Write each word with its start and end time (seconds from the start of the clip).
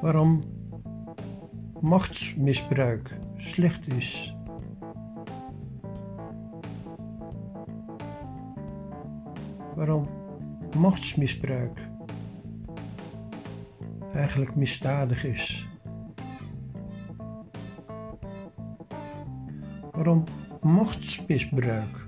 waarom 0.00 0.42
machtsmisbruik 1.80 3.16
slecht 3.36 3.92
is. 3.92 4.36
Waarom 9.74 10.08
machtsmisbruik 10.76 11.80
eigenlijk 14.14 14.54
misdadig 14.54 15.24
is. 15.24 15.68
Waarom 19.92 20.24
machtsmisbruik 20.60 22.06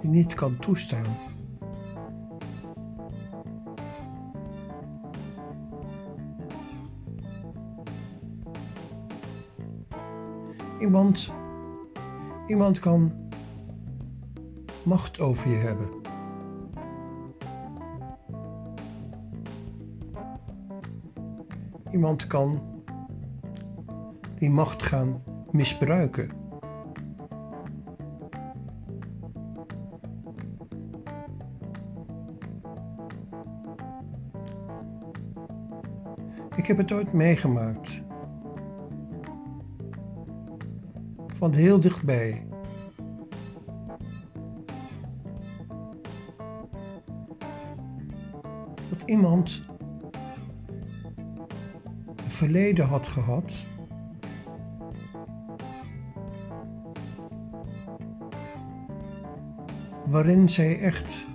niet 0.00 0.34
kan 0.34 0.56
toestaan. 0.56 1.33
Iemand, 10.84 11.32
iemand 12.46 12.78
kan 12.78 13.12
macht 14.82 15.20
over 15.20 15.50
je 15.50 15.56
hebben. 15.56 15.88
Iemand 21.90 22.26
kan 22.26 22.60
die 24.38 24.50
macht 24.50 24.82
gaan 24.82 25.22
misbruiken. 25.50 26.30
Ik 36.56 36.66
heb 36.66 36.76
het 36.76 36.92
ooit 36.92 37.12
meegemaakt. 37.12 38.03
Van 41.44 41.52
heel 41.52 41.80
dichtbij. 41.80 42.46
Dat 48.90 49.02
iemand 49.06 49.62
een 52.16 52.30
verleden 52.30 52.86
had 52.86 53.06
gehad. 53.06 53.64
Waarin 60.06 60.48
zij 60.48 60.80
echt 60.80 61.26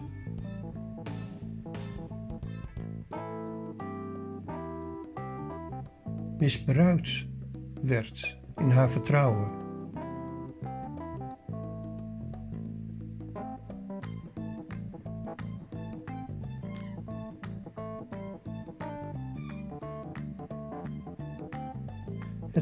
misbruikt 6.38 7.26
werd 7.82 8.38
in 8.58 8.70
haar 8.70 8.90
vertrouwen. 8.90 9.69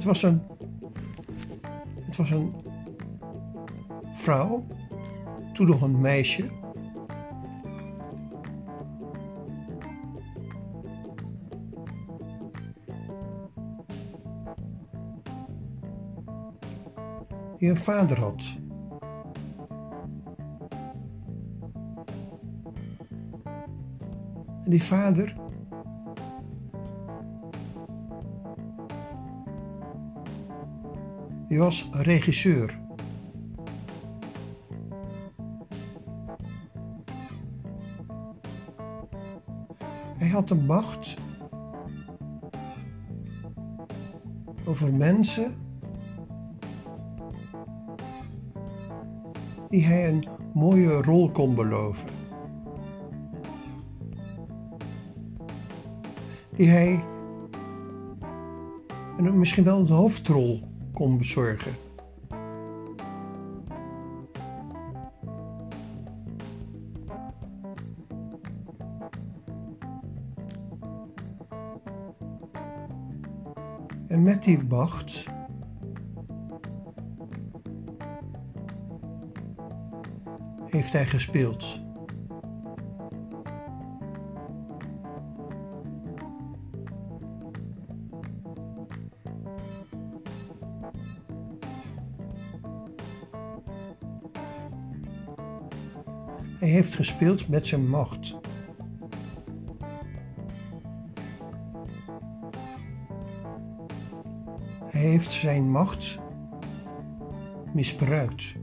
Was 0.07 0.23
een, 0.23 0.41
het 1.99 2.15
was 2.15 2.29
een 2.29 2.53
vrouw, 4.13 4.65
toen 5.53 5.67
nog 5.67 5.81
een 5.81 6.01
meisje, 6.01 6.49
die 17.57 17.69
een 17.69 17.77
vader 17.77 18.19
had. 18.19 18.57
En 24.63 24.69
die 24.69 24.83
vader 24.83 25.46
was 31.57 31.89
regisseur. 31.91 32.79
Hij 40.17 40.27
had 40.27 40.47
de 40.47 40.55
macht 40.55 41.17
over 44.65 44.93
mensen 44.93 45.55
die 49.69 49.85
hij 49.85 50.09
een 50.09 50.27
mooie 50.53 51.01
rol 51.01 51.31
kon 51.31 51.55
beloven. 51.55 52.07
Die 56.55 56.69
hij 56.69 57.03
en 59.17 59.39
misschien 59.39 59.63
wel 59.63 59.85
de 59.85 59.93
hoofdrol 59.93 60.75
kon 60.97 61.17
bezorgen. 61.17 61.75
En 74.07 74.23
met 74.23 74.43
die 74.43 74.63
macht 74.63 75.25
heeft 80.65 80.91
hij 80.91 81.05
gespeeld. 81.05 81.86
Gespeeld 97.07 97.47
met 97.47 97.67
zijn 97.67 97.89
macht. 97.89 98.35
Hij 104.85 105.01
heeft 105.01 105.31
zijn 105.31 105.71
macht 105.71 106.17
misbruikt. 107.73 108.55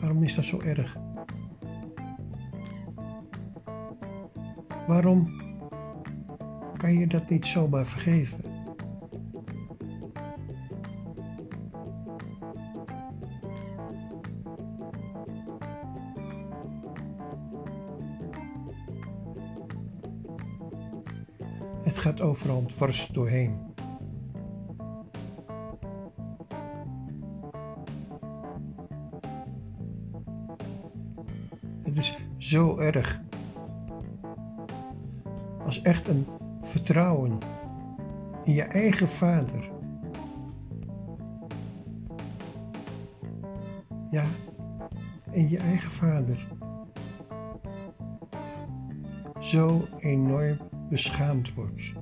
Waarom 0.00 0.22
is 0.22 0.34
dat 0.34 0.44
zo 0.44 0.60
erg? 0.60 1.07
Waarom 4.88 5.30
kan 6.76 6.98
je 6.98 7.06
dat 7.06 7.30
niet 7.30 7.46
zomaar 7.46 7.86
vergeven? 7.86 8.40
Het 21.82 21.98
gaat 21.98 22.20
overal 22.20 22.66
dwars 22.66 23.06
doorheen. 23.06 23.56
Het 31.82 31.96
is 31.96 32.16
zo 32.38 32.78
erg 32.78 33.26
als 35.68 35.82
echt 35.82 36.08
een 36.08 36.26
vertrouwen 36.60 37.38
in 38.44 38.52
je 38.52 38.62
eigen 38.62 39.08
vader. 39.08 39.70
Ja, 44.10 44.24
in 45.30 45.48
je 45.48 45.58
eigen 45.58 45.90
vader. 45.90 46.48
Zo 49.38 49.86
enorm 49.98 50.56
beschaamd 50.88 51.54
wordt. 51.54 51.92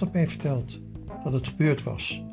Had 0.00 0.12
mij 0.12 0.28
verteld 0.28 0.80
dat 1.24 1.32
het 1.32 1.48
gebeurd 1.48 1.82
was. 1.82 2.24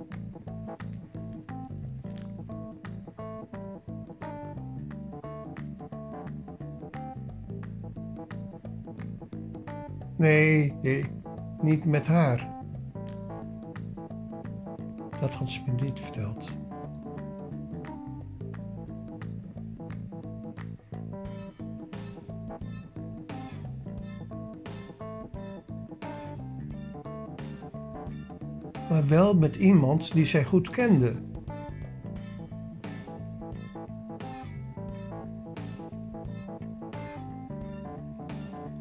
Nee, 10.18 10.74
nee, 10.82 11.06
niet 11.62 11.86
met 11.86 12.08
haar. 12.08 12.52
Dat 15.20 15.34
had 15.34 15.52
ze 15.52 15.62
me 15.66 15.84
niet 15.84 16.00
verteld. 16.00 16.63
Wel 29.14 29.34
met 29.34 29.56
iemand 29.56 30.14
die 30.14 30.26
zij 30.26 30.44
goed 30.44 30.70
kende. 30.70 31.16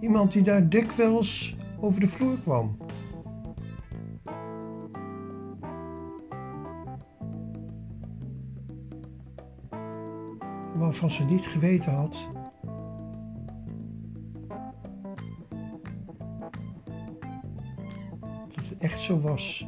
Iemand 0.01 0.33
die 0.33 0.43
daar 0.43 0.69
dikwijls 0.69 1.57
over 1.81 2.01
de 2.01 2.09
vloer 2.09 2.39
kwam. 2.39 2.77
Waarvan 10.75 11.11
ze 11.11 11.25
niet 11.25 11.47
geweten 11.47 11.93
had 11.93 12.31
dat 18.55 18.65
het 18.69 18.79
echt 18.79 19.01
zo 19.01 19.21
was. 19.21 19.67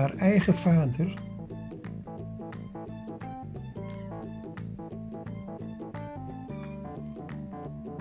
Haar 0.00 0.14
eigen 0.14 0.54
vader. 0.54 1.14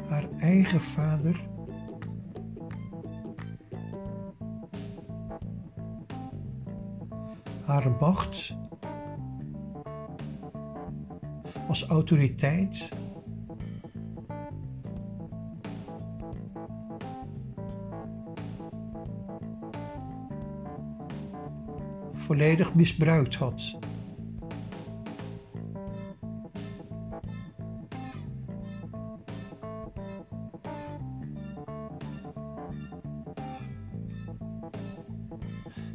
Haar 0.10 0.30
eigen 0.38 0.81
vader. 0.81 1.48
Haar 7.66 7.92
macht. 8.00 8.57
Als 11.68 11.88
autoriteit 11.88 12.92
volledig 22.40 22.74
misbruikt 22.74 23.36
had. 23.36 23.78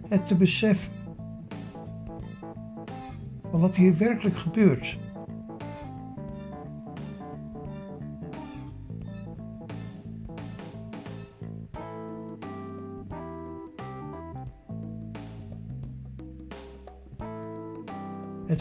Het 0.08 0.26
te 0.26 0.36
beseffen 0.36 0.92
van 3.50 3.60
wat 3.60 3.76
hier 3.76 3.96
werkelijk 3.96 4.36
gebeurt. 4.36 4.96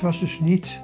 Was 0.03 0.19
dus 0.19 0.39
niet. 0.39 0.81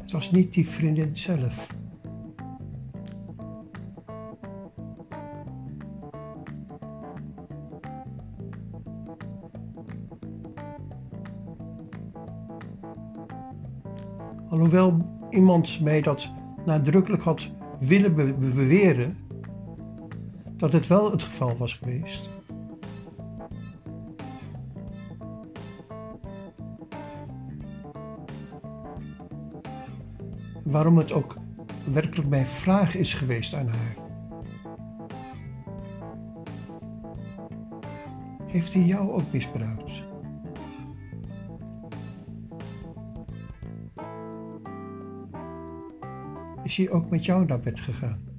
Het 0.00 0.12
was 0.12 0.30
niet 0.30 0.52
die 0.52 0.68
vriendin 0.68 1.16
zelf. 1.16 1.66
Alhoewel 14.48 14.96
iemand 15.30 15.80
mij 15.80 16.00
dat 16.00 16.32
nadrukkelijk 16.64 17.22
had 17.22 17.50
willen 17.78 18.14
be 18.14 18.32
beweren, 18.32 19.16
dat 20.56 20.72
het 20.72 20.86
wel 20.86 21.10
het 21.10 21.22
geval 21.22 21.56
was 21.56 21.74
geweest. 21.74 22.31
Waarom 30.72 30.98
het 30.98 31.12
ook 31.12 31.36
werkelijk 31.84 32.28
mijn 32.28 32.46
vraag 32.46 32.94
is 32.94 33.14
geweest 33.14 33.54
aan 33.54 33.68
haar. 33.68 33.96
Heeft 38.46 38.72
hij 38.72 38.82
jou 38.82 39.10
ook 39.10 39.32
misbruikt? 39.32 40.02
Is 46.62 46.76
hij 46.76 46.90
ook 46.90 47.10
met 47.10 47.24
jou 47.24 47.46
naar 47.46 47.60
bed 47.60 47.80
gegaan? 47.80 48.31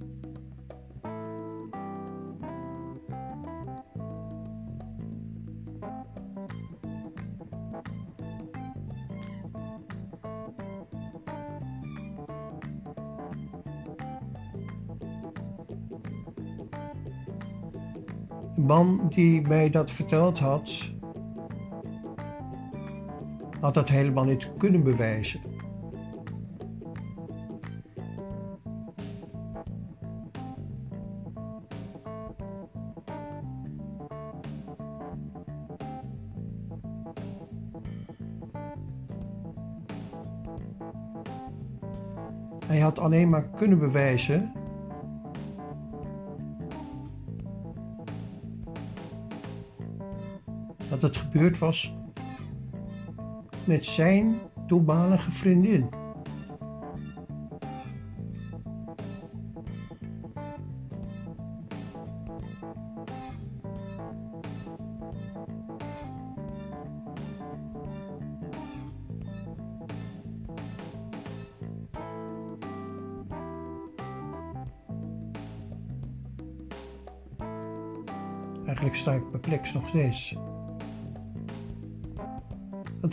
Man 18.73 19.07
die 19.09 19.41
mij 19.41 19.69
dat 19.69 19.91
verteld 19.91 20.39
had, 20.39 20.91
had 23.59 23.73
dat 23.73 23.89
helemaal 23.89 24.23
niet 24.23 24.51
kunnen 24.57 24.83
bewijzen. 24.83 25.41
Hij 42.65 42.79
had 42.79 42.99
alleen 42.99 43.29
maar 43.29 43.49
kunnen 43.49 43.79
bewijzen 43.79 44.62
het 51.03 51.17
gebeurd 51.17 51.57
was 51.57 51.93
met 53.65 53.85
zijn 53.85 54.39
toenmalige 54.67 55.31
vriendin. 55.31 55.89
Eigenlijk 78.65 78.95
sta 78.95 79.11
ik 79.11 79.31
perplex 79.31 79.73
nog 79.73 79.87
steeds. 79.87 80.35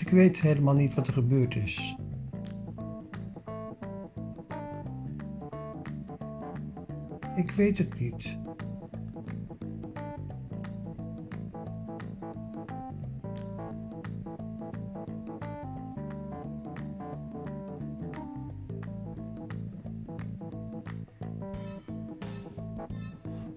Ik 0.01 0.09
weet 0.09 0.41
helemaal 0.41 0.75
niet 0.75 0.95
wat 0.95 1.07
er 1.07 1.13
gebeurd 1.13 1.57
is. 1.57 1.97
Ik 7.37 7.51
weet 7.51 7.79
het 7.79 8.01
niet. 8.01 8.39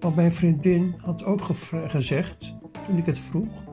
Want 0.00 0.16
mijn 0.16 0.32
vriendin 0.32 0.94
had 0.98 1.24
ook 1.24 1.40
gezegd, 1.86 2.54
toen 2.86 2.96
ik 2.96 3.06
het 3.06 3.18
vroeg, 3.18 3.63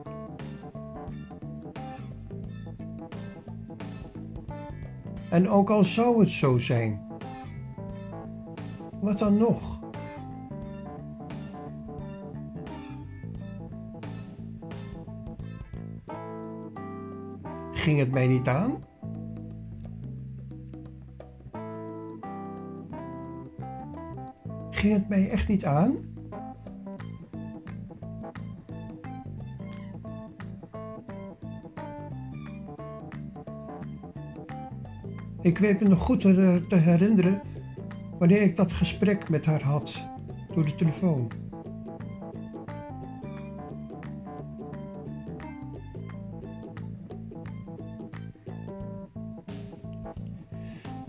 En 5.32 5.48
ook 5.48 5.70
al 5.70 5.84
zou 5.84 6.20
het 6.20 6.30
zo 6.30 6.58
zijn, 6.58 7.00
Wat 9.00 9.18
dan 9.18 9.36
nog? 9.36 9.80
Ging 17.72 17.98
het 17.98 18.10
mij 18.10 18.26
niet 18.26 18.48
aan? 18.48 18.84
Ging 24.70 24.92
het 24.92 25.08
mij 25.08 25.30
echt 25.30 25.48
niet 25.48 25.64
aan? 25.64 26.11
Ik 35.42 35.58
weet 35.58 35.80
me 35.80 35.88
nog 35.88 35.98
goed 35.98 36.20
te 36.20 36.76
herinneren 36.76 37.42
wanneer 38.18 38.42
ik 38.42 38.56
dat 38.56 38.72
gesprek 38.72 39.28
met 39.28 39.44
haar 39.44 39.62
had 39.62 40.02
door 40.54 40.64
de 40.64 40.74
telefoon. 40.74 41.30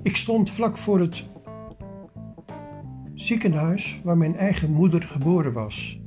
Ik 0.01 0.15
stond 0.15 0.49
vlak 0.49 0.77
voor 0.77 0.99
het 0.99 1.25
ziekenhuis 3.13 4.01
waar 4.03 4.17
mijn 4.17 4.35
eigen 4.35 4.71
moeder 4.71 5.01
geboren 5.01 5.53
was. 5.53 5.99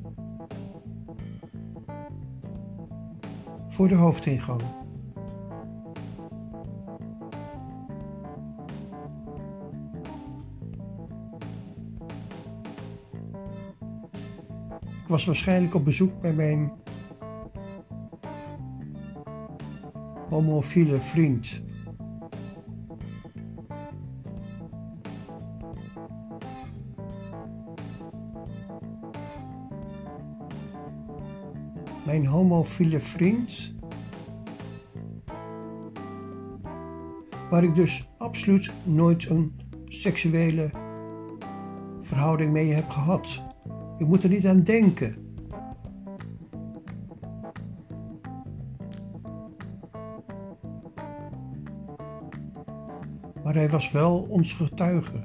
Voor 3.69 3.89
de 3.89 3.95
hoofdingang. 3.95 4.86
Ik 15.07 15.13
was 15.13 15.25
waarschijnlijk 15.25 15.75
op 15.75 15.85
bezoek 15.85 16.21
bij 16.21 16.33
mijn 16.33 16.73
homofiele 20.29 21.01
vriend. 21.01 21.63
Mijn 32.07 32.27
homofiele 32.27 33.01
vriend. 33.01 33.75
Waar 37.51 37.65
ik 37.65 37.75
dus 37.75 38.09
absoluut 38.19 38.73
nooit 38.85 39.29
een 39.31 39.61
seksuele 39.85 40.71
verhouding 42.03 42.53
mee 42.53 42.73
heb 42.73 42.89
gehad. 42.89 43.46
Ik 43.99 44.07
moet 44.07 44.23
er 44.23 44.29
niet 44.29 44.47
aan 44.47 44.63
denken. 44.63 45.17
Maar 53.45 53.55
hij 53.55 53.71
was 53.71 53.91
wel 53.91 54.27
ons 54.29 54.53
getuige 54.53 55.25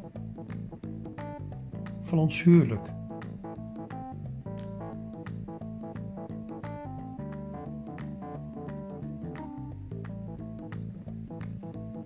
van 2.01 2.17
ons 2.17 2.43
huwelijk. 2.43 2.87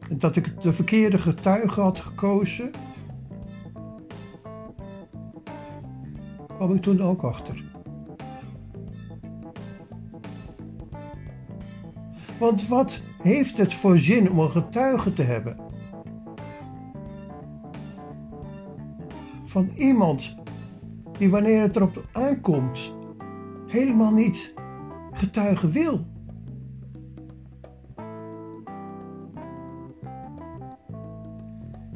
En 0.10 0.18
dat 0.18 0.36
ik 0.36 0.62
de 0.62 0.74
verkeerde 0.74 1.18
getuige 1.18 1.82
had 1.82 2.00
gekozen 2.00 2.72
kwam 6.66 6.78
ik 6.78 6.84
toen 6.84 7.02
ook 7.02 7.22
achter. 7.22 7.64
Want 12.40 12.68
wat 12.68 13.02
heeft 13.22 13.58
het 13.58 13.74
voor 13.74 14.00
zin 14.00 14.32
om 14.32 14.40
een 14.40 14.50
getuige 14.50 15.14
te 15.14 15.22
hebben? 15.22 15.58
Van 19.44 19.72
iemand 19.76 20.36
die 21.18 21.30
wanneer 21.30 21.62
het 21.62 21.76
erop 21.76 22.06
aankomt 22.12 22.94
helemaal 23.68 24.12
niet 24.12 24.54
getuigen 25.12 25.72
wil. 25.72 26.06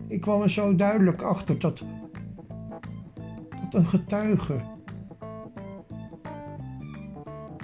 Ik 0.07 0.21
kwam 0.21 0.41
er 0.41 0.49
zo 0.49 0.75
duidelijk 0.75 1.21
achter 1.21 1.59
dat 1.59 1.83
een 3.79 3.88
getuige. 3.88 4.59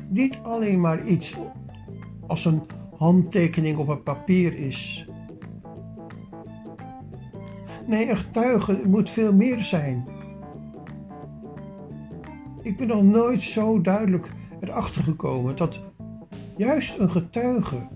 Niet 0.10 0.39
alleen 0.43 0.81
maar 0.81 1.05
iets 1.05 1.38
als 2.27 2.45
een 2.45 2.62
handtekening 2.98 3.77
op 3.77 3.88
een 3.88 4.03
papier 4.03 4.53
is. 4.53 5.10
Nee, 7.88 8.10
een 8.10 8.17
getuige 8.17 8.81
moet 8.86 9.10
veel 9.10 9.34
meer 9.34 9.63
zijn. 9.63 10.07
Ik 12.62 12.77
ben 12.77 12.88
nog 12.88 13.03
nooit 13.03 13.41
zo 13.41 13.81
duidelijk 13.81 14.29
erachter 14.60 15.03
gekomen 15.03 15.55
dat 15.55 15.81
juist 16.57 17.00
een 17.00 17.12
getuige 17.12 17.88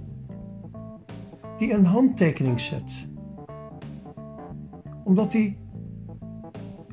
die 1.57 1.73
een 1.73 1.85
handtekening 1.85 2.59
zet, 2.59 3.07
omdat 5.03 5.33
hij 5.33 5.57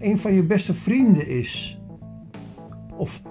een 0.06 0.18
van 0.18 0.32
je 0.32 0.42
beste 0.42 0.75
vrienden 0.75 1.26
is. 1.26 1.80
Of 2.96 3.22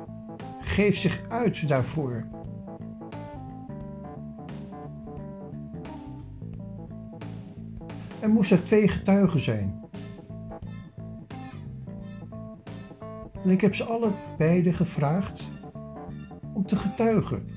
geef 0.59 0.97
zich 0.97 1.21
uit 1.29 1.67
daarvoor. 1.67 2.27
Er 8.19 8.29
moesten 8.29 8.63
twee 8.63 8.87
getuigen 8.87 9.39
zijn. 9.39 9.83
En 13.43 13.49
ik 13.49 13.61
heb 13.61 13.75
ze 13.75 13.83
alle 13.83 14.11
beide 14.37 14.73
gevraagd 14.73 15.51
om 16.53 16.65
te 16.65 16.75
getuigen. 16.75 17.49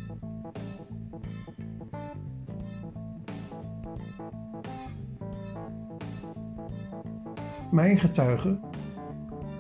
Mijn 7.71 7.99
getuige 7.99 8.61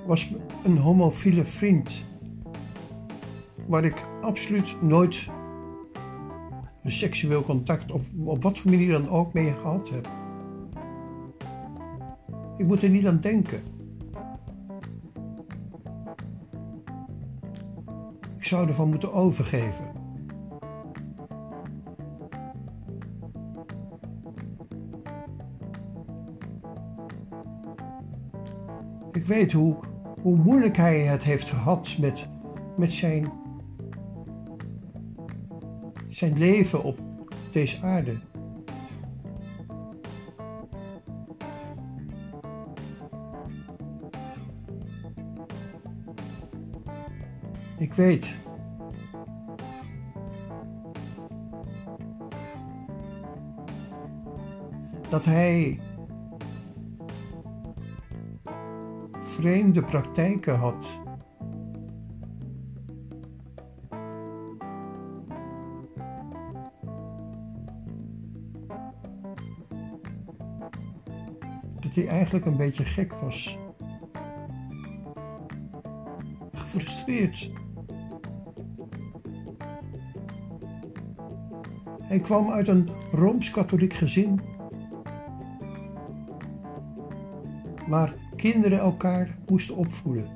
was 0.08 0.32
een 0.64 0.78
homofiele 0.78 1.44
vriend. 1.44 2.04
Waar 3.66 3.84
ik 3.84 4.02
absoluut 4.20 4.82
nooit 4.82 5.28
een 6.82 6.92
seksueel 6.92 7.42
contact 7.42 7.92
op, 7.92 8.04
op 8.24 8.42
wat 8.42 8.58
voor 8.58 8.70
manier 8.70 8.92
dan 8.92 9.08
ook 9.08 9.32
mee 9.32 9.52
gehad 9.52 9.90
heb. 9.90 10.08
Ik 12.56 12.66
moet 12.66 12.82
er 12.82 12.88
niet 12.88 13.06
aan 13.06 13.20
denken. 13.20 13.62
Ik 18.36 18.44
zou 18.44 18.68
ervan 18.68 18.88
moeten 18.88 19.12
overgeven. 19.12 19.86
Ik 29.12 29.24
weet 29.24 29.52
hoe 29.52 29.76
hoe 30.22 30.37
moeilijk 30.37 30.76
hij 30.76 31.00
het 31.00 31.25
heeft 31.25 31.50
gehad 31.50 31.96
met, 32.00 32.28
met 32.76 32.92
zijn, 32.92 33.32
zijn 36.08 36.38
leven 36.38 36.84
op 36.84 36.98
deze 37.50 37.82
aarde. 37.82 38.18
Ik 47.78 47.92
weet. 47.92 48.40
Dat 55.08 55.25
hij 55.25 55.80
vreemde 59.38 59.83
praktijken 59.83 60.59
had. 60.59 61.00
Dat 71.80 71.95
hij 71.95 72.09
eigenlijk 72.09 72.47
een 72.47 72.57
beetje 72.57 72.85
gek 72.85 73.12
was. 73.12 73.59
Gefrustreerd. 76.52 77.50
Hij 82.02 82.21
kwam 82.21 82.50
uit 82.50 82.68
een 82.68 82.88
rooms-katholiek 83.12 83.92
gezin. 83.92 84.40
Maar 87.88 88.14
kinderen 88.38 88.78
elkaar 88.78 89.38
moesten 89.47 89.76
opvoeden. 89.76 90.26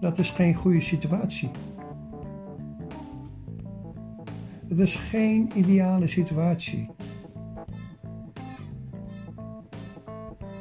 Dat 0.00 0.18
is 0.18 0.30
geen 0.30 0.54
goede 0.54 0.80
situatie. 0.80 1.50
Het 4.68 4.78
is 4.78 4.94
geen 4.94 5.50
ideale 5.54 6.08
situatie. 6.08 6.90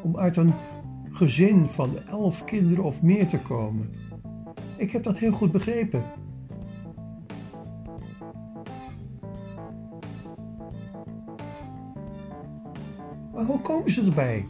Om 0.03 0.17
uit 0.17 0.37
een 0.37 0.53
gezin 1.19 1.67
van 1.67 1.97
elf 2.07 2.43
kinderen 2.43 2.83
of 2.83 3.01
meer 3.01 3.27
te 3.27 3.39
komen. 3.39 3.89
Ik 4.77 4.91
heb 4.91 5.03
dat 5.03 5.17
heel 5.17 5.31
goed 5.31 5.51
begrepen. 5.51 6.03
Maar 13.33 13.45
hoe 13.45 13.61
komen 13.61 13.91
ze 13.91 14.05
erbij? 14.05 14.45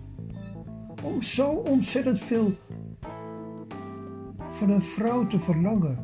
Om 1.03 1.21
zo 1.21 1.49
ontzettend 1.49 2.19
veel 2.19 2.53
van 4.49 4.69
een 4.69 4.81
vrouw 4.81 5.27
te 5.27 5.39
verlangen. 5.39 5.97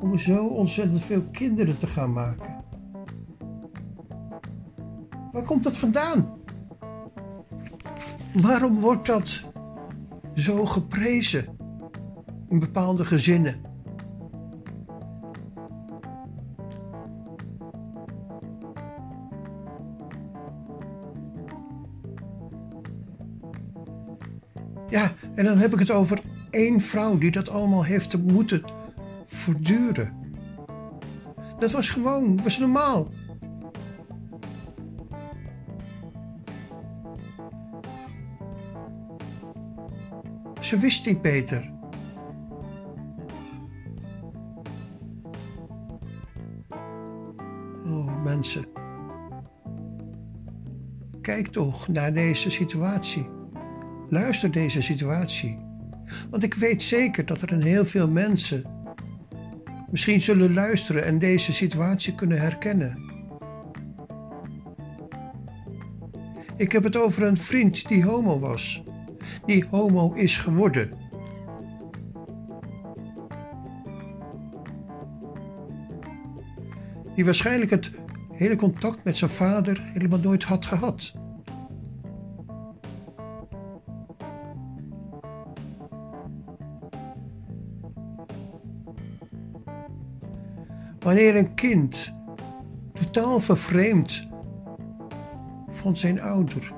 Om 0.00 0.18
zo 0.18 0.46
ontzettend 0.46 1.00
veel 1.00 1.22
kinderen 1.22 1.78
te 1.78 1.86
gaan 1.86 2.12
maken. 2.12 2.51
Waar 5.42 5.50
komt 5.50 5.62
dat 5.62 5.76
vandaan? 5.76 6.28
Waarom 8.34 8.80
wordt 8.80 9.06
dat 9.06 9.42
zo 10.34 10.66
geprezen 10.66 11.44
in 12.48 12.58
bepaalde 12.58 13.04
gezinnen? 13.04 13.60
Ja, 24.88 25.12
en 25.34 25.44
dan 25.44 25.58
heb 25.58 25.72
ik 25.72 25.78
het 25.78 25.90
over 25.90 26.20
één 26.50 26.80
vrouw 26.80 27.18
die 27.18 27.30
dat 27.30 27.48
allemaal 27.48 27.84
heeft 27.84 28.18
moeten 28.18 28.62
verduren. 29.24 30.12
Dat 31.58 31.70
was 31.70 31.88
gewoon, 31.88 32.42
was 32.42 32.58
normaal. 32.58 33.08
Ze 40.72 40.78
wist 40.78 41.06
niet 41.06 41.22
beter. 41.22 41.70
Oh, 47.84 48.22
mensen. 48.22 48.64
Kijk 51.20 51.46
toch 51.46 51.88
naar 51.88 52.12
deze 52.12 52.50
situatie. 52.50 53.28
Luister 54.08 54.50
deze 54.50 54.82
situatie. 54.82 55.58
Want 56.30 56.42
ik 56.42 56.54
weet 56.54 56.82
zeker 56.82 57.26
dat 57.26 57.42
er 57.42 57.52
een 57.52 57.62
heel 57.62 57.86
veel 57.86 58.08
mensen 58.08 58.64
misschien 59.90 60.20
zullen 60.20 60.54
luisteren 60.54 61.04
en 61.04 61.18
deze 61.18 61.52
situatie 61.52 62.14
kunnen 62.14 62.40
herkennen. 62.40 62.98
Ik 66.56 66.72
heb 66.72 66.82
het 66.82 66.96
over 66.96 67.22
een 67.22 67.36
vriend 67.36 67.88
die 67.88 68.04
homo 68.04 68.38
was, 68.38 68.84
die 69.46 69.64
homo 69.70 70.12
is 70.12 70.36
geworden. 70.36 70.92
Die 77.14 77.24
waarschijnlijk 77.24 77.70
het 77.70 77.92
hele 78.32 78.56
contact 78.56 79.04
met 79.04 79.16
zijn 79.16 79.30
vader 79.30 79.82
helemaal 79.84 80.18
nooit 80.18 80.44
had 80.44 80.66
gehad. 80.66 81.14
Wanneer 90.98 91.36
een 91.36 91.54
kind 91.54 92.14
totaal 92.92 93.40
vervreemd 93.40 94.28
van 95.68 95.96
zijn 95.96 96.20
ouder, 96.20 96.72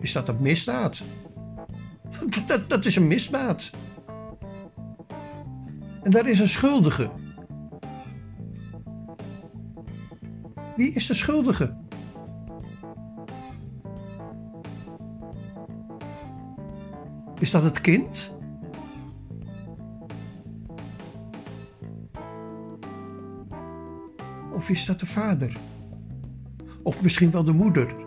is 0.00 0.12
dat 0.12 0.28
een 0.28 0.40
misdaad? 0.40 1.04
Dat, 2.46 2.68
dat, 2.68 2.84
is 2.84 2.96
een 2.96 3.06
misdaad. 3.06 3.70
En 6.02 6.10
daar 6.10 6.28
is 6.28 6.38
een 6.38 6.48
schuldige. 6.48 7.10
Wie 10.76 10.92
is 10.92 11.06
de 11.06 11.14
schuldige? 11.14 11.76
Is 17.38 17.50
dat 17.50 17.62
het 17.62 17.80
kind? 17.80 18.34
Of 24.52 24.68
is 24.68 24.84
dat 24.84 25.00
de 25.00 25.06
vader? 25.06 25.56
Of 26.82 27.02
misschien 27.02 27.30
wel 27.30 27.44
de 27.44 27.52
moeder? 27.52 27.99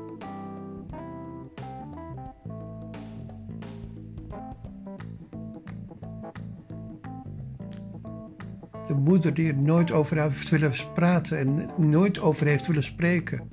Die 9.32 9.48
er 9.48 9.58
nooit 9.58 9.92
over 9.92 10.22
heeft 10.22 10.50
willen 10.50 10.74
praten 10.94 11.38
en 11.38 11.70
nooit 11.78 12.20
over 12.20 12.48
heeft 12.48 12.68
willen 12.68 12.84
spreken. 12.84 13.50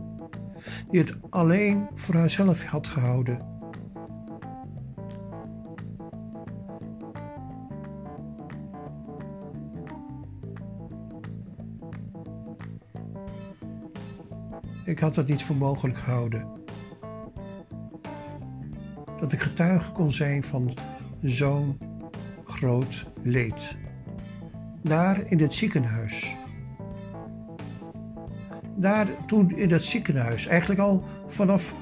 Die 0.90 1.00
het 1.00 1.18
alleen 1.30 1.88
voor 1.94 2.14
haarzelf 2.14 2.64
had 2.64 2.86
gehouden. 2.86 3.50
Ik 14.84 14.98
had 14.98 15.16
het 15.16 15.26
niet 15.26 15.42
voor 15.42 15.56
mogelijk 15.56 15.98
gehouden. 15.98 16.46
Dat 19.20 19.32
ik 19.32 19.40
getuige 19.40 19.92
kon 19.92 20.12
zijn 20.12 20.42
van 20.44 20.74
zo'n 21.22 21.78
groot 22.44 23.06
leed. 23.22 23.78
Daar 24.82 25.22
in 25.26 25.40
het 25.40 25.54
ziekenhuis. 25.54 26.36
Daar 28.76 29.26
toen 29.26 29.56
in 29.56 29.68
dat 29.68 29.82
ziekenhuis, 29.82 30.46
eigenlijk 30.46 30.80
al 30.80 31.04
vanaf. 31.26 31.74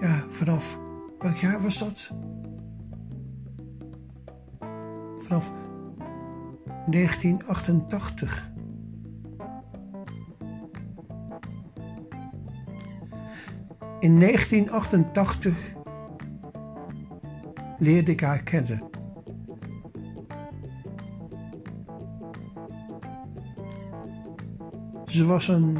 Ja, 0.00 0.24
vanaf. 0.30 0.78
Welk 1.18 1.36
jaar 1.36 1.62
was 1.62 1.78
dat? 1.78 2.12
Vanaf 5.18 5.52
1988. 6.86 8.50
In 14.00 14.20
1988 14.20 15.75
leerde 17.78 18.10
ik 18.10 18.20
haar 18.20 18.42
kennen. 18.42 18.82
Ze 25.06 25.24
was 25.24 25.48
een 25.48 25.78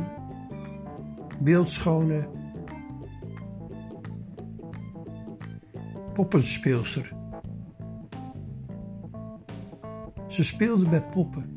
beeldschone 1.40 2.28
poppenspeelster. 6.12 7.12
Ze 10.28 10.44
speelde 10.44 10.88
met 10.88 11.10
poppen. 11.10 11.56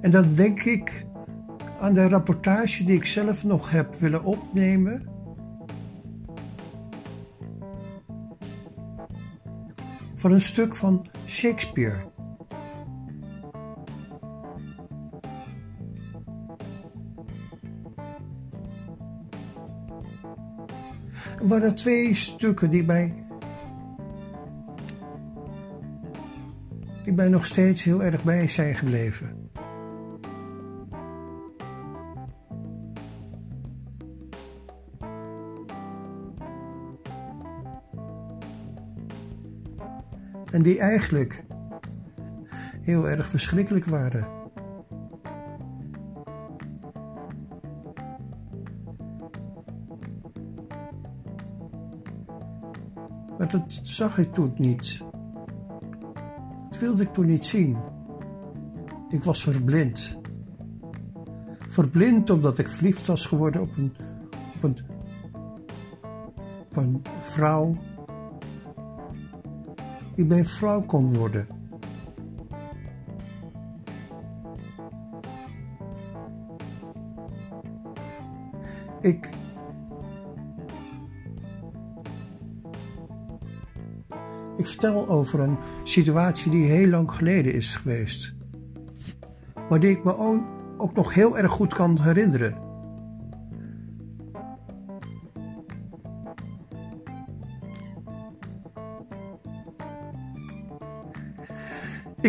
En 0.00 0.10
dan 0.10 0.32
denk 0.34 0.62
ik 0.62 1.08
aan 1.80 1.94
de 1.94 2.08
rapportage 2.08 2.84
die 2.84 2.96
ik 2.96 3.06
zelf 3.06 3.44
nog 3.44 3.70
heb 3.70 3.94
willen 3.94 4.24
opnemen. 4.24 5.08
Van 10.14 10.32
een 10.32 10.40
stuk 10.40 10.76
van 10.76 11.06
Shakespeare. 11.26 12.08
waren 21.40 21.74
twee 21.74 22.14
stukken 22.14 22.70
die 22.70 22.84
mij, 22.84 23.24
die 27.04 27.12
mij 27.12 27.28
nog 27.28 27.46
steeds 27.46 27.82
heel 27.82 28.02
erg 28.02 28.24
bij 28.24 28.48
zijn 28.48 28.74
gebleven. 28.74 29.39
En 40.50 40.62
die 40.62 40.78
eigenlijk 40.78 41.44
heel 42.80 43.08
erg 43.08 43.28
verschrikkelijk 43.28 43.84
waren. 43.84 44.26
Maar 53.38 53.50
dat 53.50 53.80
zag 53.82 54.18
ik 54.18 54.32
toen 54.32 54.52
niet. 54.56 55.02
Dat 56.70 56.78
wilde 56.78 57.02
ik 57.02 57.12
toen 57.12 57.26
niet 57.26 57.44
zien. 57.44 57.76
Ik 59.08 59.24
was 59.24 59.42
verblind. 59.42 60.18
Verblind 61.68 62.30
omdat 62.30 62.58
ik 62.58 62.68
verliefd 62.68 63.06
was 63.06 63.26
geworden 63.26 63.60
op 63.60 63.76
een, 63.76 63.92
op 64.54 64.62
een, 64.62 64.78
op 66.68 66.76
een 66.76 67.02
vrouw 67.20 67.76
die 70.20 70.28
mijn 70.28 70.46
vrouw 70.46 70.82
kon 70.82 71.16
worden. 71.16 71.46
Ik. 79.00 79.30
Ik 84.56 84.66
vertel 84.66 85.08
over 85.08 85.40
een 85.40 85.56
situatie 85.84 86.50
die 86.50 86.64
heel 86.64 86.88
lang 86.88 87.10
geleden 87.10 87.54
is 87.54 87.76
geweest. 87.76 88.34
Maar 89.68 89.80
die 89.80 89.90
ik 89.90 90.04
me 90.04 90.16
ook 90.76 90.94
nog 90.94 91.14
heel 91.14 91.38
erg 91.38 91.50
goed 91.50 91.74
kan 91.74 92.00
herinneren. 92.00 92.69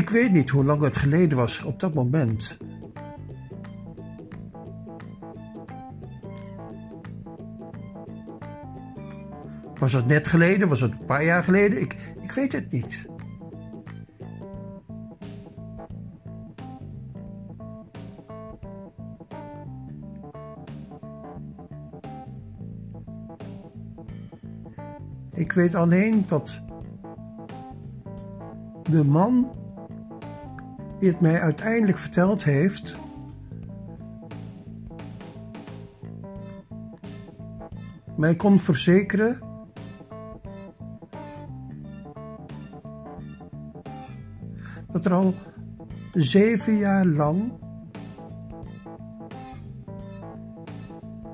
Ik 0.01 0.09
weet 0.09 0.31
niet 0.31 0.49
hoe 0.49 0.65
lang 0.65 0.81
het 0.81 0.97
geleden 0.97 1.37
was 1.37 1.63
op 1.63 1.79
dat 1.79 1.93
moment. 1.93 2.57
Was 9.75 9.93
het 9.93 10.05
net 10.07 10.27
geleden? 10.27 10.67
Was 10.67 10.81
het 10.81 10.91
een 10.91 11.05
paar 11.05 11.23
jaar 11.23 11.43
geleden? 11.43 11.81
Ik, 11.81 11.95
ik 12.21 12.31
weet 12.31 12.51
het 12.51 12.71
niet. 12.71 13.09
Ik 25.33 25.51
weet 25.51 25.75
alleen 25.75 26.23
dat 26.27 26.61
de 28.89 29.03
man 29.03 29.59
die 31.01 31.09
het 31.09 31.21
mij 31.21 31.41
uiteindelijk 31.41 31.97
verteld 31.97 32.43
heeft, 32.43 32.95
mij 38.17 38.35
kon 38.35 38.59
verzekeren 38.59 39.39
dat 44.87 45.05
er 45.05 45.13
al 45.13 45.33
zeven 46.13 46.77
jaar 46.77 47.05
lang 47.05 47.51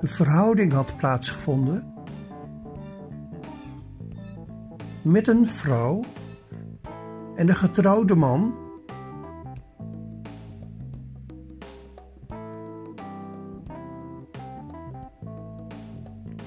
een 0.00 0.08
verhouding 0.08 0.72
had 0.72 0.96
plaatsgevonden 0.96 1.92
met 5.02 5.28
een 5.28 5.46
vrouw 5.46 6.04
en 7.36 7.48
een 7.48 7.56
getrouwde 7.56 8.14
man 8.14 8.67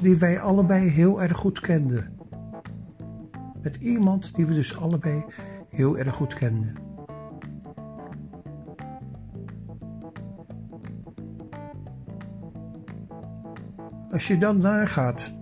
die 0.01 0.15
wij 0.15 0.39
allebei 0.39 0.89
heel 0.89 1.21
erg 1.21 1.37
goed 1.37 1.59
kenden. 1.59 2.17
Met 3.61 3.75
iemand 3.75 4.35
die 4.35 4.45
we 4.45 4.53
dus 4.53 4.77
allebei 4.77 5.25
heel 5.69 5.97
erg 5.97 6.15
goed 6.15 6.33
kenden. 6.33 6.75
Als 14.11 14.27
je 14.27 14.37
dan 14.37 14.57
nagaat. 14.57 15.35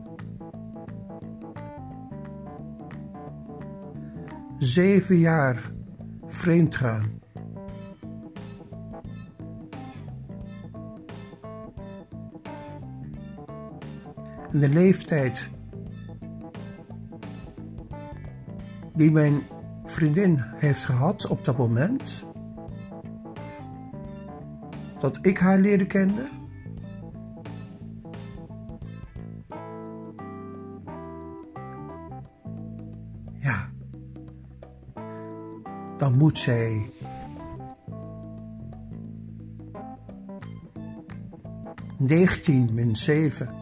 Zeven 4.57 5.17
jaar 5.17 5.71
vreemd 6.27 6.75
gaan. 6.75 7.19
En 14.59 14.71
de 14.71 14.79
leeftijd 14.79 15.49
die 18.95 19.11
mijn 19.11 19.41
vriendin 19.83 20.39
heeft 20.39 20.85
gehad 20.85 21.27
op 21.27 21.45
dat 21.45 21.57
moment 21.57 22.25
dat 24.99 25.19
ik 25.21 25.37
haar 25.37 25.59
leerde 25.59 25.85
kennen. 25.85 26.29
Ja, 33.39 33.69
dan 35.97 36.17
moet 36.17 36.37
zij 36.37 36.89
negentien 41.97 42.73
min 42.73 42.95
zeven 42.95 43.58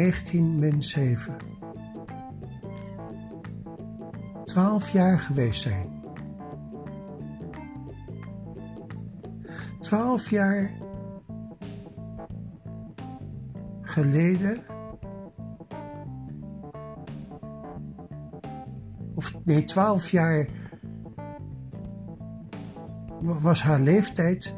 19 0.00 0.58
min 0.58 0.82
7. 0.82 1.36
12 4.44 4.90
jaar 4.90 5.18
geweest 5.18 5.62
zijn. 5.62 6.02
12 9.80 10.30
jaar 10.30 10.70
geleden. 13.82 14.62
Of 19.14 19.34
nee, 19.44 19.64
12 19.64 20.10
jaar 20.10 20.46
was 23.20 23.62
haar 23.62 23.80
leeftijd. 23.80 24.54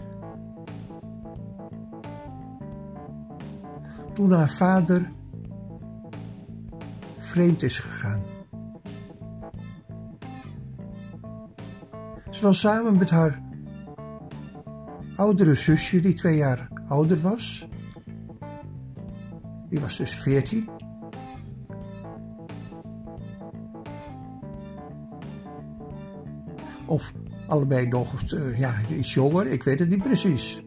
Toen 4.13 4.33
haar 4.33 4.51
vader 4.51 5.11
vreemd 7.33 7.63
is 7.63 7.79
gegaan. 7.79 8.23
Ze 12.31 12.43
was 12.43 12.61
samen 12.61 12.97
met 12.97 13.11
haar 13.11 13.43
oudere 15.17 15.55
zusje, 15.55 16.01
die 16.01 16.15
twee 16.15 16.37
jaar 16.37 16.69
ouder 16.89 17.21
was. 17.21 17.69
Die 19.69 19.81
was 19.81 19.97
dus 19.97 20.15
veertien. 20.15 20.69
Of 26.87 27.13
allebei 27.47 27.87
nog 27.87 28.33
uh, 28.33 28.59
ja, 28.59 28.75
iets 28.91 29.15
jonger, 29.15 29.47
ik 29.47 29.63
weet 29.63 29.79
het 29.79 29.89
niet 29.89 30.03
precies. 30.03 30.63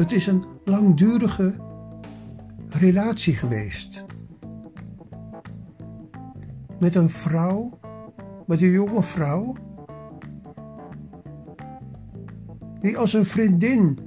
Het 0.00 0.12
is 0.12 0.26
een 0.26 0.44
langdurige 0.64 1.54
relatie 2.68 3.34
geweest. 3.34 4.04
Met 6.78 6.94
een 6.94 7.10
vrouw, 7.10 7.78
met 8.46 8.62
een 8.62 8.70
jonge 8.70 9.02
vrouw, 9.02 9.54
die 12.80 12.98
als 12.98 13.12
een 13.12 13.24
vriendin 13.24 13.98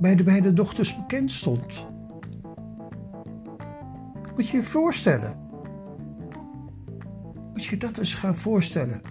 bij 0.00 0.14
de 0.14 0.22
beide 0.22 0.52
dochters 0.52 0.96
bekend 0.96 1.32
stond. 1.32 1.86
Moet 4.36 4.48
je 4.48 4.56
je 4.56 4.62
voorstellen. 4.62 5.36
Moet 7.52 7.64
je 7.64 7.76
dat 7.76 7.98
eens 7.98 8.14
gaan 8.14 8.36
voorstellen. 8.36 9.02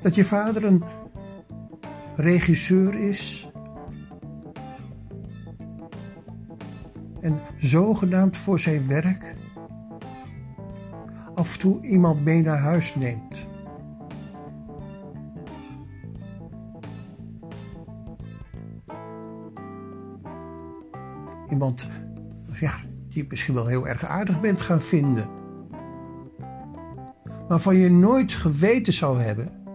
Dat 0.00 0.14
je 0.14 0.24
vader 0.24 0.64
een 0.64 0.82
regisseur 2.16 2.94
is. 2.94 3.50
En 7.20 7.40
zogenaamd 7.58 8.36
voor 8.36 8.60
zijn 8.60 8.88
werk 8.88 9.34
af 11.34 11.52
en 11.52 11.58
toe 11.58 11.80
iemand 11.80 12.24
mee 12.24 12.42
naar 12.42 12.58
huis 12.58 12.94
neemt. 12.94 13.46
Iemand 21.50 21.88
ja, 22.60 22.80
die 23.08 23.22
je 23.22 23.26
misschien 23.28 23.54
wel 23.54 23.66
heel 23.66 23.88
erg 23.88 24.04
aardig 24.04 24.40
bent 24.40 24.60
gaan 24.60 24.82
vinden. 24.82 25.28
Waarvan 27.48 27.76
je 27.76 27.90
nooit 27.90 28.32
geweten 28.32 28.92
zou 28.92 29.20
hebben 29.20 29.65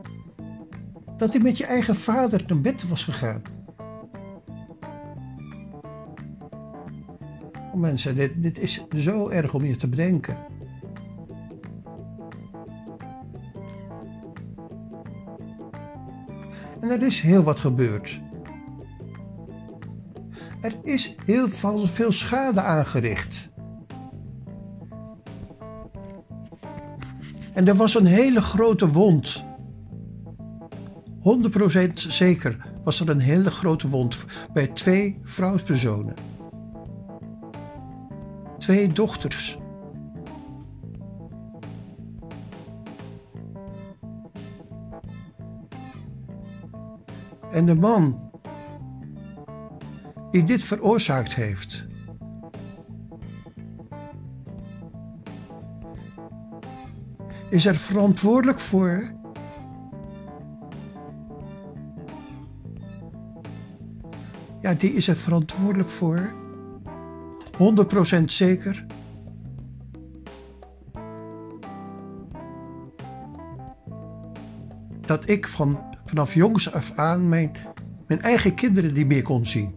dat 1.21 1.33
hij 1.33 1.41
met 1.41 1.57
je 1.57 1.65
eigen 1.65 1.95
vader 1.95 2.43
naar 2.47 2.61
bed 2.61 2.87
was 2.87 3.03
gegaan. 3.03 3.41
Oh 7.53 7.73
mensen, 7.73 8.15
dit, 8.15 8.41
dit 8.41 8.59
is 8.59 8.85
zo 8.95 9.29
erg 9.29 9.53
om 9.53 9.65
je 9.65 9.75
te 9.75 9.87
bedenken. 9.87 10.37
En 16.79 16.89
er 16.89 17.01
is 17.01 17.19
heel 17.19 17.43
wat 17.43 17.59
gebeurd. 17.59 18.21
Er 20.61 20.73
is 20.83 21.15
heel 21.25 21.49
veel 21.87 22.11
schade 22.11 22.61
aangericht. 22.61 23.51
En 27.53 27.67
er 27.67 27.75
was 27.75 27.95
een 27.95 28.05
hele 28.05 28.41
grote 28.41 28.91
wond. 28.91 29.49
100% 31.21 31.93
zeker 31.93 32.57
was 32.83 32.99
er 32.99 33.09
een 33.09 33.19
hele 33.19 33.51
grote 33.51 33.89
wond 33.89 34.25
bij 34.53 34.67
twee 34.67 35.19
vrouwspersonen. 35.23 36.13
Twee 38.57 38.87
dochters. 38.87 39.57
En 47.51 47.65
de 47.65 47.75
man 47.75 48.31
die 50.31 50.43
dit 50.43 50.63
veroorzaakt 50.63 51.35
heeft. 51.35 51.85
Is 57.49 57.65
er 57.65 57.75
verantwoordelijk 57.75 58.59
voor 58.59 59.20
ja, 64.71 64.77
die 64.77 64.93
is 64.93 65.07
er 65.07 65.15
verantwoordelijk 65.15 65.89
voor. 65.89 66.33
100% 68.21 68.23
zeker. 68.25 68.85
Dat 75.01 75.29
ik 75.29 75.47
van, 75.47 75.79
vanaf 76.05 76.33
jongs 76.33 76.73
af 76.73 76.97
aan 76.97 77.29
mijn, 77.29 77.51
mijn 78.07 78.21
eigen 78.21 78.55
kinderen 78.55 78.93
niet 78.93 79.07
meer 79.07 79.21
kon 79.21 79.45
zien. 79.45 79.75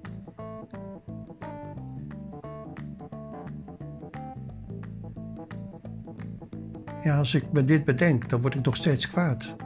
Ja, 7.03 7.19
als 7.19 7.35
ik 7.35 7.53
me 7.53 7.65
dit 7.65 7.85
bedenk, 7.85 8.29
dan 8.29 8.41
word 8.41 8.55
ik 8.55 8.65
nog 8.65 8.77
steeds 8.77 9.09
kwaad. 9.09 9.57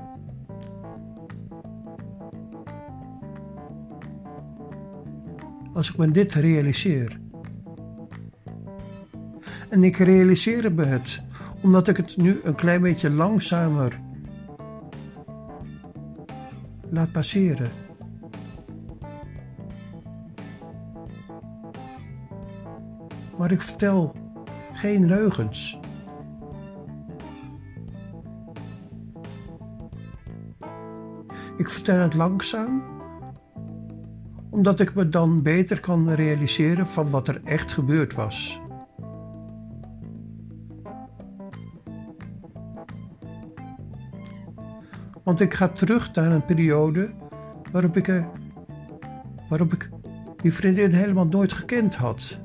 Als 5.78 5.90
ik 5.90 5.96
me 5.96 6.10
dit 6.10 6.32
realiseer. 6.32 7.20
En 9.68 9.84
ik 9.84 9.96
realiseer 9.96 10.72
me 10.72 10.84
het, 10.84 11.22
omdat 11.62 11.88
ik 11.88 11.96
het 11.96 12.16
nu 12.16 12.40
een 12.42 12.54
klein 12.54 12.82
beetje 12.82 13.10
langzamer 13.10 14.00
laat 16.90 17.12
passeren. 17.12 17.70
Maar 23.38 23.50
ik 23.50 23.60
vertel 23.60 24.14
geen 24.72 25.06
leugens. 25.06 25.78
Ik 31.56 31.70
vertel 31.70 31.98
het 31.98 32.14
langzaam, 32.14 32.97
omdat 34.58 34.80
ik 34.80 34.94
me 34.94 35.08
dan 35.08 35.42
beter 35.42 35.80
kan 35.80 36.14
realiseren 36.14 36.86
van 36.86 37.10
wat 37.10 37.28
er 37.28 37.40
echt 37.44 37.72
gebeurd 37.72 38.14
was. 38.14 38.60
Want 45.22 45.40
ik 45.40 45.54
ga 45.54 45.68
terug 45.68 46.14
naar 46.14 46.32
een 46.32 46.44
periode 46.44 47.10
waarop 47.72 47.96
ik, 47.96 48.08
er, 48.08 48.28
waarop 49.48 49.72
ik 49.72 49.90
die 50.36 50.52
vriendin 50.52 50.92
helemaal 50.92 51.26
nooit 51.26 51.52
gekend 51.52 51.96
had. 51.96 52.40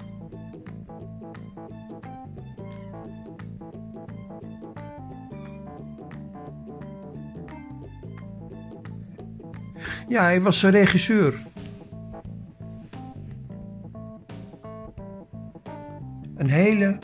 Ja, 10.08 10.24
hij 10.24 10.42
was 10.42 10.64
een 10.64 10.72
regisseur. 10.72 11.52
Hele, 16.64 17.00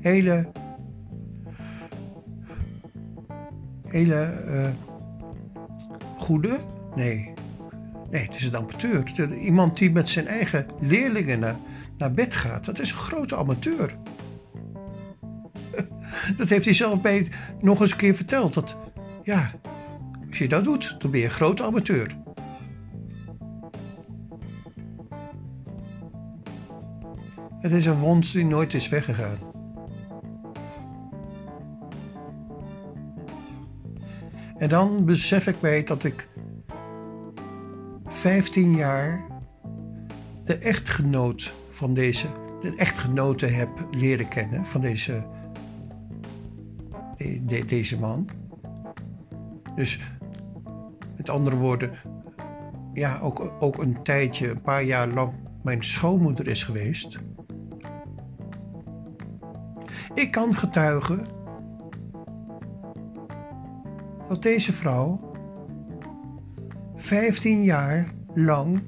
hele, 0.00 0.46
hele 3.86 4.44
uh, 4.46 4.68
goede, 6.18 6.58
nee, 6.94 7.32
nee, 8.10 8.22
het 8.22 8.34
is 8.34 8.44
een 8.44 8.56
amateur. 8.56 9.34
Iemand 9.34 9.78
die 9.78 9.90
met 9.90 10.08
zijn 10.08 10.26
eigen 10.26 10.66
leerlingen 10.80 11.38
naar, 11.38 11.56
naar 11.98 12.12
bed 12.12 12.36
gaat, 12.36 12.64
dat 12.64 12.78
is 12.78 12.90
een 12.90 12.96
grote 12.96 13.36
amateur. 13.36 13.96
Dat 16.38 16.48
heeft 16.48 16.64
hij 16.64 16.74
zelf 16.74 17.00
bij 17.00 17.28
nog 17.60 17.80
eens 17.80 17.90
een 17.90 17.96
keer 17.96 18.14
verteld. 18.14 18.54
Dat, 18.54 18.80
ja, 19.22 19.50
als 20.28 20.38
je 20.38 20.48
dat 20.48 20.64
doet, 20.64 20.96
dan 20.98 21.10
ben 21.10 21.20
je 21.20 21.26
een 21.26 21.32
grote 21.32 21.62
amateur. 21.62 22.16
Het 27.60 27.72
is 27.72 27.86
een 27.86 27.98
wond 27.98 28.32
die 28.32 28.44
nooit 28.44 28.74
is 28.74 28.88
weggegaan. 28.88 29.38
En 34.58 34.68
dan 34.68 35.04
besef 35.04 35.46
ik 35.46 35.60
mij 35.60 35.84
dat 35.84 36.04
ik 36.04 36.28
15 38.06 38.76
jaar 38.76 39.24
de 40.44 40.58
echtgenoot 40.58 41.54
van 41.68 41.94
deze, 41.94 42.26
de 42.60 42.74
echtgenote 42.76 43.46
heb 43.46 43.68
leren 43.90 44.28
kennen 44.28 44.64
van 44.64 44.80
deze, 44.80 45.22
de, 47.16 47.64
deze 47.66 47.98
man. 47.98 48.28
Dus 49.74 50.00
met 51.16 51.28
andere 51.28 51.56
woorden, 51.56 51.90
ja, 52.94 53.18
ook, 53.18 53.52
ook 53.60 53.78
een 53.78 54.02
tijdje, 54.02 54.50
een 54.50 54.62
paar 54.62 54.82
jaar 54.82 55.08
lang 55.08 55.32
mijn 55.62 55.84
schoonmoeder 55.84 56.46
is 56.46 56.62
geweest. 56.62 57.18
Ik 60.14 60.30
kan 60.30 60.54
getuigen 60.54 61.26
dat 64.28 64.42
deze 64.42 64.72
vrouw 64.72 65.32
15 66.96 67.62
jaar 67.62 68.12
lang 68.34 68.82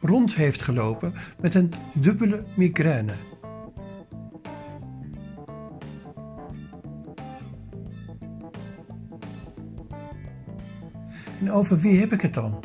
rond 0.00 0.34
heeft 0.34 0.62
gelopen 0.62 1.14
met 1.40 1.54
een 1.54 1.72
dubbele 1.94 2.44
migraine. 2.56 3.12
En 11.40 11.50
over 11.50 11.78
wie 11.78 12.00
heb 12.00 12.12
ik 12.12 12.20
het 12.20 12.34
dan? 12.34 12.64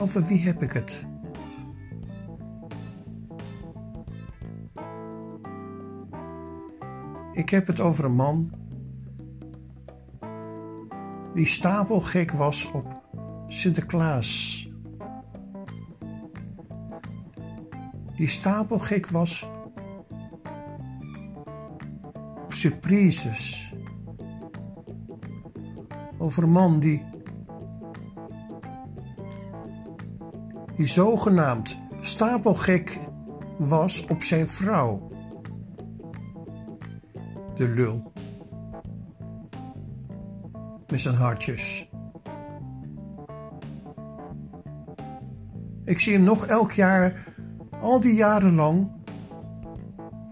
Over 0.00 0.26
wie 0.26 0.40
heb 0.40 0.62
ik 0.62 0.72
het? 0.72 1.11
Ik 7.32 7.48
heb 7.50 7.66
het 7.66 7.80
over 7.80 8.04
een 8.04 8.14
man 8.14 8.52
die 11.34 11.46
stapelgek 11.46 12.30
was 12.30 12.70
op 12.70 13.02
Sinterklaas. 13.48 14.62
die 18.22 18.30
stapelgek 18.30 19.06
was 19.06 19.46
op 22.44 22.52
surprises. 22.52 23.72
Over 26.18 26.42
een 26.42 26.50
man 26.50 26.78
die, 26.78 27.02
die 30.76 30.86
zogenaamd 30.86 31.78
stapelgek 32.00 32.98
was 33.58 34.06
op 34.06 34.22
zijn 34.22 34.48
vrouw. 34.48 35.11
De 37.62 37.68
lul. 37.68 38.12
Met 40.88 41.00
zijn 41.00 41.14
hartjes. 41.14 41.90
Ik 45.84 46.00
zie 46.00 46.12
hem 46.12 46.22
nog 46.22 46.46
elk 46.46 46.72
jaar, 46.72 47.34
al 47.80 48.00
die 48.00 48.14
jaren 48.14 48.54
lang, 48.54 48.90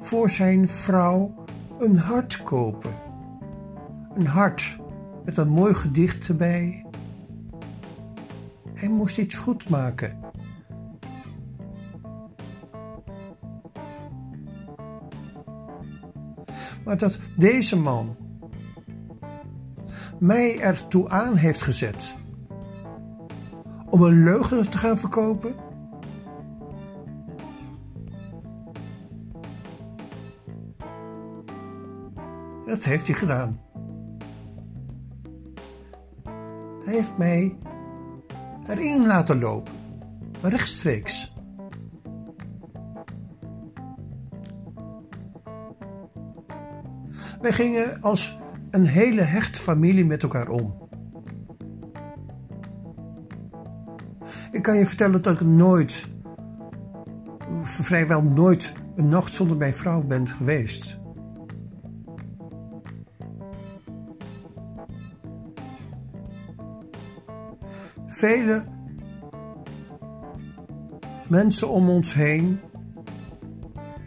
voor 0.01 0.31
zijn 0.31 0.69
vrouw 0.69 1.45
een 1.81 1.97
hart 1.97 2.43
kopen. 2.43 2.95
Een 4.15 4.27
hart 4.27 4.79
met 5.25 5.37
een 5.37 5.49
mooi 5.49 5.75
gedicht 5.75 6.29
erbij. 6.29 6.87
Hij 8.75 8.89
moest 8.89 9.19
iets 9.19 9.37
goed 9.37 9.69
maken. 9.69 10.20
Maar 16.91 16.99
dat 16.99 17.19
deze 17.37 17.77
man 17.77 18.17
mij 20.19 20.61
ertoe 20.61 21.09
aan 21.09 21.37
heeft 21.37 21.63
gezet 21.63 22.15
om 23.91 24.03
een 24.03 24.23
leugen 24.23 24.71
te 24.71 24.79
gaan 24.79 24.99
verkopen? 24.99 25.55
Dat 32.67 32.85
heeft 32.85 33.07
hij 33.07 33.17
gedaan. 33.17 33.61
Hij 36.85 36.95
heeft 36.95 37.17
mij 37.19 37.59
erin 38.67 39.07
laten 39.07 39.39
lopen, 39.39 39.73
rechtstreeks. 40.43 41.30
Wij 47.41 47.53
gingen 47.53 48.03
als 48.03 48.39
een 48.71 48.87
hele 48.87 49.23
hechte 49.23 49.61
familie 49.61 50.05
met 50.05 50.23
elkaar 50.23 50.49
om. 50.49 50.89
Ik 54.53 54.63
kan 54.63 54.79
je 54.79 54.87
vertellen 54.87 55.23
dat 55.23 55.41
ik 55.41 55.47
nooit, 55.47 56.07
vrijwel 57.65 58.23
nooit, 58.23 58.73
een 58.95 59.09
nacht 59.09 59.35
zonder 59.35 59.57
mijn 59.57 59.75
vrouw 59.75 60.03
ben 60.03 60.29
geweest. 60.29 60.99
Vele 68.07 68.65
mensen 71.29 71.69
om 71.69 71.89
ons 71.89 72.15
heen 72.15 72.61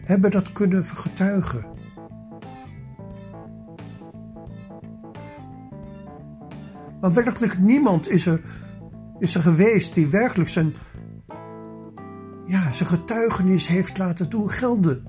hebben 0.04 0.30
dat 0.30 0.52
kunnen 0.52 0.84
getuigen. 0.84 1.73
Maar 7.04 7.12
werkelijk 7.12 7.58
niemand 7.58 8.08
is 8.08 8.26
er 8.26 8.40
is 9.18 9.34
er 9.34 9.40
geweest 9.40 9.94
die 9.94 10.06
werkelijk 10.06 10.50
zijn, 10.50 10.74
ja, 12.46 12.72
zijn 12.72 12.88
getuigenis 12.88 13.68
heeft 13.68 13.98
laten 13.98 14.30
doen 14.30 14.50
gelden. 14.50 15.04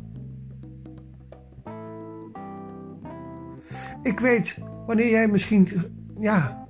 Ik 4.04 4.20
weet, 4.20 4.60
wanneer 4.86 5.10
jij 5.10 5.28
misschien, 5.28 5.70
ja, 6.20 6.68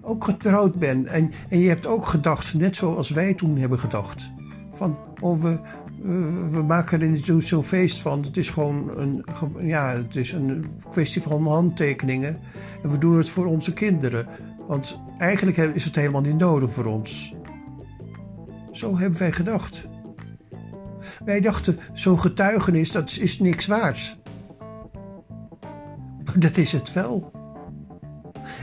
ook 0.00 0.24
getrouwd 0.24 0.74
bent 0.78 1.06
en, 1.06 1.30
en 1.48 1.58
je 1.58 1.68
hebt 1.68 1.86
ook 1.86 2.06
gedacht, 2.06 2.54
net 2.54 2.76
zoals 2.76 3.10
wij 3.10 3.34
toen 3.34 3.56
hebben 3.56 3.78
gedacht, 3.78 4.30
van, 4.72 4.98
oh, 5.20 5.42
we, 5.42 5.60
we 6.50 6.62
maken 6.66 7.00
er 7.00 7.08
niet 7.08 7.32
zo'n 7.38 7.62
feest 7.62 8.00
van. 8.00 8.22
Het 8.22 8.36
is 8.36 8.50
gewoon 8.50 8.98
een, 8.98 9.24
ja, 9.60 9.94
het 9.94 10.16
is 10.16 10.32
een 10.32 10.64
kwestie 10.90 11.22
van 11.22 11.46
handtekeningen. 11.46 12.38
En 12.82 12.90
we 12.90 12.98
doen 12.98 13.16
het 13.16 13.28
voor 13.28 13.46
onze 13.46 13.72
kinderen. 13.72 14.26
Want 14.66 15.00
eigenlijk 15.18 15.56
is 15.56 15.84
het 15.84 15.94
helemaal 15.94 16.20
niet 16.20 16.38
nodig 16.38 16.72
voor 16.72 16.84
ons. 16.84 17.34
Zo 18.72 18.98
hebben 18.98 19.18
wij 19.18 19.32
gedacht. 19.32 19.88
Wij 21.24 21.40
dachten, 21.40 21.78
zo'n 21.92 22.20
getuigenis, 22.20 22.92
dat 22.92 23.16
is 23.20 23.38
niks 23.38 23.66
waard. 23.66 24.18
Dat 26.36 26.56
is 26.56 26.72
het 26.72 26.92
wel. 26.92 27.32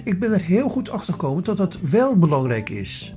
Ik 0.04 0.20
ben 0.20 0.32
er 0.32 0.42
heel 0.42 0.70
goed 0.70 0.90
achter 0.90 1.14
gekomen 1.14 1.44
dat 1.44 1.58
dat 1.58 1.80
wel 1.80 2.18
belangrijk 2.18 2.70
is. 2.70 3.16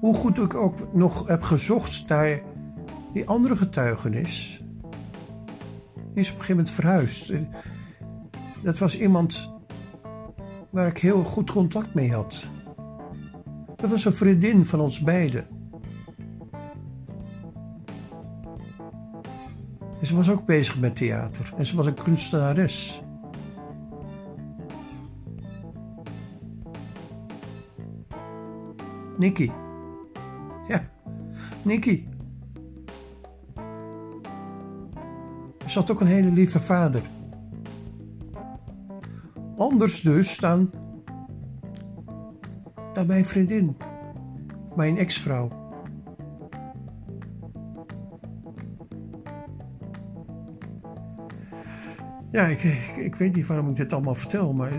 Hoe 0.00 0.14
goed 0.14 0.38
ik 0.38 0.54
ook 0.54 0.94
nog 0.94 1.26
heb 1.26 1.42
gezocht 1.42 2.08
naar 2.08 2.40
die 3.12 3.28
andere 3.28 3.56
getuigenis, 3.56 4.64
die 5.94 6.22
is 6.22 6.30
op 6.30 6.38
een 6.38 6.40
gegeven 6.44 6.56
moment 6.56 6.70
verhuisd. 6.70 7.32
Dat 8.62 8.78
was 8.78 8.98
iemand 8.98 9.52
waar 10.70 10.86
ik 10.86 10.98
heel 10.98 11.24
goed 11.24 11.50
contact 11.50 11.94
mee 11.94 12.12
had. 12.12 12.44
Dat 13.76 13.90
was 13.90 14.04
een 14.04 14.14
vriendin 14.14 14.64
van 14.64 14.80
ons 14.80 15.00
beiden. 15.00 15.46
En 20.00 20.06
ze 20.06 20.16
was 20.16 20.30
ook 20.30 20.46
bezig 20.46 20.78
met 20.78 20.96
theater 20.96 21.54
en 21.56 21.66
ze 21.66 21.76
was 21.76 21.86
een 21.86 22.02
kunstenares. 22.02 23.02
Nikki. 29.18 29.52
Nikki. 31.62 32.08
Ze 35.66 35.78
had 35.78 35.90
ook 35.90 36.00
een 36.00 36.06
hele 36.06 36.30
lieve 36.30 36.60
vader. 36.60 37.02
Anders 39.56 40.00
dus 40.00 40.36
dan, 40.36 40.70
dan 42.92 43.06
mijn 43.06 43.24
vriendin, 43.24 43.76
mijn 44.76 44.98
ex-vrouw. 44.98 45.58
Ja, 52.30 52.46
ik, 52.46 52.62
ik, 52.96 53.14
weet 53.14 53.34
niet 53.34 53.46
waarom 53.46 53.68
ik 53.68 53.76
dit 53.76 53.92
allemaal 53.92 54.14
vertel, 54.14 54.52
maar 54.52 54.72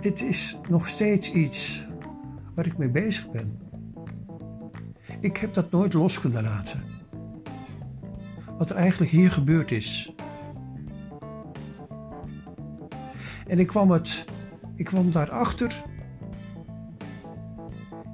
dit 0.00 0.22
is 0.22 0.58
nog 0.68 0.88
steeds 0.88 1.32
iets 1.32 1.86
waar 2.54 2.66
ik 2.66 2.78
mee 2.78 2.88
bezig 2.88 3.30
ben. 3.30 3.67
Ik 5.20 5.36
heb 5.36 5.54
dat 5.54 5.70
nooit 5.70 5.92
losgelaten. 5.92 6.82
Wat 8.58 8.70
er 8.70 8.76
eigenlijk 8.76 9.10
hier 9.10 9.30
gebeurd 9.30 9.70
is. 9.70 10.14
En 13.46 13.58
ik 13.58 13.66
kwam, 13.66 13.90
het, 13.90 14.24
ik 14.74 14.84
kwam 14.84 15.12
daarachter. 15.12 15.84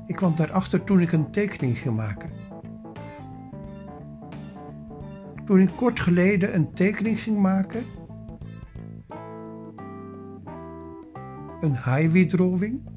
Ik 0.06 0.16
kwam 0.16 0.36
daarachter 0.36 0.84
toen 0.84 1.00
ik 1.00 1.12
een 1.12 1.30
tekening 1.30 1.78
ging 1.78 1.96
maken. 1.96 2.30
Toen 5.46 5.60
ik 5.60 5.70
kort 5.76 6.00
geleden 6.00 6.54
een 6.54 6.72
tekening 6.72 7.20
ging 7.20 7.38
maken. 7.38 7.84
Een 11.60 11.74
highway 11.74 12.26
drawing. 12.26 12.93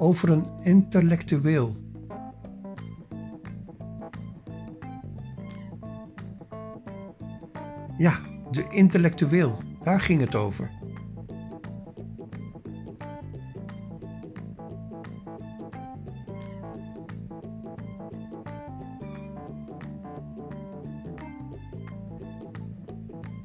Over 0.00 0.28
een 0.28 0.46
intellectueel. 0.60 1.76
Ja, 7.98 8.18
de 8.50 8.66
intellectueel, 8.70 9.58
daar 9.82 10.00
ging 10.00 10.20
het 10.20 10.34
over. 10.34 10.70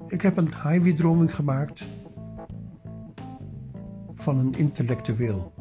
Ik 0.08 0.22
heb 0.22 0.38
een 0.38 0.48
highway-droming 0.48 1.36
gemaakt 1.36 1.88
van 4.14 4.38
een 4.38 4.54
intellectueel. 4.54 5.55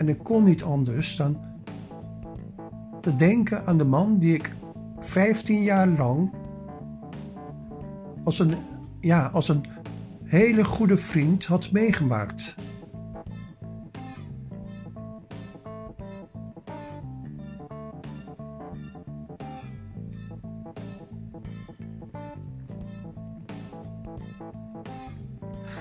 En 0.00 0.08
ik 0.08 0.18
kon 0.18 0.44
niet 0.44 0.62
anders 0.62 1.16
dan 1.16 1.38
te 3.00 3.16
denken 3.16 3.66
aan 3.66 3.78
de 3.78 3.84
man 3.84 4.18
die 4.18 4.34
ik 4.34 4.52
15 4.98 5.62
jaar 5.62 5.88
lang 5.88 6.32
als 8.24 8.38
een 8.38 8.54
ja, 9.00 9.26
als 9.26 9.48
een 9.48 9.64
hele 10.24 10.64
goede 10.64 10.96
vriend 10.96 11.44
had 11.44 11.72
meegemaakt. 11.72 12.54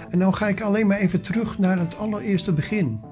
En 0.10 0.18
nou 0.18 0.34
ga 0.34 0.48
ik 0.48 0.62
alleen 0.62 0.88
maar 0.88 0.98
even 0.98 1.22
terug 1.22 1.58
naar 1.58 1.80
het 1.80 1.98
allereerste 1.98 2.54
begin. 2.54 3.09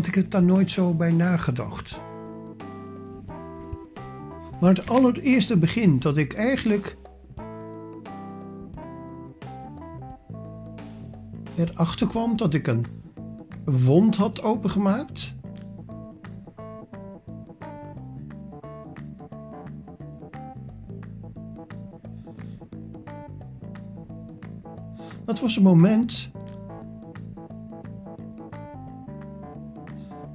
Want 0.00 0.12
ik 0.12 0.22
heb 0.22 0.30
daar 0.30 0.42
nooit 0.42 0.70
zo 0.70 0.94
bij 0.94 1.10
nagedacht. 1.10 1.98
Maar 4.60 4.74
het 4.74 4.90
allereerste 4.90 5.58
begin 5.58 5.98
dat 5.98 6.16
ik 6.16 6.32
eigenlijk 6.32 6.96
erachter 11.56 12.06
kwam 12.06 12.36
dat 12.36 12.54
ik 12.54 12.66
een 12.66 12.86
wond 13.64 14.16
had 14.16 14.42
opengemaakt. 14.42 15.34
Dat 25.24 25.40
was 25.40 25.56
een 25.56 25.62
moment 25.62 26.30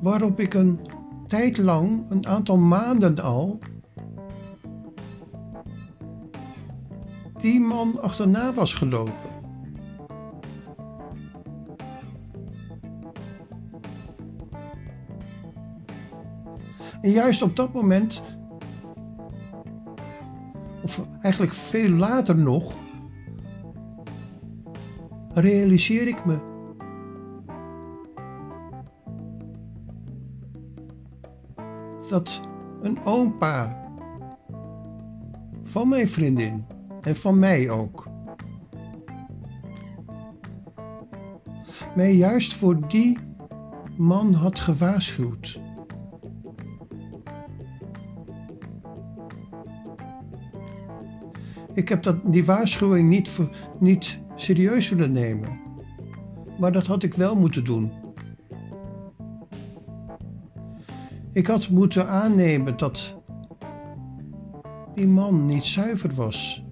waarop 0.05 0.39
ik 0.39 0.53
een 0.53 0.79
tijd 1.27 1.57
lang, 1.57 2.09
een 2.09 2.27
aantal 2.27 2.57
maanden 2.57 3.19
al, 3.19 3.59
die 7.37 7.59
man 7.59 8.01
achterna 8.01 8.53
was 8.53 8.73
gelopen. 8.73 9.13
En 17.01 17.11
juist 17.11 17.41
op 17.41 17.55
dat 17.55 17.73
moment, 17.73 18.23
of 20.83 21.07
eigenlijk 21.21 21.53
veel 21.53 21.89
later 21.89 22.37
nog, 22.37 22.75
realiseer 25.33 26.07
ik 26.07 26.25
me 26.25 26.54
dat 32.15 32.41
een 32.81 33.03
opa 33.03 33.89
van 35.63 35.87
mijn 35.87 36.07
vriendin 36.07 36.65
en 37.01 37.15
van 37.15 37.39
mij 37.39 37.69
ook 37.69 38.07
mij 41.95 42.13
juist 42.13 42.53
voor 42.53 42.87
die 42.87 43.17
man 43.97 44.33
had 44.33 44.59
gewaarschuwd. 44.59 45.59
Ik 51.73 51.89
heb 51.89 52.03
dat, 52.03 52.17
die 52.23 52.45
waarschuwing 52.45 53.09
niet, 53.09 53.39
niet 53.79 54.19
serieus 54.35 54.89
willen 54.89 55.11
nemen. 55.11 55.59
Maar 56.59 56.71
dat 56.71 56.87
had 56.87 57.03
ik 57.03 57.13
wel 57.13 57.35
moeten 57.35 57.63
doen. 57.63 58.04
Ik 61.35 61.47
had 61.47 61.69
moeten 61.69 62.07
aannemen 62.07 62.77
dat 62.77 63.15
die 64.93 65.07
man 65.07 65.45
niet 65.45 65.65
zuiver 65.65 66.13
was. 66.13 66.63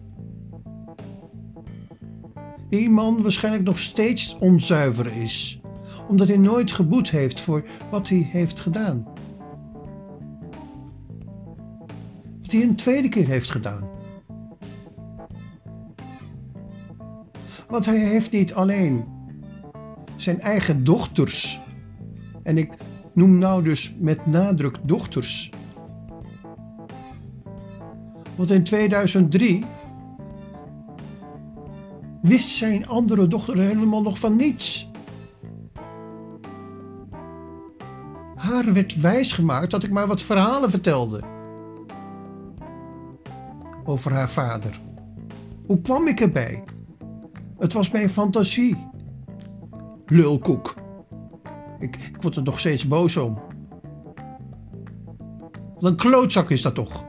Die 2.70 2.90
man 2.90 3.22
waarschijnlijk 3.22 3.64
nog 3.64 3.80
steeds 3.80 4.38
onzuiver 4.40 5.08
is, 5.08 5.62
omdat 6.08 6.28
hij 6.28 6.38
nooit 6.38 6.72
geboet 6.72 7.10
heeft 7.10 7.42
voor 7.42 7.64
wat 7.92 8.10
hij 8.10 8.28
heeft 8.32 8.60
gedaan. 8.60 9.08
Wat 12.42 12.52
hij 12.52 12.62
een 12.62 12.76
tweede 12.76 13.10
keer 13.10 13.28
heeft 13.28 13.52
gedaan. 13.52 13.90
Want 17.68 17.86
hij 17.86 18.00
heeft 18.00 18.32
niet 18.32 18.54
alleen 18.54 19.06
zijn 20.16 20.40
eigen 20.40 20.84
dochters, 20.84 21.62
en 22.44 22.58
ik 22.58 22.74
noem 23.14 23.38
nou 23.38 23.64
dus 23.64 23.96
met 24.00 24.26
nadruk 24.26 24.78
dochters. 24.84 25.52
Want 28.36 28.52
in 28.52 28.64
2003 28.64 29.66
wist 32.22 32.50
zijn 32.50 32.88
andere 32.88 33.28
dochter 33.28 33.58
helemaal 33.58 34.02
nog 34.02 34.20
van 34.20 34.36
niets. 34.36 34.92
Haar 38.36 38.74
werd 38.74 39.02
wijsgemaakt 39.02 39.72
dat 39.72 39.84
ik 39.84 39.92
maar 39.92 40.08
wat 40.08 40.22
verhalen 40.22 40.70
vertelde 40.70 41.22
over 43.84 44.14
haar 44.14 44.30
vader. 44.30 44.80
Hoe 45.66 45.82
kwam 45.82 46.08
ik 46.08 46.20
erbij? 46.20 46.64
Het 47.58 47.74
was 47.74 47.92
mijn 47.92 48.10
fantasie. 48.10 48.88
Lulkoek. 50.06 50.83
Ik, 51.84 51.96
ik 51.96 52.22
word 52.22 52.36
er 52.36 52.44
nog 52.44 52.60
steeds 52.60 52.88
boos 52.88 53.18
om. 53.18 53.42
Wat 55.80 55.92
een 55.92 55.96
klootzak 55.98 56.50
is 56.50 56.62
dat 56.62 56.76
toch? 56.76 57.06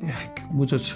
Ja, 0.00 0.18
ik 0.18 0.46
moet 0.50 0.70
het 0.70 0.94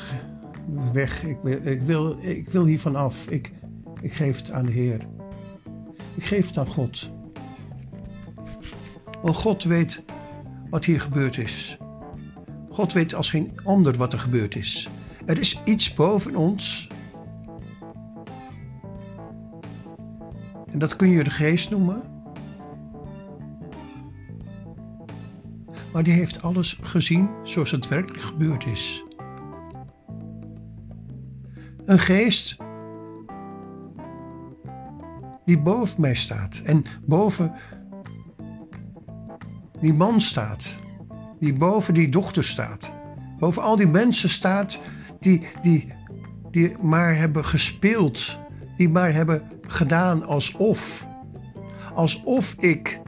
weg. 0.92 1.22
Ik 1.24 1.38
wil, 1.42 1.66
ik 1.66 1.82
wil, 1.82 2.16
ik 2.20 2.48
wil 2.48 2.64
hiervan 2.64 2.96
af. 2.96 3.28
Ik, 3.28 3.52
ik 4.00 4.12
geef 4.12 4.36
het 4.36 4.50
aan 4.52 4.66
de 4.66 4.72
Heer. 4.72 5.06
Ik 6.14 6.24
geef 6.24 6.46
het 6.46 6.58
aan 6.58 6.66
God. 6.66 7.10
Want 9.22 9.36
God 9.36 9.64
weet 9.64 10.02
wat 10.70 10.84
hier 10.84 11.00
gebeurd 11.00 11.38
is. 11.38 11.78
God 12.70 12.92
weet 12.92 13.14
als 13.14 13.30
geen 13.30 13.58
ander 13.64 13.96
wat 13.96 14.12
er 14.12 14.18
gebeurd 14.18 14.56
is. 14.56 14.88
Er 15.26 15.38
is 15.38 15.60
iets 15.64 15.94
boven 15.94 16.36
ons. 16.36 16.88
En 20.76 20.82
dat 20.82 20.96
kun 20.96 21.10
je 21.10 21.24
de 21.24 21.30
geest 21.30 21.70
noemen. 21.70 22.02
Maar 25.92 26.02
die 26.02 26.12
heeft 26.12 26.42
alles 26.42 26.78
gezien 26.82 27.28
zoals 27.42 27.70
het 27.70 27.88
werkelijk 27.88 28.22
gebeurd 28.22 28.66
is. 28.66 29.04
Een 31.84 31.98
geest 31.98 32.56
die 35.44 35.58
boven 35.58 36.00
mij 36.00 36.14
staat 36.14 36.62
en 36.64 36.84
boven 37.04 37.52
die 39.80 39.94
man 39.94 40.20
staat 40.20 40.74
die 41.40 41.52
boven 41.52 41.94
die 41.94 42.08
dochter 42.08 42.44
staat. 42.44 42.92
Boven 43.38 43.62
al 43.62 43.76
die 43.76 43.88
mensen 43.88 44.28
staat 44.28 44.80
die, 45.20 45.46
die, 45.62 45.92
die 46.50 46.76
maar 46.78 47.16
hebben 47.16 47.44
gespeeld. 47.44 48.44
Die 48.76 48.88
maar 48.88 49.14
hebben 49.14 49.42
gedaan 49.60 50.26
alsof. 50.26 51.06
Alsof 51.94 52.54
ik. 52.54 53.00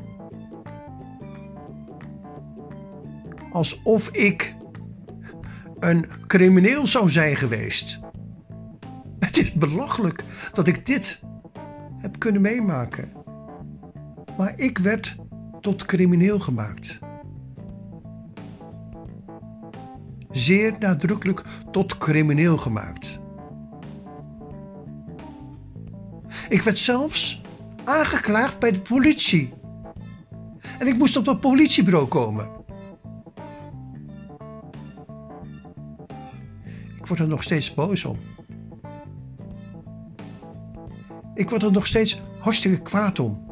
Alsof 3.51 4.09
ik 4.09 4.55
een 5.79 6.07
crimineel 6.27 6.87
zou 6.87 7.11
zijn 7.11 7.37
geweest. 7.37 8.01
Het 9.19 9.39
is 9.39 9.53
belachelijk 9.53 10.25
dat 10.53 10.66
ik 10.66 10.87
dit 10.87 11.23
heb 11.99 12.19
kunnen 12.19 12.43
meemaken. 12.43 13.12
Maar 14.37 14.53
ik 14.57 14.79
werd 14.79 15.16
tot 15.61 15.85
crimineel 15.85 16.39
gemaakt. 16.39 16.99
zeer 20.39 20.75
nadrukkelijk 20.79 21.43
tot 21.71 21.99
crimineel 21.99 22.59
gemaakt. 22.59 23.21
Ik 26.49 26.62
werd 26.62 26.78
zelfs 26.78 27.42
aangeklaagd 27.84 28.59
bij 28.59 28.72
de 28.72 28.80
politie. 28.80 29.53
En 30.78 30.86
ik 30.86 30.99
moest 30.99 31.16
op 31.16 31.24
dat 31.24 31.40
politiebureau 31.40 32.07
komen. 32.07 32.51
Ik 36.99 37.07
word 37.07 37.20
er 37.20 37.28
nog 37.28 37.42
steeds 37.42 37.74
boos 37.74 38.05
om. 38.05 38.16
Ik 41.34 41.51
word 41.51 41.62
er 41.62 41.72
nog 41.72 41.86
steeds 41.86 42.20
hartstikke 42.38 42.82
kwaad 42.82 43.18
om. 43.18 43.46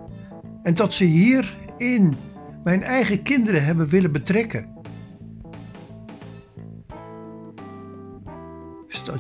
En 0.63 0.75
dat 0.75 0.95
ze 0.95 1.05
hierin 1.05 2.17
mijn 2.65 2.83
eigen 2.83 3.23
kinderen 3.23 3.65
hebben 3.65 3.89
willen 3.89 4.13
betrekken. 4.13 4.75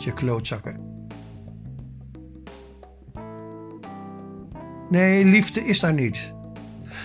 je 0.06 0.12
klootzakken. 0.12 0.95
Nee, 4.90 5.24
liefde 5.24 5.64
is 5.64 5.80
daar 5.80 5.94
niet. 5.94 6.34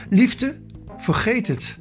Liefde, 0.09 0.61
vergeet 0.95 1.47
het. 1.47 1.79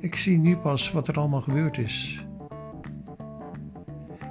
Ik 0.00 0.16
zie 0.16 0.38
nu 0.38 0.56
pas 0.56 0.92
wat 0.92 1.08
er 1.08 1.14
allemaal 1.18 1.40
gebeurd 1.40 1.78
is. 1.78 2.26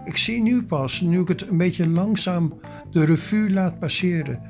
Ik 0.06 0.18
zie 0.18 0.42
nu 0.42 0.64
pas, 0.64 1.02
nu 1.02 1.20
ik 1.20 1.28
het 1.28 1.48
een 1.48 1.58
beetje 1.58 1.90
langzaam 1.90 2.60
de 2.92 3.06
revue 3.06 3.52
laat 3.52 3.80
passeren, 3.80 4.42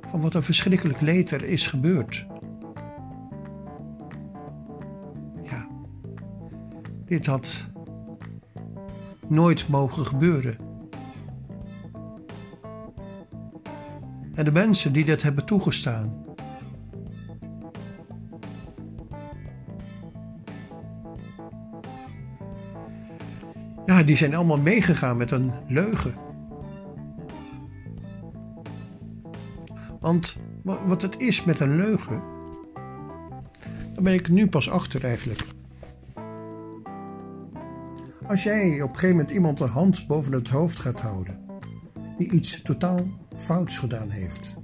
van 0.00 0.20
wat 0.20 0.34
een 0.34 0.42
verschrikkelijk 0.42 1.00
leed 1.00 1.30
er 1.30 1.44
is 1.44 1.66
gebeurd. 1.66 2.26
Ja, 5.42 5.68
dit 7.04 7.26
had 7.26 7.70
nooit 9.28 9.68
mogen 9.68 10.06
gebeuren. 10.06 10.71
En 14.34 14.44
de 14.44 14.52
mensen 14.52 14.92
die 14.92 15.04
dit 15.04 15.22
hebben 15.22 15.44
toegestaan, 15.44 16.24
ja, 23.86 24.02
die 24.02 24.16
zijn 24.16 24.34
allemaal 24.34 24.58
meegegaan 24.58 25.16
met 25.16 25.30
een 25.30 25.52
leugen. 25.68 26.14
Want 30.00 30.36
wat 30.62 31.02
het 31.02 31.20
is 31.20 31.44
met 31.44 31.60
een 31.60 31.76
leugen, 31.76 32.22
daar 33.92 34.02
ben 34.02 34.14
ik 34.14 34.28
nu 34.28 34.48
pas 34.48 34.70
achter 34.70 35.04
eigenlijk. 35.04 35.44
Als 38.26 38.42
jij 38.42 38.82
op 38.82 38.88
een 38.88 38.94
gegeven 38.94 39.16
moment 39.16 39.34
iemand 39.34 39.60
een 39.60 39.68
hand 39.68 40.06
boven 40.06 40.32
het 40.32 40.48
hoofd 40.48 40.78
gaat 40.78 41.00
houden, 41.00 41.40
die 42.18 42.30
iets 42.30 42.62
totaal 42.62 43.04
fouts 43.36 43.78
gedaan 43.78 44.10
heeft, 44.10 44.54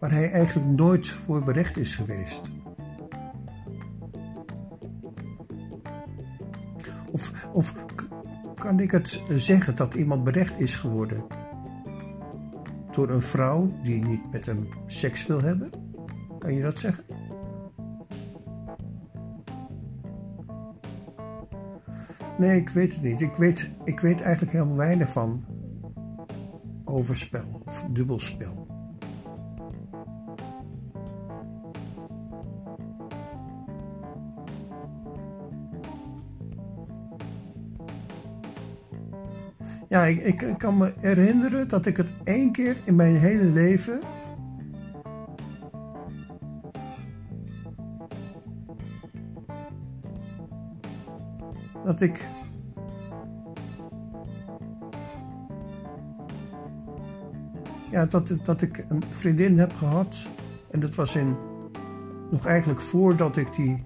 waar 0.00 0.10
hij 0.10 0.30
eigenlijk 0.30 0.68
nooit 0.68 1.08
voor 1.08 1.42
berecht 1.42 1.76
is 1.76 1.94
geweest. 1.94 2.42
Of, 7.10 7.32
of 7.52 7.74
kan 8.54 8.80
ik 8.80 8.90
het 8.90 9.22
zeggen 9.28 9.76
dat 9.76 9.94
iemand 9.94 10.24
berecht 10.24 10.60
is 10.60 10.74
geworden 10.74 11.24
door 12.92 13.10
een 13.10 13.22
vrouw 13.22 13.72
die 13.82 14.04
niet 14.04 14.32
met 14.32 14.46
hem 14.46 14.68
seks 14.86 15.26
wil 15.26 15.42
hebben? 15.42 15.70
Kan 16.38 16.54
je 16.54 16.62
dat 16.62 16.78
zeggen? 16.78 17.04
Nee, 22.38 22.60
ik 22.60 22.68
weet 22.68 22.92
het 22.92 23.02
niet. 23.02 23.20
Ik 23.20 23.34
weet, 23.34 23.70
ik 23.84 24.00
weet 24.00 24.20
eigenlijk 24.20 24.52
helemaal 24.52 24.76
weinig 24.76 25.12
van 25.12 25.44
overspel 26.92 27.62
of 27.64 27.84
dubbelspel. 27.90 28.66
Ja, 39.88 40.04
ik, 40.04 40.22
ik, 40.22 40.54
kan 40.58 40.76
me 40.76 40.92
herinneren 40.98 41.68
dat 41.68 41.86
ik 41.86 41.96
het 41.96 42.08
één 42.24 42.52
keer 42.52 42.76
in 42.84 42.96
mijn 42.96 43.16
hele 43.16 43.44
leven. 43.44 44.00
Dat 51.84 52.00
ik. 52.00 52.31
Ja, 57.92 58.06
dat, 58.06 58.32
dat 58.42 58.62
ik 58.62 58.84
een 58.88 59.02
vriendin 59.10 59.58
heb 59.58 59.72
gehad. 59.72 60.28
En 60.70 60.80
dat 60.80 60.94
was 60.94 61.16
in. 61.16 61.36
Nog 62.30 62.46
eigenlijk 62.46 62.80
voordat 62.80 63.36
ik 63.36 63.54
die 63.54 63.84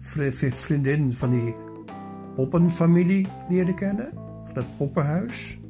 vriendin 0.00 1.14
van 1.14 1.30
die 1.30 1.54
poppenfamilie 2.34 3.28
leerde 3.48 3.74
kennen 3.74 4.08
van 4.44 4.54
het 4.54 4.76
poppenhuis. 4.76 5.60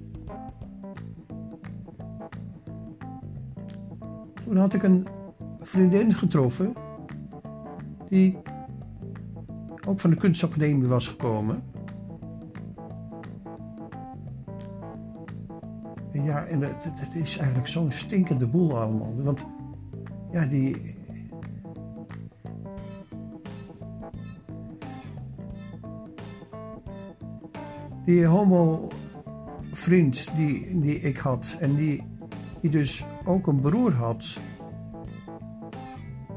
Toen 4.44 4.56
had 4.56 4.74
ik 4.74 4.82
een 4.82 5.06
vriendin 5.60 6.14
getroffen 6.14 6.72
die 8.08 8.38
ook 9.86 10.00
van 10.00 10.10
de 10.10 10.16
kunstacademie 10.16 10.88
was 10.88 11.08
gekomen. 11.08 11.62
Ja, 16.30 16.44
en 16.46 16.60
het, 16.60 16.84
het 16.84 17.14
is 17.14 17.36
eigenlijk 17.36 17.68
zo'n 17.68 17.92
stinkende 17.92 18.46
boel 18.46 18.78
allemaal. 18.78 19.14
Want 19.22 19.46
ja, 20.32 20.46
die, 20.46 20.96
die 28.04 28.26
homo-vriend 28.26 29.36
die, 30.36 30.80
die 30.80 31.00
ik 31.00 31.16
had 31.16 31.56
en 31.60 31.74
die, 31.74 32.02
die 32.60 32.70
dus 32.70 33.04
ook 33.24 33.46
een 33.46 33.60
broer 33.60 33.92
had, 33.92 34.38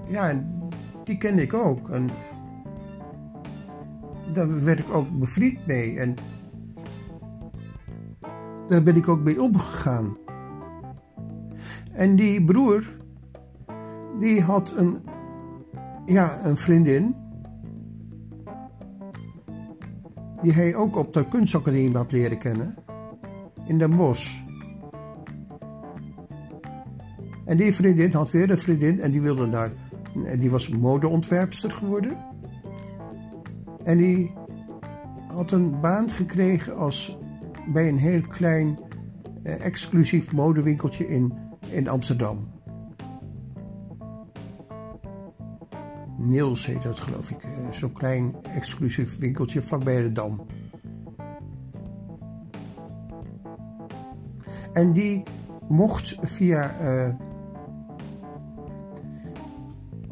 ja, 0.08 0.44
die 1.04 1.18
kende 1.18 1.42
ik 1.42 1.54
ook. 1.54 1.90
En 1.90 2.10
daar 4.34 4.64
werd 4.64 4.80
ik 4.80 4.94
ook 4.94 5.20
bevriend 5.20 5.66
mee 5.66 6.00
en 6.00 6.16
daar 8.74 8.84
ben 8.84 8.96
ik 8.96 9.08
ook 9.08 9.24
mee 9.24 9.42
omgegaan. 9.42 10.18
En 11.92 12.16
die 12.16 12.44
broer, 12.44 12.84
die 14.20 14.42
had 14.42 14.74
een, 14.76 15.02
ja, 16.06 16.46
een 16.46 16.58
vriendin 16.58 17.16
die 20.42 20.54
hij 20.54 20.76
ook 20.76 20.96
op 20.96 21.14
de 21.14 21.28
kunstacademie 21.28 21.96
had 21.96 22.12
leren 22.12 22.38
kennen, 22.38 22.76
in 23.68 23.78
Den 23.78 23.96
Bosch. 23.96 24.42
En 27.46 27.58
die 27.58 27.74
vriendin 27.74 28.14
had 28.14 28.32
weer 28.32 28.52
een 28.52 28.58
vriendin 28.58 29.00
en 29.00 29.12
die 29.12 29.22
wilde 29.22 29.50
daar, 29.50 29.72
en 30.26 30.40
die 30.40 30.52
was 30.52 30.70
modeontwerpster 30.70 31.72
geworden. 31.72 32.18
En 33.84 33.98
die 33.98 34.34
had 35.28 35.52
een 35.52 35.80
baan 35.80 36.10
gekregen 36.10 36.78
als 36.78 37.18
bij 37.66 37.88
een 37.88 37.98
heel 37.98 38.22
klein 38.22 38.80
eh, 39.44 39.66
exclusief 39.66 40.32
modewinkeltje 40.32 41.08
in, 41.08 41.34
in 41.70 41.88
Amsterdam. 41.88 42.52
Niels 46.18 46.66
heet 46.66 46.82
dat 46.82 47.00
geloof 47.00 47.30
ik. 47.32 47.44
Eh, 47.44 47.72
zo'n 47.72 47.92
klein 47.92 48.36
exclusief 48.44 49.18
winkeltje 49.18 49.62
vlakbij 49.62 50.02
de 50.02 50.12
Dam. 50.12 50.46
En 54.74 54.94
die 54.94 55.24
mocht 55.68 56.18
via, 56.22 56.82
uh, 56.82 57.14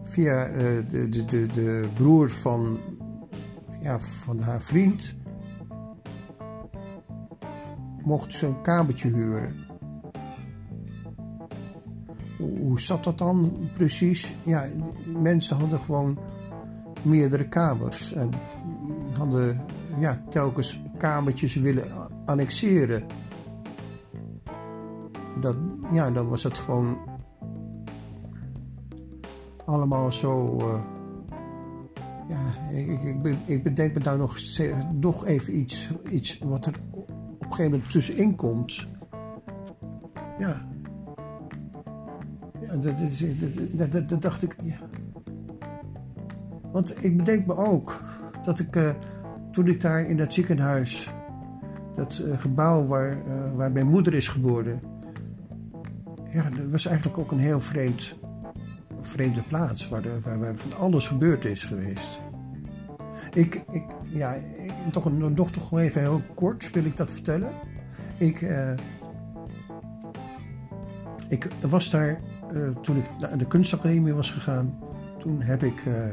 via 0.03 0.49
uh, 0.49 0.55
de, 0.89 1.09
de, 1.09 1.25
de, 1.25 1.45
de 1.45 1.89
broer 1.93 2.29
van, 2.29 2.77
ja, 3.81 3.99
van 3.99 4.39
haar 4.39 4.61
vriend, 4.61 5.15
mocht 8.03 8.33
ze 8.33 8.45
een 8.45 8.61
kamertje 8.61 9.09
huren 9.09 9.55
hoe 12.41 12.79
zat 12.79 13.03
dat 13.03 13.17
dan 13.17 13.51
precies? 13.77 14.35
Ja, 14.43 14.67
mensen 15.21 15.57
hadden 15.57 15.79
gewoon 15.79 16.19
meerdere 17.03 17.47
kamers 17.47 18.13
en 18.13 18.29
hadden 19.17 19.61
ja, 19.99 20.23
telkens 20.29 20.81
kamertjes 20.97 21.55
willen 21.55 21.85
annexeren. 22.25 23.03
Dat, 25.39 25.55
ja, 25.91 26.11
dan 26.11 26.29
was 26.29 26.43
het 26.43 26.57
gewoon 26.57 26.97
allemaal 29.65 30.11
zo. 30.11 30.57
Uh, 30.57 30.81
ja, 32.29 32.69
ik, 32.71 33.03
ik, 33.03 33.37
ik 33.45 33.63
bedenk 33.63 33.93
me 33.93 33.99
daar 33.99 34.17
nog, 34.17 34.37
nog 34.99 35.25
even 35.25 35.57
iets, 35.57 35.89
iets 36.09 36.39
wat 36.39 36.65
er 36.65 36.73
een 37.51 37.57
gegeven 37.57 37.71
moment 37.71 37.91
tussenin 37.91 38.35
komt. 38.35 38.87
Ja, 40.39 40.61
dat, 42.81 42.97
dat, 43.73 43.91
dat, 43.91 44.09
dat, 44.09 44.21
dacht 44.21 44.43
ik. 44.43 44.55
Ja. 44.63 44.77
Want 46.71 47.03
ik 47.03 47.17
bedenk 47.17 47.45
me 47.45 47.57
ook 47.57 48.01
dat 48.43 48.59
ik 48.59 48.75
uh, 48.75 48.89
toen 49.51 49.67
ik 49.67 49.81
daar 49.81 50.05
in 50.09 50.17
dat 50.17 50.33
ziekenhuis, 50.33 51.09
dat 51.95 52.23
uh, 52.25 52.37
gebouw 52.37 52.85
waar, 52.85 53.17
uh, 53.27 53.55
waar 53.55 53.71
mijn 53.71 53.87
moeder 53.87 54.13
is 54.13 54.27
geboren, 54.27 54.79
ja, 56.29 56.49
dat 56.49 56.69
was 56.71 56.85
eigenlijk 56.85 57.17
ook 57.17 57.31
een 57.31 57.39
heel 57.39 57.59
vreemd, 57.59 58.15
vreemde 58.99 59.43
plaats 59.43 59.89
waar, 59.89 60.03
waar, 60.23 60.39
waar 60.39 60.55
van 60.55 60.77
alles 60.77 61.07
gebeurd 61.07 61.45
is 61.45 61.63
geweest. 61.63 62.19
Ik, 63.33 63.63
ik 63.71 63.83
ja, 64.13 64.37
toch, 64.91 65.05
een, 65.05 65.33
nog 65.33 65.51
toch 65.51 65.79
even 65.79 66.01
heel 66.01 66.21
kort 66.35 66.71
wil 66.71 66.85
ik 66.85 66.97
dat 66.97 67.11
vertellen. 67.11 67.51
Ik, 68.17 68.45
ik 71.27 71.47
was 71.61 71.89
daar 71.89 72.21
uh, 72.53 72.69
toen 72.69 72.97
ik 72.97 73.05
naar 73.19 73.37
de 73.37 73.47
kunstacademie 73.47 74.13
was 74.13 74.31
gegaan, 74.31 74.79
toen 75.19 75.41
heb 75.41 75.63
ik 75.63 75.85
uh, 75.85 76.05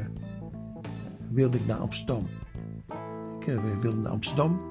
wilde 1.31 1.57
ik 1.57 1.65
naar 1.65 1.77
Amsterdam. 1.77 2.27
Ik 3.39 3.81
wilde 3.81 4.01
naar 4.01 4.11
Amsterdam 4.11 4.61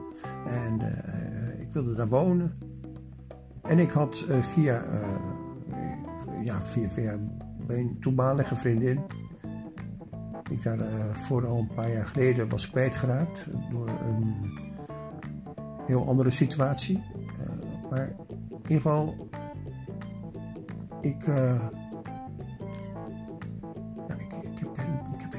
en 0.47 0.81
ik 1.61 1.73
wilde 1.73 1.95
daar 1.95 2.09
wonen. 2.09 2.59
En 3.63 3.79
ik 3.79 3.91
had 3.91 4.25
via, 4.41 4.85
ja, 6.43 6.63
via, 6.63 6.89
via 6.89 7.19
mijn 7.67 7.97
toenmalige 8.01 8.57
vriendin, 8.57 9.01
ik 10.51 10.63
daar 10.63 10.79
voor 11.13 11.47
al 11.47 11.59
een 11.59 11.75
paar 11.75 11.91
jaar 11.91 12.07
geleden 12.07 12.49
was 12.49 12.71
kwijtgeraakt 12.71 13.49
door 13.71 13.89
een 13.89 14.51
heel 15.87 16.09
andere 16.09 16.31
situatie. 16.31 17.03
maar 17.91 18.09
in 18.51 18.57
ieder 18.63 18.77
geval, 18.77 19.29
ik, 21.01 21.25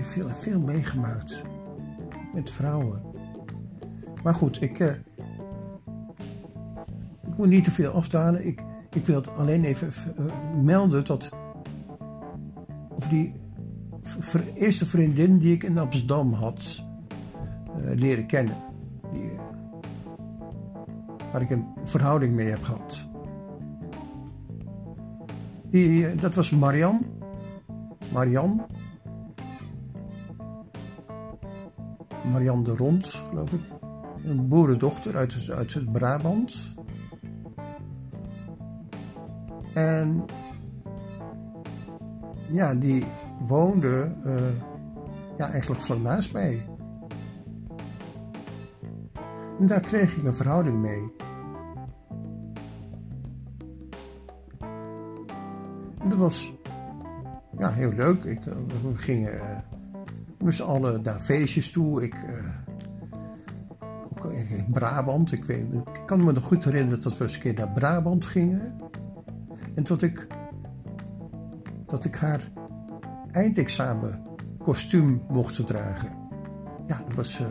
veel, 0.10 0.30
veel 0.30 0.60
meegemaakt 0.60 1.44
met 2.34 2.50
vrouwen. 2.50 3.02
Maar 4.24 4.36
goed, 4.36 4.62
ik, 4.62 4.80
ik 7.28 7.38
moet 7.38 7.48
niet 7.48 7.64
te 7.64 7.72
veel 7.72 7.92
afdalen. 7.92 8.46
Ik, 8.46 8.62
ik 8.90 9.06
wil 9.06 9.16
het 9.16 9.36
alleen 9.36 9.64
even 9.64 9.94
melden 10.64 11.06
dat 11.06 11.30
of 12.96 13.08
die 13.08 13.34
eerste 14.56 14.86
vriendin 14.86 15.38
die 15.38 15.54
ik 15.54 15.64
in 15.64 15.78
Amsterdam 15.78 16.34
had 16.34 16.84
uh, 17.78 17.96
leren 17.96 18.26
kennen. 18.26 18.56
Die, 19.14 19.32
waar 21.32 21.42
ik 21.42 21.50
een 21.50 21.66
verhouding 21.84 22.36
mee 22.36 22.48
heb 22.48 22.64
gehad. 22.64 23.08
Die, 25.70 26.16
dat 26.16 26.36
was 26.36 26.50
Marian. 26.50 27.06
Marian. 28.14 28.66
Marianne 32.32 32.64
de 32.64 32.76
Rond, 32.76 33.08
geloof 33.08 33.54
ik. 33.54 33.62
Een 34.24 34.48
boerendochter 34.48 35.16
uit, 35.16 35.50
uit 35.50 35.74
het 35.74 35.92
Brabant. 35.92 36.74
En 39.74 40.26
ja, 42.52 42.76
die 42.76 43.06
woonde 43.48 44.12
uh, 44.26 44.34
ja, 45.38 45.52
eigenlijk 45.52 45.82
vlak 45.82 46.32
mij. 46.32 46.66
En 49.60 49.68
daar 49.68 49.80
kreeg 49.80 50.18
ik 50.18 50.24
een 50.24 50.36
verhouding 50.36 50.78
mee. 50.78 51.12
Dat 56.08 56.18
was 56.18 56.54
ja, 57.58 57.72
heel 57.72 57.92
leuk. 57.92 58.24
Ik, 58.24 58.46
eh, 58.46 58.54
we 58.84 58.96
gingen 58.96 59.34
uh, 59.34 59.58
met 60.44 60.56
z'n 60.56 60.64
allen 60.64 61.02
naar 61.02 61.20
feestjes 61.20 61.72
toe. 61.72 62.04
Ik, 62.04 62.16
uh, 62.16 62.46
in 64.58 64.66
Brabant, 64.70 65.32
ik, 65.32 65.44
weet, 65.44 65.74
ik 65.74 66.02
kan 66.06 66.24
me 66.24 66.32
nog 66.32 66.44
goed 66.44 66.64
herinneren 66.64 67.02
dat 67.02 67.18
we 67.18 67.24
eens 67.24 67.36
een 67.36 67.42
keer 67.42 67.54
naar 67.54 67.72
Brabant 67.72 68.26
gingen. 68.26 68.74
En 69.76 69.84
tot 69.84 70.02
ik, 70.02 70.28
dat 71.86 72.06
ik 72.06 72.16
haar 72.16 72.52
eindexamen 73.32 74.24
kostuum 74.58 75.22
mocht 75.30 75.68
dragen. 75.68 76.10
Ja, 76.88 77.04
dat 77.08 77.16
was, 77.16 77.42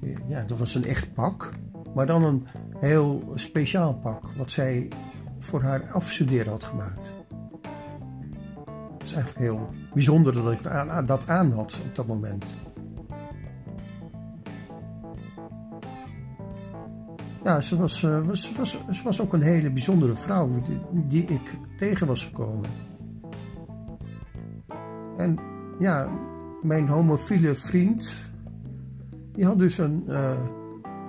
uh, 0.00 0.16
ja, 0.28 0.42
dat 0.42 0.58
was 0.58 0.74
een 0.74 0.84
echt 0.84 1.14
pak. 1.14 1.50
Maar 1.94 2.06
dan 2.06 2.24
een 2.24 2.46
heel 2.80 3.32
speciaal 3.34 3.94
pak, 3.94 4.22
wat 4.36 4.50
zij 4.50 4.88
voor 5.38 5.62
haar 5.62 5.92
afstuderen 5.92 6.52
had 6.52 6.64
gemaakt 6.64 7.18
is 9.08 9.14
eigenlijk 9.14 9.44
heel 9.44 9.68
bijzonder 9.94 10.32
dat 10.32 10.52
ik 10.52 10.62
dat 11.06 11.28
aan 11.28 11.52
had 11.52 11.80
op 11.88 11.94
dat 11.94 12.06
moment. 12.06 12.58
Ja, 17.44 17.60
ze 17.60 17.76
was, 17.76 18.02
eh, 18.02 18.26
was, 18.26 18.52
was, 18.52 19.02
was 19.02 19.20
ook 19.20 19.32
een 19.32 19.42
hele 19.42 19.70
bijzondere 19.70 20.14
vrouw 20.14 20.62
die 20.92 21.24
ik 21.24 21.54
tegen 21.78 22.06
was 22.06 22.24
gekomen. 22.24 22.70
En 25.18 25.38
ja, 25.78 26.08
mijn 26.62 26.88
homofiele 26.88 27.54
vriend, 27.54 28.32
die 29.32 29.44
had 29.44 29.58
dus 29.58 29.78
een 29.78 30.04
uh, 30.08 30.46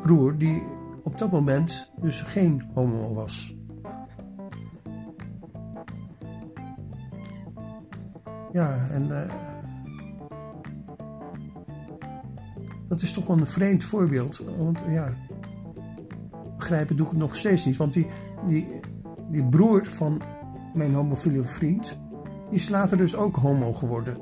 broer 0.01 0.37
die 0.37 0.63
op 1.03 1.17
dat 1.17 1.31
moment 1.31 1.91
dus 2.01 2.21
geen 2.21 2.63
homo 2.73 3.13
was. 3.13 3.57
Ja, 8.51 8.87
en 8.91 9.07
uh, 9.07 9.21
dat 12.87 13.01
is 13.01 13.13
toch 13.13 13.27
wel 13.27 13.37
een 13.37 13.47
vreemd 13.47 13.83
voorbeeld. 13.83 14.43
Want 14.57 14.79
ja, 14.87 15.13
begrijpen 16.57 16.95
doe 16.95 17.05
ik 17.05 17.11
het 17.11 17.21
nog 17.21 17.35
steeds 17.35 17.65
niet. 17.65 17.77
Want 17.77 17.93
die, 17.93 18.07
die, 18.47 18.79
die 19.31 19.43
broer 19.43 19.85
van 19.85 20.21
mijn 20.73 20.93
homofiele 20.93 21.43
vriend, 21.43 21.99
is 22.49 22.69
later 22.69 22.97
dus 22.97 23.15
ook 23.15 23.35
homo 23.35 23.73
geworden. 23.73 24.17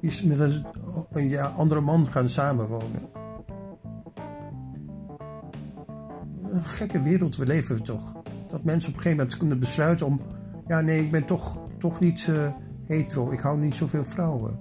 Is 0.00 0.22
met 0.22 0.38
een, 0.40 1.28
ja, 1.28 1.46
andere 1.46 1.80
man 1.80 2.06
gaan 2.06 2.28
samenwonen. 2.28 3.08
Een 6.50 6.64
gekke 6.64 7.02
wereld, 7.02 7.36
we 7.36 7.46
leven 7.46 7.82
toch. 7.82 8.12
Dat 8.48 8.64
mensen 8.64 8.90
op 8.90 8.96
een 8.96 9.02
gegeven 9.02 9.16
moment 9.16 9.36
kunnen 9.36 9.58
besluiten 9.58 10.06
om 10.06 10.20
ja, 10.66 10.80
nee, 10.80 11.02
ik 11.02 11.10
ben 11.10 11.24
toch, 11.24 11.58
toch 11.78 12.00
niet 12.00 12.26
uh, 12.26 12.48
hetero. 12.86 13.30
Ik 13.30 13.40
hou 13.40 13.58
niet 13.58 13.74
zoveel 13.74 14.04
vrouwen. 14.04 14.58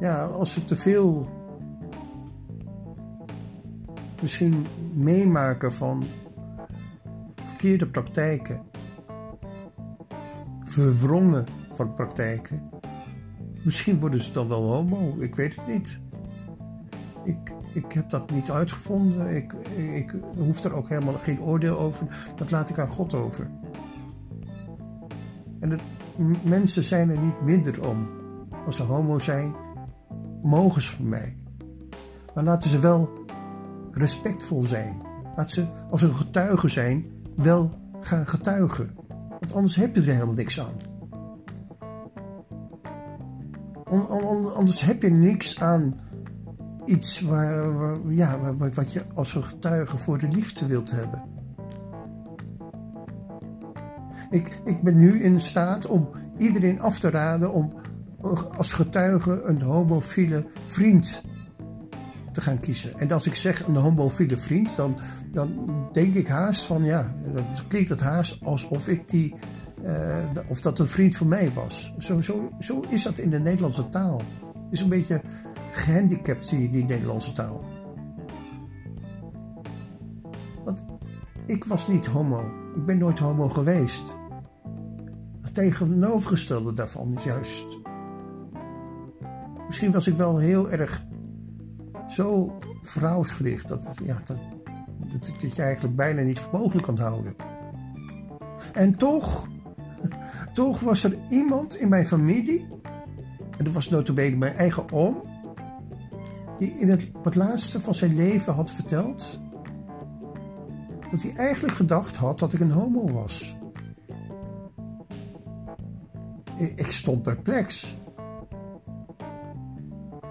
Ja, 0.00 0.24
als 0.24 0.52
ze 0.52 0.64
te 0.64 0.76
veel 0.76 1.28
misschien 4.22 4.66
meemaken 4.94 5.72
van 5.72 6.04
verkeerde 7.44 7.86
praktijken, 7.86 8.60
verwrongen 10.82 11.46
van 11.74 11.94
praktijken, 11.94 12.70
misschien 13.64 13.98
worden 13.98 14.20
ze 14.20 14.32
dan 14.32 14.48
wel 14.48 14.72
homo. 14.72 15.14
Ik 15.20 15.34
weet 15.34 15.56
het 15.56 15.66
niet. 15.66 16.00
Ik, 17.24 17.52
ik 17.72 17.92
heb 17.92 18.10
dat 18.10 18.30
niet 18.30 18.50
uitgevonden. 18.50 19.36
Ik, 19.36 19.52
ik 19.94 20.14
hoef 20.34 20.64
er 20.64 20.72
ook 20.72 20.88
helemaal 20.88 21.18
geen 21.22 21.40
oordeel 21.40 21.78
over. 21.78 22.32
Dat 22.36 22.50
laat 22.50 22.68
ik 22.68 22.78
aan 22.78 22.88
God 22.88 23.14
over. 23.14 23.50
En 25.60 25.70
het, 25.70 25.82
mensen 26.44 26.84
zijn 26.84 27.10
er 27.10 27.20
niet 27.20 27.42
minder 27.42 27.88
om. 27.88 28.08
Als 28.66 28.76
ze 28.76 28.82
homo 28.82 29.18
zijn, 29.18 29.54
mogen 30.42 30.82
ze 30.82 30.92
van 30.92 31.08
mij. 31.08 31.36
Maar 32.34 32.44
laten 32.44 32.70
ze 32.70 32.78
wel 32.78 33.10
respectvol 33.92 34.62
zijn. 34.62 35.02
Laat 35.36 35.50
ze, 35.50 35.66
als 35.90 36.00
ze 36.00 36.14
getuigen 36.14 36.70
zijn, 36.70 37.06
wel 37.36 37.70
gaan 38.00 38.26
getuigen. 38.26 38.96
Want 39.38 39.54
anders 39.54 39.76
heb 39.76 39.94
je 39.94 40.00
er 40.00 40.12
helemaal 40.12 40.34
niks 40.34 40.60
aan. 40.60 40.74
Anders 44.54 44.80
heb 44.80 45.02
je 45.02 45.10
niks 45.10 45.60
aan 45.60 46.00
iets 46.84 47.20
waar, 47.20 47.98
ja, 48.08 48.54
wat 48.54 48.92
je 48.92 49.04
als 49.14 49.34
een 49.34 49.44
getuige 49.44 49.98
voor 49.98 50.18
de 50.18 50.28
liefde 50.28 50.66
wilt 50.66 50.90
hebben. 50.90 51.22
Ik, 54.30 54.60
ik 54.64 54.82
ben 54.82 54.98
nu 54.98 55.22
in 55.22 55.40
staat 55.40 55.86
om 55.86 56.08
iedereen 56.38 56.80
af 56.80 56.98
te 56.98 57.10
raden 57.10 57.52
om 57.52 57.72
als 58.56 58.72
getuige 58.72 59.42
een 59.42 59.62
homofiele 59.62 60.46
vriend 60.64 61.22
te 62.32 62.40
gaan 62.40 62.60
kiezen. 62.60 62.98
En 62.98 63.12
als 63.12 63.26
ik 63.26 63.34
zeg 63.34 63.66
een 63.66 63.76
homofiele 63.76 64.36
vriend, 64.36 64.76
dan, 64.76 64.98
dan 65.32 65.70
denk 65.92 66.14
ik 66.14 66.28
haast 66.28 66.64
van 66.64 66.84
ja, 66.84 67.14
dan 67.34 67.44
klinkt 67.68 67.88
het 67.88 68.00
haast 68.00 68.44
alsof 68.44 68.88
ik 68.88 69.08
die, 69.08 69.34
uh, 69.84 70.16
of 70.48 70.60
dat 70.60 70.78
een 70.78 70.86
vriend 70.86 71.16
van 71.16 71.28
mij 71.28 71.52
was. 71.52 71.94
Zo, 71.98 72.20
zo, 72.20 72.52
zo 72.60 72.84
is 72.88 73.02
dat 73.02 73.18
in 73.18 73.30
de 73.30 73.38
Nederlandse 73.38 73.88
taal. 73.88 74.16
Het 74.54 74.72
is 74.72 74.80
een 74.80 74.88
beetje 74.88 75.20
gehandicapt, 75.72 76.48
die, 76.48 76.70
die 76.70 76.84
Nederlandse 76.84 77.32
taal. 77.32 77.64
Want 80.64 80.84
ik 81.46 81.64
was 81.64 81.88
niet 81.88 82.06
homo. 82.06 82.40
Ik 82.76 82.86
ben 82.86 82.98
nooit 82.98 83.18
homo 83.18 83.48
geweest 83.48 84.16
tegenovergestelde 85.58 86.72
daarvan 86.72 87.16
is 87.16 87.24
juist. 87.24 87.78
Misschien 89.66 89.90
was 89.90 90.06
ik 90.06 90.14
wel 90.14 90.38
heel 90.38 90.70
erg 90.70 91.04
zo 92.08 92.58
vrouwsgericht 92.82 93.68
dat, 93.68 93.86
het, 93.86 94.00
ja, 94.04 94.16
dat, 94.24 94.38
dat, 95.40 95.54
je 95.54 95.62
eigenlijk 95.62 95.96
bijna 95.96 96.22
niet 96.22 96.38
voor 96.38 96.58
mogelijk 96.58 96.86
kan 96.86 96.98
houden. 96.98 97.36
En 98.72 98.96
toch, 98.96 99.46
toch 100.52 100.80
was 100.80 101.04
er 101.04 101.16
iemand 101.30 101.76
in 101.76 101.88
mijn 101.88 102.06
familie, 102.06 102.66
en 103.58 103.64
dat 103.64 103.72
was 103.72 103.88
notabene 103.88 104.36
mijn 104.36 104.54
eigen 104.54 104.92
oom, 104.92 105.22
die 106.58 106.78
in 106.78 106.88
het, 106.88 107.08
op 107.12 107.24
het 107.24 107.34
laatste 107.34 107.80
van 107.80 107.94
zijn 107.94 108.16
leven 108.16 108.54
had 108.54 108.70
verteld 108.70 109.40
dat 111.10 111.22
hij 111.22 111.34
eigenlijk 111.36 111.74
gedacht 111.74 112.16
had 112.16 112.38
dat 112.38 112.52
ik 112.52 112.60
een 112.60 112.70
homo 112.70 113.12
was 113.12 113.58
ik 116.58 116.90
stond 116.90 117.22
perplex. 117.22 117.96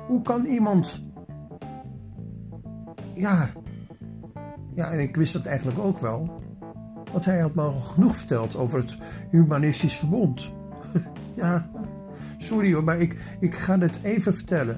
Hoe 0.08 0.22
kan 0.22 0.46
iemand. 0.46 1.06
Ja. 3.18 3.50
Ja, 4.76 4.92
en 4.92 5.00
ik 5.00 5.16
wist 5.16 5.34
dat 5.34 5.46
eigenlijk 5.46 5.80
ook 5.80 6.00
wel. 6.00 6.42
Want 7.12 7.26
hij 7.26 7.40
had 7.40 7.56
me 7.56 7.62
al 7.62 7.74
genoeg 7.74 8.16
verteld 8.16 8.56
over 8.56 8.80
het 8.80 8.98
Humanistisch 9.30 9.96
Verbond. 9.96 10.52
ja, 11.36 11.70
sorry 12.38 12.74
hoor, 12.74 12.84
maar 12.84 13.00
ik, 13.00 13.18
ik 13.40 13.56
ga 13.56 13.80
het 13.80 14.00
even 14.04 14.34
vertellen. 14.34 14.78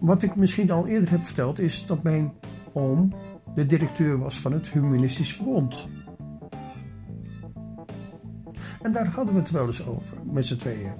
Wat 0.00 0.22
ik 0.22 0.36
misschien 0.36 0.70
al 0.70 0.86
eerder 0.86 1.10
heb 1.10 1.24
verteld 1.24 1.58
is 1.58 1.86
dat 1.86 2.02
mijn 2.02 2.32
oom 2.72 3.14
de 3.54 3.66
directeur 3.66 4.18
was 4.18 4.40
van 4.40 4.52
het 4.52 4.68
Humanistisch 4.68 5.34
Verbond. 5.34 5.88
En 8.82 8.92
daar 8.92 9.06
hadden 9.06 9.34
we 9.34 9.40
het 9.40 9.50
wel 9.50 9.66
eens 9.66 9.86
over, 9.86 10.16
met 10.32 10.46
z'n 10.46 10.56
tweeën. 10.56 10.92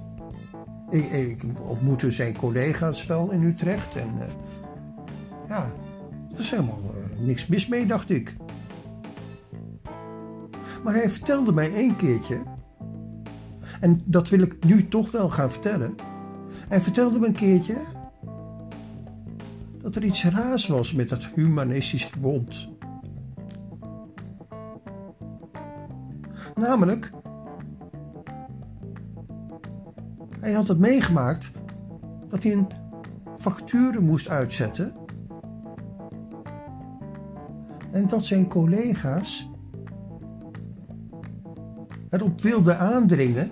Ik, 0.89 1.43
ontmoette 1.61 2.11
zijn 2.11 2.37
collega's 2.37 3.05
wel 3.05 3.31
in 3.31 3.43
Utrecht 3.43 3.95
en 3.95 4.15
uh, 4.19 4.23
ja, 5.47 5.71
er 6.33 6.39
is 6.39 6.51
helemaal 6.51 6.79
uh, 6.83 7.25
niks 7.25 7.47
mis 7.47 7.67
mee, 7.67 7.85
dacht 7.85 8.09
ik. 8.09 8.35
Maar 10.83 10.93
hij 10.93 11.09
vertelde 11.09 11.53
mij 11.53 11.73
één 11.73 11.95
keertje, 11.95 12.41
en 13.81 14.01
dat 14.05 14.29
wil 14.29 14.39
ik 14.39 14.63
nu 14.63 14.87
toch 14.87 15.11
wel 15.11 15.29
gaan 15.29 15.51
vertellen. 15.51 15.95
Hij 16.67 16.81
vertelde 16.81 17.19
me 17.19 17.27
een 17.27 17.33
keertje 17.33 17.75
dat 19.81 19.95
er 19.95 20.03
iets 20.03 20.25
raars 20.25 20.67
was 20.67 20.93
met 20.93 21.09
dat 21.09 21.25
humanistisch 21.35 22.05
verbond. 22.05 22.69
Namelijk, 26.55 27.11
hij 30.39 30.51
had 30.51 30.67
het 30.67 30.79
meegemaakt 30.79 31.51
dat 32.27 32.43
hij 32.43 32.51
een 32.51 32.67
facturen 33.37 34.03
moest 34.03 34.29
uitzetten 34.29 34.93
en 37.97 38.07
dat 38.07 38.25
zijn 38.25 38.47
collega's 38.47 39.49
erop 42.09 42.41
wilden 42.41 42.79
aandringen 42.79 43.51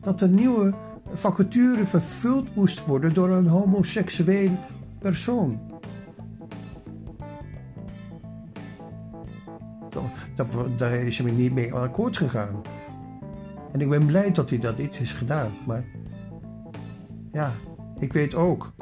dat 0.00 0.18
de 0.18 0.28
nieuwe 0.28 0.74
vacature 1.12 1.84
vervuld 1.84 2.54
moest 2.54 2.86
worden 2.86 3.14
door 3.14 3.28
een 3.28 3.46
homoseksueel 3.46 4.50
persoon. 4.98 5.60
Daar 10.76 10.94
is 10.94 11.18
hij 11.18 11.30
niet 11.30 11.52
mee 11.52 11.74
akkoord 11.74 12.16
gegaan. 12.16 12.62
En 13.72 13.80
ik 13.80 13.88
ben 13.88 14.06
blij 14.06 14.32
dat 14.32 14.50
hij 14.50 14.58
dat 14.58 14.78
iets 14.78 15.00
is 15.00 15.12
gedaan. 15.12 15.50
Maar 15.66 15.84
ja, 17.32 17.52
ik 17.98 18.12
weet 18.12 18.34
ook 18.34 18.72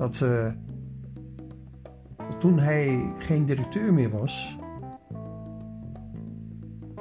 dat, 0.00 0.18
dat 0.18 0.54
toen 2.38 2.58
hij 2.58 3.12
geen 3.18 3.44
directeur 3.46 3.92
meer 3.92 4.10
was, 4.10 4.58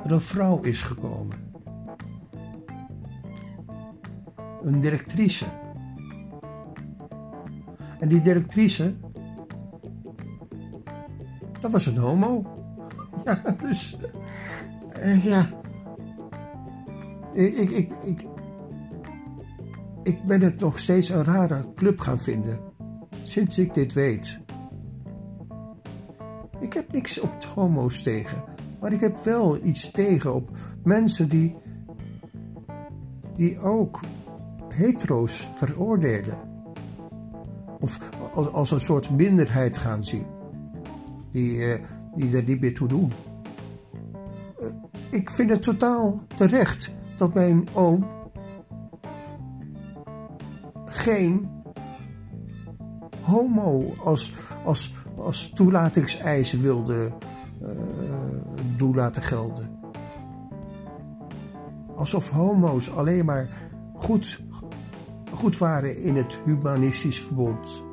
er 0.04 0.12
een 0.12 0.22
vrouw 0.22 0.62
is 0.62 0.82
gekomen. 0.82 1.38
Een 4.64 4.80
directrice. 4.80 5.46
En 8.00 8.10
die 8.10 8.22
directrice, 8.22 8.96
dat 11.60 11.72
was 11.72 11.86
een 11.86 11.98
homo. 11.98 12.44
Ja, 13.26 13.56
dus, 13.62 13.98
uh, 14.98 15.26
ja. 15.26 15.50
Ik, 17.34 17.70
ik, 17.70 17.92
ik, 18.04 18.28
ik 20.04 20.24
ben 20.24 20.42
het 20.42 20.60
nog 20.60 20.80
steeds 20.80 21.10
een 21.10 21.24
rare 21.24 21.66
club 21.76 22.00
gaan 22.00 22.20
vinden. 22.20 22.69
Sinds 23.30 23.58
ik 23.58 23.74
dit 23.74 23.94
weet. 23.94 24.40
Ik 26.60 26.74
heb 26.74 26.92
niks 26.92 27.20
op 27.20 27.44
homo's 27.56 28.02
tegen. 28.02 28.44
Maar 28.80 28.94
ik 28.94 29.00
heb 29.00 29.24
wel 29.24 29.64
iets 29.64 29.92
tegen 29.92 30.34
op 30.34 30.50
mensen 30.84 31.30
die, 31.30 31.56
die 33.36 33.60
ook 33.60 34.00
hetero's 34.68 35.50
veroordelen. 35.54 36.38
Of 37.80 38.00
als, 38.34 38.72
een 38.72 38.80
soort 38.80 39.10
minderheid 39.10 39.78
gaan 39.78 40.04
zien. 40.04 40.26
Die, 41.32 41.58
uh, 41.58 41.74
die 42.16 42.38
er 42.38 42.44
niet 42.44 42.62
meer 42.62 42.74
toe 42.74 42.88
doen. 42.88 43.12
Uh, 44.62 44.68
ik 45.10 45.30
vind 45.30 45.50
het 45.50 45.64
totaal 45.64 46.24
terecht 46.36 46.92
dat 47.16 47.34
mijn 47.34 47.68
oom 47.74 48.08
geen 50.86 51.59
homo 53.30 53.94
als, 54.04 54.34
als, 54.66 54.94
als 55.18 55.50
toelatingseisen 55.50 56.62
wilde 56.62 57.12
uh, 57.62 57.70
doel 58.78 58.94
laten 58.94 59.22
gelden. 59.22 59.78
Alsof 61.96 62.30
homo's 62.30 62.92
alleen 62.92 63.26
maar 63.26 63.50
goed, 63.96 64.42
goed 65.34 65.58
waren 65.58 66.02
in 66.02 66.16
het 66.16 66.40
humanistisch 66.46 67.20
verbond. 67.20 67.84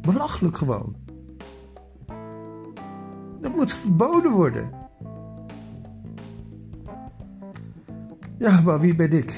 Belachelijk 0.00 0.56
gewoon. 0.56 0.96
Dat 3.40 3.56
moet 3.56 3.72
verboden 3.72 4.32
worden. 4.32 4.70
Ja, 8.38 8.60
maar 8.60 8.80
wie 8.80 8.94
ben 8.94 9.12
ik? 9.12 9.30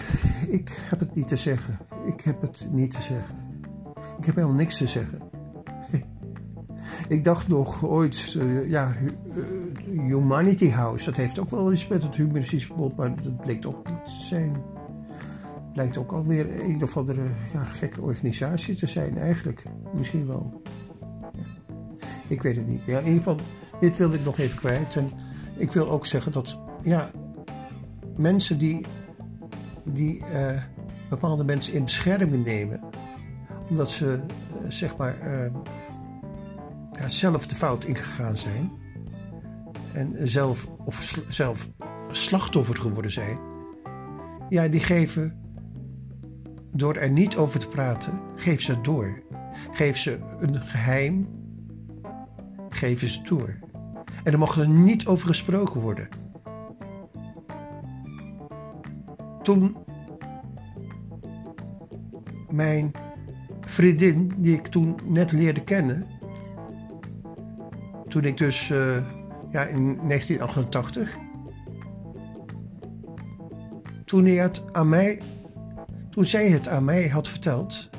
Ik 0.48 0.78
heb 0.90 1.00
het 1.00 1.14
niet 1.14 1.28
te 1.28 1.36
zeggen. 1.36 1.78
Ik 2.06 2.20
heb 2.20 2.40
het 2.40 2.68
niet 2.72 2.90
te 2.90 3.02
zeggen. 3.02 3.45
Ik 4.18 4.24
heb 4.24 4.34
helemaal 4.34 4.56
niks 4.56 4.76
te 4.76 4.86
zeggen. 4.86 5.20
Ik 7.08 7.24
dacht 7.24 7.48
nog 7.48 7.84
ooit, 7.84 8.34
uh, 8.36 8.70
ja, 8.70 8.92
uh, 9.34 9.42
Humanity 9.84 10.70
House, 10.70 11.04
dat 11.04 11.16
heeft 11.16 11.38
ook 11.38 11.50
wel 11.50 11.72
iets 11.72 11.88
met 11.88 12.02
het 12.02 12.16
humanistisch 12.16 12.66
verbod, 12.66 12.96
maar 12.96 13.22
dat 13.22 13.36
bleek 13.36 13.66
ook 13.66 13.88
niet 13.88 14.04
te 14.04 14.20
zijn. 14.20 14.56
Lijkt 15.74 15.96
ook 15.96 16.12
alweer 16.12 16.60
een 16.60 16.82
of 16.82 16.96
andere 16.96 17.22
ja, 17.52 17.64
gekke 17.64 18.00
organisatie 18.00 18.74
te 18.74 18.86
zijn, 18.86 19.18
eigenlijk. 19.18 19.62
Misschien 19.94 20.26
wel. 20.26 20.62
Ik 22.28 22.42
weet 22.42 22.56
het 22.56 22.66
niet. 22.66 22.80
Ja, 22.86 22.98
in 22.98 23.06
ieder 23.06 23.22
geval, 23.22 23.36
dit 23.80 23.96
wilde 23.96 24.16
ik 24.16 24.24
nog 24.24 24.38
even 24.38 24.56
kwijt. 24.56 24.96
En 24.96 25.10
ik 25.56 25.72
wil 25.72 25.90
ook 25.90 26.06
zeggen 26.06 26.32
dat, 26.32 26.58
ja, 26.82 27.10
mensen 28.16 28.58
die, 28.58 28.86
die 29.84 30.18
uh, 30.18 30.62
bepaalde 31.08 31.44
mensen 31.44 31.74
in 31.74 31.84
bescherming 31.84 32.44
nemen, 32.44 32.80
omdat 33.68 33.92
ze, 33.92 34.20
zeg 34.68 34.96
maar 34.96 35.16
ja, 36.92 37.08
zelf 37.08 37.46
de 37.46 37.54
fout 37.54 37.84
ingegaan 37.84 38.36
zijn 38.36 38.70
en 39.92 40.28
zelf, 40.28 40.68
of 40.84 41.22
zelf 41.28 41.68
slachtoffer 42.10 42.76
geworden 42.76 43.12
zijn, 43.12 43.38
ja, 44.48 44.68
die 44.68 44.80
geven, 44.80 45.40
door 46.72 46.94
er 46.94 47.10
niet 47.10 47.36
over 47.36 47.60
te 47.60 47.68
praten, 47.68 48.20
geef 48.36 48.60
ze 48.60 48.70
het 48.72 48.84
door. 48.84 49.22
Geef 49.72 49.96
ze 49.96 50.18
een 50.38 50.60
geheim, 50.60 51.28
geven 52.68 53.08
ze 53.08 53.22
door. 53.22 53.58
En 54.24 54.32
er 54.32 54.38
mag 54.38 54.56
er 54.56 54.68
niet 54.68 55.06
over 55.06 55.26
gesproken 55.26 55.80
worden. 55.80 56.08
Toen 59.42 59.76
mijn 62.50 62.92
vriendin, 63.66 64.32
die 64.36 64.54
ik 64.54 64.66
toen 64.66 64.98
net 65.04 65.32
leerde 65.32 65.64
kennen, 65.64 66.06
toen 68.08 68.24
ik 68.24 68.36
dus 68.36 68.68
uh, 68.68 68.96
ja, 69.50 69.62
in 69.62 69.98
1988. 70.08 71.16
Toen, 74.04 74.24
hij 74.24 74.34
het 74.34 74.62
aan 74.72 74.88
mij, 74.88 75.20
toen 76.10 76.24
zij 76.24 76.48
het 76.48 76.68
aan 76.68 76.84
mij 76.84 77.08
had 77.08 77.28
verteld. 77.28 77.90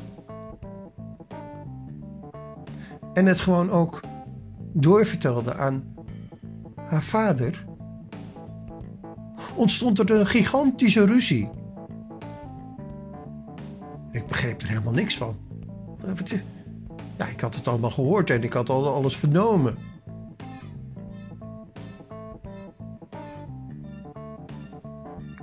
En 3.13 3.25
het 3.25 3.39
gewoon 3.39 3.69
ook 3.71 4.01
doorvertelde 4.73 5.55
aan 5.55 5.95
haar 6.75 7.03
vader. 7.03 7.65
Ontstond 9.55 9.99
er 9.99 10.11
een 10.11 10.27
gigantische 10.27 11.05
ruzie. 11.05 11.49
Ik 14.11 14.25
begreep 14.25 14.61
er 14.61 14.67
helemaal 14.67 14.93
niks 14.93 15.17
van. 15.17 15.46
Ja, 17.17 17.27
ik 17.27 17.39
had 17.39 17.55
het 17.55 17.67
allemaal 17.67 17.91
gehoord 17.91 18.29
en 18.29 18.43
ik 18.43 18.53
had 18.53 18.69
al 18.69 18.93
alles 18.93 19.17
vernomen. 19.17 19.77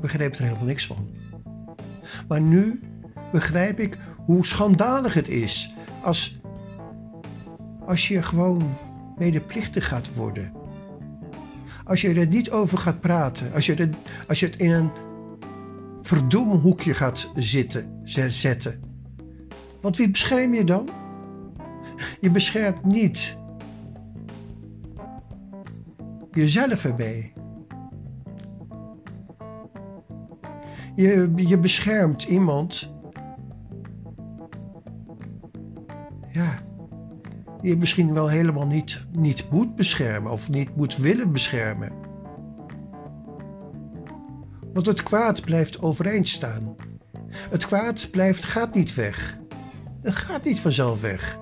begreep 0.05 0.35
er 0.35 0.43
helemaal 0.43 0.65
niks 0.65 0.87
van. 0.87 1.09
Maar 2.29 2.41
nu 2.41 2.81
begrijp 3.33 3.81
ik 3.81 3.99
hoe 4.17 4.47
schandalig 4.47 5.15
het 5.15 5.29
is 5.29 5.75
als, 6.03 6.41
als 7.87 8.09
je 8.09 8.23
gewoon 8.23 8.77
medeplichtig 9.19 9.89
gaat 9.89 10.15
worden. 10.15 10.53
Als 11.85 12.01
je 12.01 12.15
er 12.15 12.27
niet 12.27 12.51
over 12.51 12.79
gaat 12.79 13.01
praten, 13.01 13.53
als 13.53 13.67
je, 13.67 13.75
er, 13.75 13.89
als 14.29 14.41
je 14.41 14.47
het 14.47 14.59
in 14.59 14.71
een 14.71 14.91
verdomhoekje 16.03 16.95
gaat 16.95 17.31
zitten, 17.35 18.01
zetten. 18.29 18.84
Want 19.85 19.97
wie 19.97 20.11
bescherm 20.11 20.55
je 20.55 20.65
dan? 20.65 20.89
Je 22.21 22.31
beschermt 22.31 22.85
niet 22.85 23.39
jezelf 26.31 26.85
erbij. 26.85 27.33
Je, 30.95 31.33
je 31.37 31.59
beschermt 31.59 32.23
iemand. 32.23 32.93
Ja, 36.33 36.63
die 37.61 37.71
je 37.71 37.77
misschien 37.77 38.15
wel 38.15 38.29
helemaal 38.29 38.67
niet, 38.67 39.05
niet 39.13 39.51
moet 39.51 39.77
beschermen 39.77 40.33
of 40.33 40.49
niet 40.49 40.77
moet 40.77 40.97
willen 40.97 41.33
beschermen. 41.33 41.93
Want 44.73 44.87
het 44.87 45.03
kwaad 45.03 45.41
blijft 45.41 45.83
overeind 45.83 46.29
staan. 46.29 46.77
Het 47.29 47.67
kwaad 47.67 48.11
blijft, 48.11 48.45
gaat 48.45 48.75
niet 48.75 48.95
weg. 48.95 49.43
Het 50.05 50.17
gaat 50.17 50.45
niet 50.45 50.61
vanzelf 50.61 51.01
weg. 51.01 51.39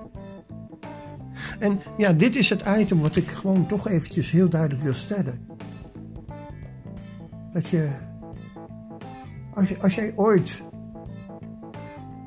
En 1.59 1.79
ja, 1.97 2.13
dit 2.13 2.35
is 2.35 2.49
het 2.49 2.63
item 2.77 3.01
wat 3.01 3.15
ik 3.15 3.27
gewoon 3.27 3.67
toch 3.67 3.87
eventjes 3.87 4.31
heel 4.31 4.49
duidelijk 4.49 4.81
wil 4.81 4.93
stellen. 4.93 5.47
Dat 7.51 7.67
je, 7.67 7.89
als, 9.53 9.69
je, 9.69 9.81
als 9.81 9.95
jij 9.95 10.13
ooit 10.15 10.63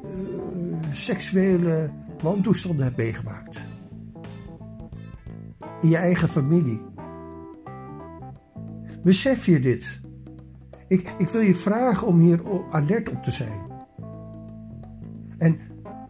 uh, 0.04 0.10
seksuele 0.90 1.90
wantoestanden 2.22 2.84
hebt 2.84 2.96
meegemaakt, 2.96 3.60
in 5.80 5.88
je 5.88 5.96
eigen 5.96 6.28
familie, 6.28 6.80
besef 9.02 9.46
je 9.46 9.60
dit. 9.60 10.00
Ik, 10.88 11.14
ik 11.18 11.28
wil 11.28 11.40
je 11.40 11.54
vragen 11.54 12.06
om 12.06 12.20
hier 12.20 12.40
alert 12.70 13.10
op 13.10 13.22
te 13.22 13.30
zijn. 13.30 13.65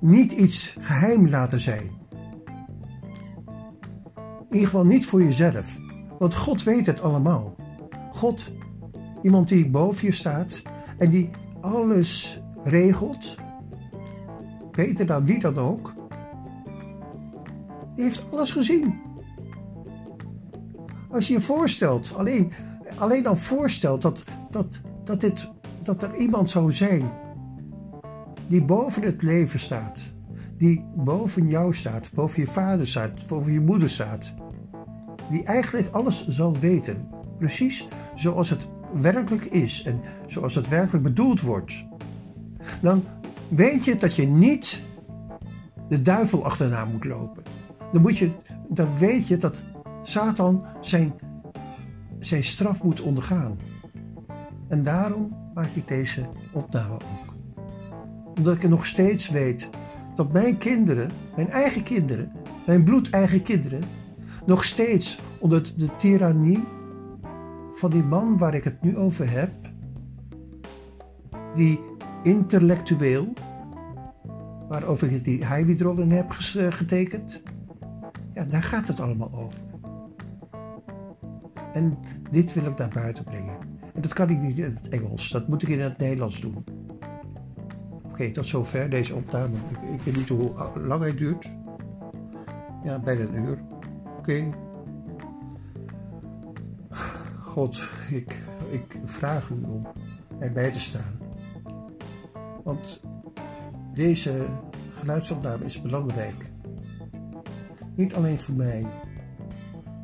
Niet 0.01 0.32
iets 0.32 0.76
geheim 0.80 1.28
laten 1.28 1.61
zijn. 1.61 1.90
In 4.49 4.62
ieder 4.62 4.68
geval 4.68 4.84
niet 4.84 5.07
voor 5.07 5.22
jezelf. 5.22 5.78
Want 6.18 6.34
God 6.34 6.62
weet 6.62 6.86
het 6.86 7.03
allemaal. 7.03 7.55
God, 8.12 8.53
iemand 9.22 9.49
die 9.49 9.68
boven 9.70 10.07
je 10.07 10.12
staat 10.12 10.62
en 10.99 11.11
die 11.11 11.30
alles 11.61 12.40
regelt, 12.64 13.34
beter 14.70 15.07
dan 15.07 15.24
wie 15.24 15.38
dan 15.38 15.59
ook, 15.59 15.94
die 17.94 18.05
heeft 18.05 18.26
alles 18.32 18.53
gezien. 18.53 19.01
Als 21.11 21.28
je 21.28 21.32
je 21.32 21.40
voorstelt, 21.40 22.14
alleen, 22.16 22.53
alleen 22.99 23.22
dan 23.22 23.38
voorstelt 23.38 24.03
dat, 24.03 24.24
dat, 24.51 24.80
dat, 25.05 25.20
dit, 25.20 25.49
dat 25.82 26.03
er 26.03 26.16
iemand 26.16 26.51
zou 26.51 26.72
zijn 26.72 27.11
die 28.49 28.62
boven 28.62 29.03
het 29.03 29.22
leven 29.22 29.61
staat, 29.61 30.14
die 30.59 30.84
boven 30.97 31.49
jou 31.49 31.74
staat, 31.74 32.11
boven 32.14 32.40
je 32.40 32.47
vader 32.47 32.86
staat, 32.86 33.26
boven 33.26 33.53
je 33.53 33.61
moeder 33.61 33.90
staat, 33.90 34.34
die 35.30 35.42
eigenlijk 35.44 35.88
alles 35.90 36.28
zal 36.28 36.59
weten, 36.59 37.09
precies 37.38 37.88
zoals 38.14 38.51
het 38.51 38.68
werkelijk 39.01 39.44
is 39.44 39.82
en 39.82 40.01
zoals 40.26 40.55
het 40.55 40.68
werkelijk 40.68 41.05
bedoeld 41.05 41.40
wordt, 41.40 41.84
dan 42.80 43.05
weet 43.49 43.84
je 43.84 43.97
dat 43.97 44.14
je 44.14 44.26
niet 44.26 44.84
de 45.88 46.03
duivel 46.03 46.44
achterna 46.44 46.84
moet 46.84 47.05
lopen. 47.05 47.42
Dan, 47.92 48.03
moet 48.03 48.18
je, 48.18 48.30
dan 48.68 48.99
weet 48.99 49.26
je 49.26 49.36
dat 49.36 49.64
Satan 50.03 50.64
zijn, 50.80 51.12
zijn 52.18 52.44
straf 52.44 52.82
moet 52.82 53.01
ondergaan. 53.01 53.59
En 54.68 54.82
daarom 54.82 55.36
maak 55.55 55.70
ik 55.74 55.88
deze 55.88 56.28
opname 56.53 56.94
ook. 56.94 57.25
Omdat 58.39 58.57
ik 58.57 58.68
nog 58.68 58.87
steeds 58.87 59.28
weet 59.28 59.70
dat 60.14 60.32
mijn 60.32 60.59
kinderen, 60.59 61.11
mijn 61.37 61.51
eigen 61.51 61.82
kinderen, 61.82 62.32
mijn 62.66 62.84
bloedeigen 62.84 63.43
kinderen, 63.43 63.82
nog 64.47 64.64
steeds 64.64 65.20
onder 65.39 65.72
de 65.76 65.89
tirannie 65.97 66.64
van 67.74 67.91
die 67.91 68.03
man 68.03 68.39
waar 68.39 68.55
ik 68.55 68.64
het 68.64 68.82
nu 68.82 68.97
over 68.97 69.30
heb, 69.30 69.51
die 71.55 71.80
intellectueel, 72.22 73.32
waarover 74.68 75.12
ik 75.12 75.24
die 75.24 75.45
Heividrollen 75.45 76.11
heb 76.11 76.26
getekend, 76.70 77.43
ja, 78.34 78.45
daar 78.45 78.62
gaat 78.62 78.89
het 78.89 79.01
allemaal 79.01 79.30
over. 79.34 79.59
En 81.72 81.99
dit 82.30 82.55
wil 82.55 82.64
ik 82.64 82.78
naar 82.78 82.93
buiten 82.95 83.24
brengen. 83.24 83.57
En 83.95 84.01
dat 84.03 84.12
kan 84.12 84.28
ik 84.28 84.41
niet 84.41 84.59
in 84.59 84.64
het 84.64 84.89
Engels, 84.89 85.30
dat 85.30 85.49
moet 85.49 85.62
ik 85.62 85.68
in 85.68 85.80
het 85.80 85.99
Nederlands 85.99 86.41
doen. 86.41 86.64
Oké, 88.16 88.30
tot 88.30 88.46
zover 88.46 88.90
deze 88.90 89.14
opname. 89.14 89.56
Ik, 89.56 89.90
ik, 89.94 90.02
weet 90.02 90.16
niet 90.16 90.28
hoe 90.28 90.52
lang 90.78 91.02
hij 91.02 91.14
duurt. 91.14 91.50
Ja, 92.84 92.98
bijna 92.98 93.20
een 93.20 93.34
uur. 93.34 93.58
Oké. 94.18 94.48
God, 97.42 97.82
ik, 98.08 98.36
ik 98.70 98.98
vraag 99.04 99.48
u 99.48 99.64
om 99.64 99.86
erbij 100.38 100.70
te 100.70 100.80
staan. 100.80 101.18
Want 102.64 103.02
deze 103.94 104.46
geluidsopname 104.94 105.64
is 105.64 105.82
belangrijk. 105.82 106.50
Niet 107.96 108.14
alleen 108.14 108.40
voor 108.40 108.54
mij, 108.54 108.86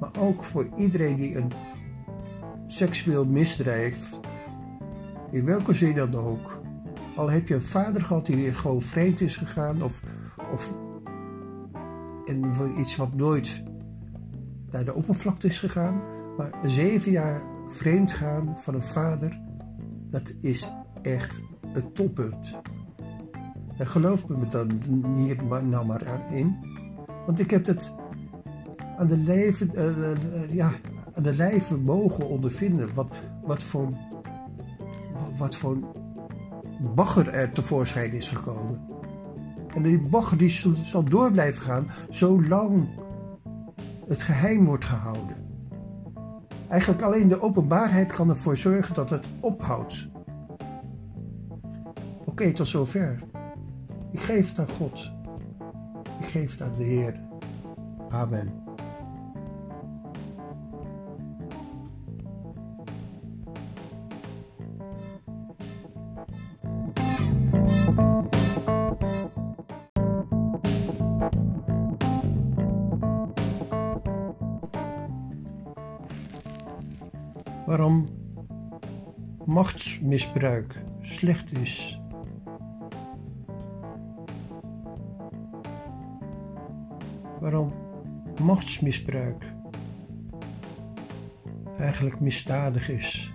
maar 0.00 0.10
ook 0.18 0.44
voor 0.44 0.68
iedereen 0.76 1.16
die 1.16 1.36
een 1.36 1.52
seksueel 2.66 3.26
misdrijf, 3.26 4.10
in 5.30 5.44
welke 5.44 5.74
zin 5.74 5.94
dan 5.94 6.14
ook, 6.14 6.61
al 7.16 7.30
heb 7.30 7.48
je 7.48 7.54
een 7.54 7.62
vader 7.62 8.02
gehad 8.02 8.26
die 8.26 8.54
gewoon 8.54 8.82
vreemd 8.82 9.20
is 9.20 9.36
gegaan 9.36 9.82
of, 9.82 10.02
of 10.52 10.74
en 12.24 12.52
iets 12.78 12.96
wat 12.96 13.14
nooit 13.14 13.62
naar 14.70 14.84
de 14.84 14.94
oppervlakte 14.94 15.46
is 15.46 15.58
gegaan, 15.58 16.02
maar 16.36 16.50
zeven 16.64 17.10
jaar 17.10 17.42
vreemd 17.68 18.12
gaan 18.12 18.54
van 18.58 18.74
een 18.74 18.84
vader, 18.84 19.40
dat 20.10 20.34
is 20.40 20.72
echt 21.02 21.42
het 21.72 21.94
toppunt. 21.94 22.60
En 23.78 23.86
geloof 23.86 24.28
me 24.28 24.48
dan 24.48 24.80
hier 25.16 25.36
nou 25.44 25.86
maar 25.86 26.32
in, 26.32 26.56
want 27.26 27.38
ik 27.38 27.50
heb 27.50 27.66
het 27.66 27.92
aan 28.96 29.06
de 29.06 29.18
leven, 29.18 29.70
uh, 29.74 29.98
uh, 29.98 30.54
ja, 30.54 30.72
aan 31.14 31.22
de 31.22 31.34
lijve 31.34 31.76
mogen 31.76 32.28
ondervinden. 32.28 32.94
Wat, 32.94 33.22
wat 33.44 33.62
voor, 33.62 33.92
wat 35.36 35.56
voor 35.56 35.78
bagger 36.94 37.28
er 37.28 37.52
tevoorschijn 37.52 38.12
is 38.12 38.30
gekomen. 38.30 38.80
En 39.74 39.82
die 39.82 40.00
bagger 40.00 40.38
die 40.38 40.50
zal 40.84 41.04
door 41.04 41.32
blijven 41.32 41.62
gaan 41.62 41.90
zolang 42.08 42.88
het 44.08 44.22
geheim 44.22 44.64
wordt 44.64 44.84
gehouden. 44.84 45.36
Eigenlijk 46.68 47.02
alleen 47.02 47.28
de 47.28 47.42
openbaarheid 47.42 48.12
kan 48.12 48.28
ervoor 48.28 48.56
zorgen 48.56 48.94
dat 48.94 49.10
het 49.10 49.26
ophoudt. 49.40 50.08
Oké, 52.24 52.52
tot 52.52 52.68
zover. 52.68 53.22
Ik 54.10 54.20
geef 54.20 54.48
het 54.48 54.58
aan 54.58 54.76
God. 54.76 55.10
Ik 56.18 56.26
geef 56.26 56.50
het 56.50 56.62
aan 56.62 56.74
de 56.78 56.84
Heer. 56.84 57.20
Amen. 58.08 58.61
Waarom 77.72 78.08
machtsmisbruik 79.44 80.82
slecht 81.00 81.58
is. 81.58 82.00
Waarom 87.40 87.72
machtsmisbruik 88.42 89.44
eigenlijk 91.78 92.20
misdadig 92.20 92.88
is. 92.88 93.32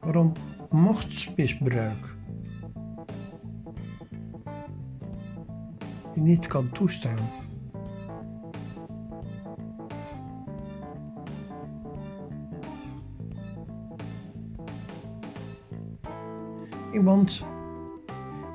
Waarom 0.00 0.32
machtsmisbruik 0.70 2.14
niet 6.14 6.46
kan 6.46 6.68
toestaan. 6.72 7.45
Iemand, 17.06 17.44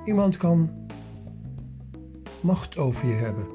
iemand 0.06 0.38
kan 0.38 0.70
macht 2.42 2.78
over 2.78 3.08
je 3.08 3.14
hebben. 3.14 3.46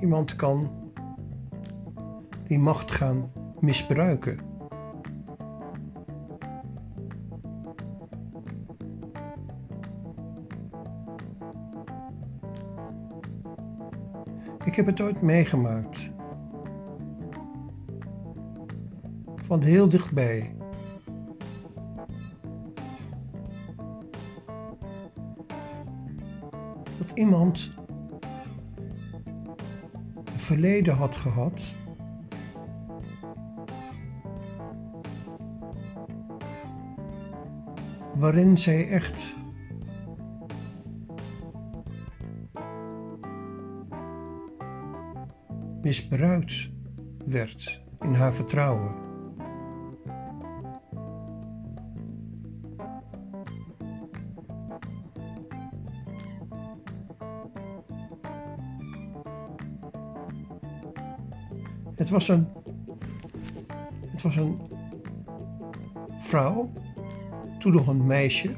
iemand 0.00 0.36
kan 0.36 0.70
die 2.46 2.58
macht 2.58 2.90
gaan 2.90 3.32
misbruiken. 3.60 4.38
Ik 14.64 14.74
heb 14.74 14.86
het 14.86 15.00
ooit 15.00 15.22
meegemaakt. 15.22 16.11
Van 19.52 19.62
heel 19.62 19.88
dichtbij. 19.88 20.54
Dat 26.98 27.10
iemand 27.14 27.70
een 30.24 30.38
verleden 30.38 30.94
had 30.94 31.16
gehad. 31.16 31.74
Waarin 38.14 38.58
zij 38.58 38.88
echt 38.88 39.36
misbruikt 45.82 46.70
werd 47.26 47.82
in 48.00 48.14
haar 48.14 48.32
vertrouwen. 48.32 49.11
Was 62.12 62.28
een, 62.28 62.48
het 64.06 64.22
was 64.22 64.36
een 64.36 64.60
vrouw, 66.18 66.72
toen 67.58 67.72
nog 67.72 67.86
een 67.86 68.06
meisje, 68.06 68.54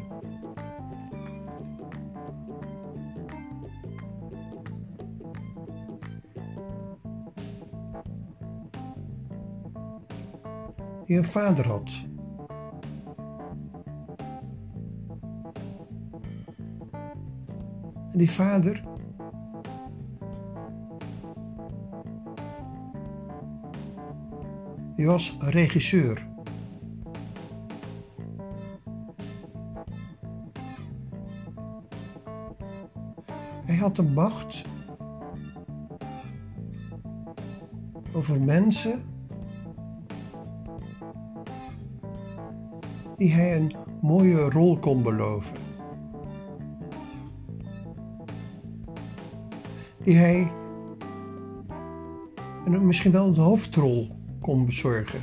die 11.07 11.16
een 11.16 11.24
vader 11.24 11.66
had. 11.66 12.05
En 18.12 18.18
die 18.18 18.30
vader 18.30 18.93
die 25.05 25.12
was 25.12 25.36
regisseur. 25.38 26.26
Hij 33.64 33.76
had 33.76 33.96
de 33.96 34.02
macht 34.02 34.64
over 38.12 38.40
mensen 38.40 39.02
die 43.16 43.32
hij 43.32 43.57
een 43.57 43.76
mooie 44.00 44.50
rol 44.50 44.78
kon 44.78 45.02
beloven. 45.02 45.57
Die 50.02 50.16
hij 50.16 50.50
en 52.64 52.86
misschien 52.86 53.12
wel 53.12 53.32
de 53.32 53.40
hoofdrol 53.40 54.22
kon 54.45 54.66
bezorgen. 54.66 55.22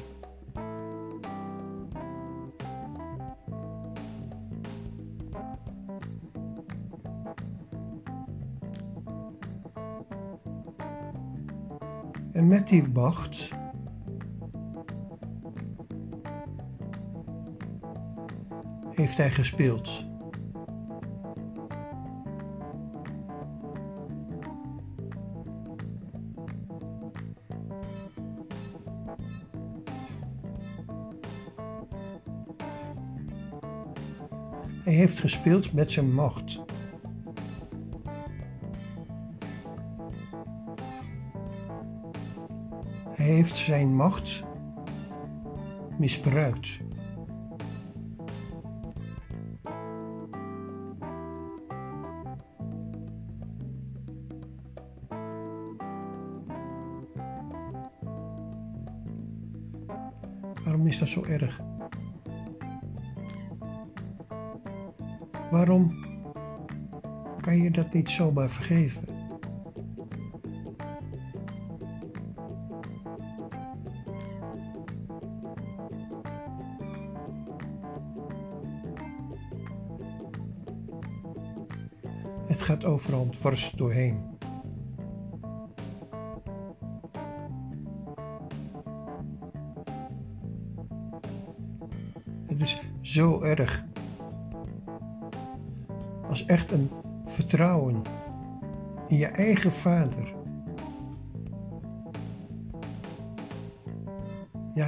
En 12.31 12.47
met 12.47 12.67
die 12.67 12.87
macht 12.93 13.49
heeft 18.91 19.17
hij 19.17 19.31
gespeeld. 19.31 20.10
Gespeeld 35.21 35.73
met 35.73 35.91
zijn 35.91 36.13
macht. 36.13 36.61
Hij 43.09 43.25
heeft 43.25 43.57
zijn 43.57 43.95
macht 43.95 44.43
misbruikt. 45.97 46.79
Waarom 60.63 60.87
is 60.87 60.99
dat 60.99 61.09
zo 61.09 61.23
erg? 61.23 61.61
Waarom 65.51 65.95
kan 67.41 67.61
je 67.61 67.71
dat 67.71 67.93
niet 67.93 68.09
zomaar 68.09 68.49
vergeven? 68.49 69.07
Het 82.47 82.61
gaat 82.61 82.83
overal 82.83 83.29
dwars 83.29 83.71
doorheen. 83.71 84.19
Het 92.47 92.61
is 92.61 92.81
zo 93.01 93.41
erg 93.41 93.90
als 96.31 96.45
echt 96.45 96.71
een 96.71 96.89
vertrouwen 97.25 98.01
in 99.07 99.17
je 99.17 99.25
eigen 99.25 99.71
vader. 99.71 100.33
Ja, 104.73 104.87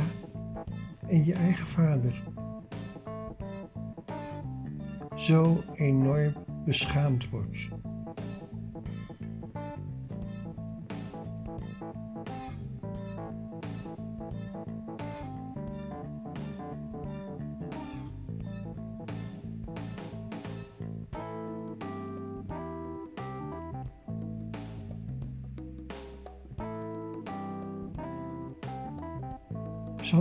in 1.08 1.24
je 1.24 1.34
eigen 1.34 1.66
vader. 1.66 2.24
Zo 5.16 5.64
enorm 5.74 6.34
beschaamd 6.66 7.30
wordt. 7.30 7.68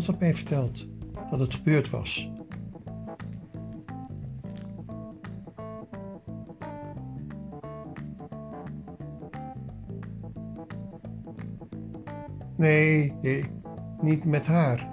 Had 0.07 0.21
mij 0.21 0.35
verteld 0.35 0.89
dat 1.31 1.41
het 1.41 1.55
gebeurd 1.55 1.91
was. 1.91 2.31
Nee, 12.57 13.13
nee, 13.23 13.45
niet 14.01 14.25
met 14.25 14.47
haar. 14.47 14.91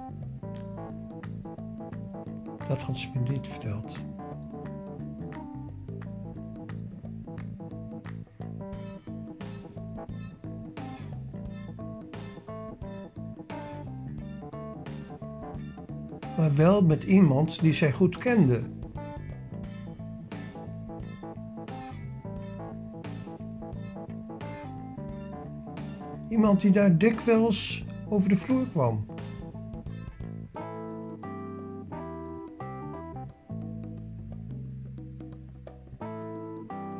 Dat 2.68 2.82
had 2.82 2.98
ze 2.98 3.08
me 3.14 3.30
niet 3.30 3.48
verteld. 3.48 4.09
Met 16.90 17.04
iemand 17.04 17.60
die 17.60 17.72
zij 17.72 17.92
goed 17.92 18.18
kende. 18.18 18.62
Iemand 26.28 26.60
die 26.60 26.70
daar 26.70 26.98
dikwijls 26.98 27.84
over 28.08 28.28
de 28.28 28.36
vloer 28.36 28.66
kwam. 28.68 29.06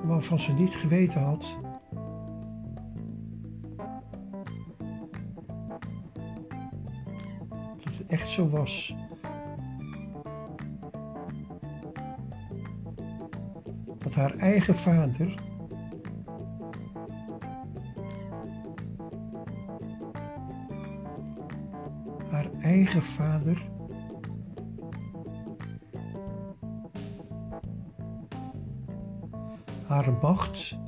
Waarvan 0.03 0.39
ze 0.39 0.53
niet 0.53 0.75
geweten 0.75 1.21
had 1.21 1.59
dat 7.85 7.95
het 7.99 8.07
echt 8.07 8.29
zo 8.29 8.49
was. 8.49 8.95
Haar 14.21 14.37
eigen 14.37 14.75
vader. 14.75 15.35
Haar 22.31 22.51
eigen 22.59 23.03
vader. 23.03 23.69
Haar 29.87 30.13
macht. 30.13 30.79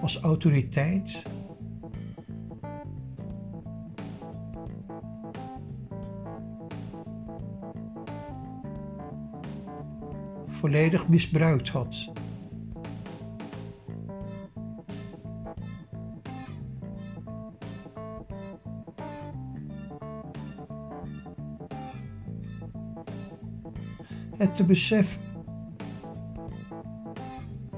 Als 0.00 0.20
autoriteit 0.20 1.26
misbruikt 11.08 11.68
had. 11.68 12.10
Het 24.36 24.54
te 24.56 24.64
beseffen 24.64 25.20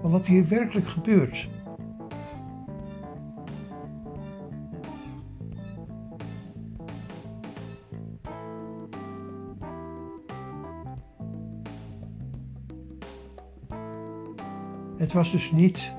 van 0.00 0.10
wat 0.10 0.26
hier 0.26 0.48
werkelijk 0.48 0.88
gebeurt. 0.88 1.48
Was 15.14 15.30
dus 15.30 15.52
niet. 15.52 15.92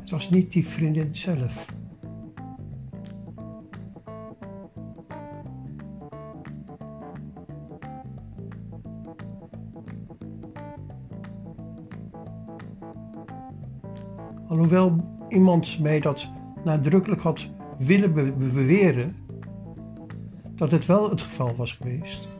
Het 0.00 0.10
was 0.10 0.30
niet 0.30 0.52
die 0.52 0.66
vriendin 0.66 1.16
zelf. 1.16 1.66
Alhoewel 14.48 15.04
iemand 15.28 15.78
mij 15.78 16.00
dat 16.00 16.30
nadrukkelijk 16.64 17.20
had 17.20 17.48
willen 17.78 18.14
be 18.14 18.32
beweren, 18.32 19.16
dat 20.54 20.70
het 20.70 20.86
wel 20.86 21.10
het 21.10 21.22
geval 21.22 21.56
was 21.56 21.72
geweest. 21.72 22.39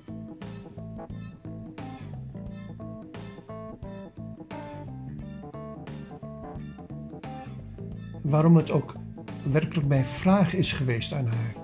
Waarom 8.31 8.57
het 8.57 8.71
ook 8.71 8.95
werkelijk 9.43 9.89
mijn 9.89 10.05
vraag 10.05 10.55
is 10.55 10.73
geweest 10.73 11.13
aan 11.13 11.27
haar. 11.27 11.55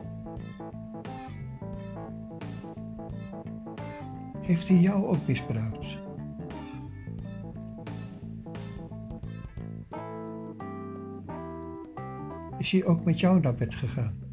Heeft 4.41 4.69
hij 4.69 4.77
jou 4.77 5.07
ook 5.07 5.27
misbruikt? 5.27 5.87
Is 12.59 12.73
hij 12.73 12.85
ook 12.85 13.05
met 13.05 13.21
jou 13.21 13.41
naar 13.41 13.55
bed 13.55 13.75
gegaan? 13.75 14.26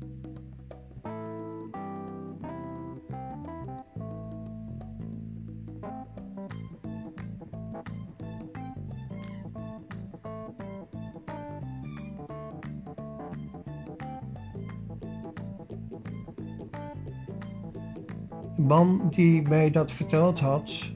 Man 18.74 19.08
die 19.10 19.42
mij 19.42 19.72
dat 19.72 19.92
verteld 19.92 20.40
had, 20.40 20.92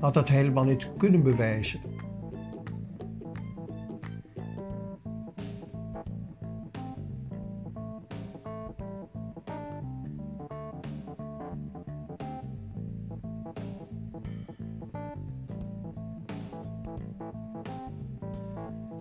had 0.00 0.14
dat 0.14 0.28
helemaal 0.28 0.64
niet 0.64 0.90
kunnen 0.96 1.22
bewijzen. 1.22 1.80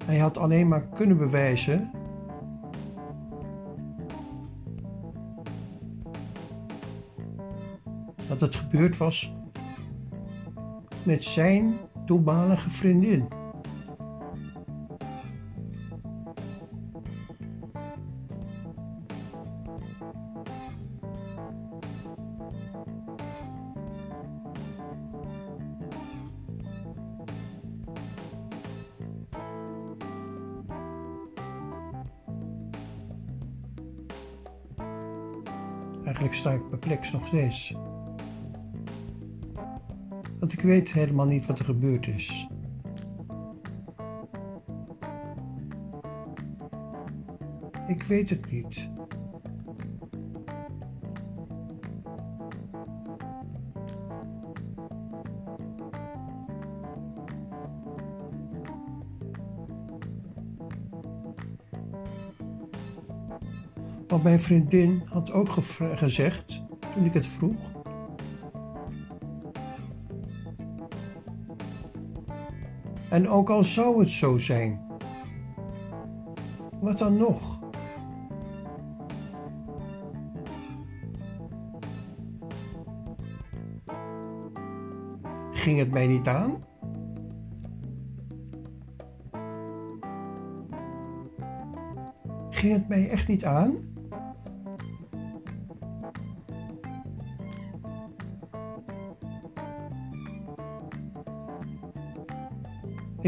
Hij 0.05 0.17
had 0.17 0.37
alleen 0.37 0.67
maar 0.67 0.87
kunnen 0.87 1.17
bewijzen 1.17 2.00
dat 8.41 8.55
gebeurd 8.55 8.97
was 8.97 9.33
met 11.03 11.23
zijn 11.23 11.77
toenmalige 12.05 12.69
vriendin. 12.69 13.27
Eigenlijk 36.03 36.33
sta 36.33 36.51
ik 36.51 36.69
perplex 36.69 37.11
nog 37.11 37.27
steeds. 37.27 37.73
Ik 40.51 40.61
weet 40.61 40.93
helemaal 40.93 41.25
niet 41.25 41.45
wat 41.45 41.59
er 41.59 41.65
gebeurd 41.65 42.07
is. 42.07 42.47
Ik 47.87 48.03
weet 48.03 48.29
het 48.29 48.51
niet. 48.51 48.89
Want 64.07 64.23
mijn 64.23 64.39
vriendin 64.39 65.01
had 65.05 65.31
ook 65.31 65.49
gezegd, 65.95 66.61
toen 66.93 67.05
ik 67.05 67.13
het 67.13 67.27
vroeg, 67.27 67.70
En 73.11 73.29
ook 73.29 73.49
al 73.49 73.63
zou 73.63 73.99
het 73.99 74.09
zo 74.09 74.37
zijn, 74.37 74.79
wat 76.79 76.97
dan 76.97 77.17
nog? 77.17 77.59
Ging 85.51 85.79
het 85.79 85.91
mij 85.91 86.07
niet 86.07 86.27
aan? 86.27 86.63
Ging 92.49 92.73
het 92.73 92.87
mij 92.87 93.09
echt 93.09 93.27
niet 93.27 93.45
aan? 93.45 93.90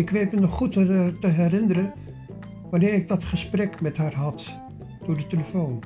Ik 0.04 0.10
weet 0.10 0.32
me 0.32 0.40
nog 0.40 0.52
goed 0.52 0.72
te 0.72 1.28
herinneren 1.28 1.94
wanneer 2.70 2.94
ik 2.94 3.08
dat 3.08 3.24
gesprek 3.24 3.82
met 3.82 3.98
haar 3.98 4.14
had 4.14 4.58
door 5.06 5.18
de 5.18 5.28
telefoon. 5.28 5.84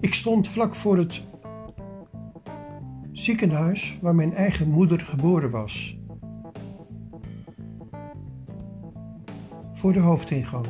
Ik 0.00 0.14
stond 0.14 0.48
vlak 0.48 0.74
voor 0.74 0.98
het 0.98 1.22
ziekenhuis 3.12 3.98
waar 4.00 4.14
mijn 4.14 4.34
eigen 4.34 4.70
moeder 4.70 5.00
geboren 5.00 5.50
was. 5.50 5.98
Voor 9.72 9.92
de 9.92 10.00
hoofdingang. 10.00 10.66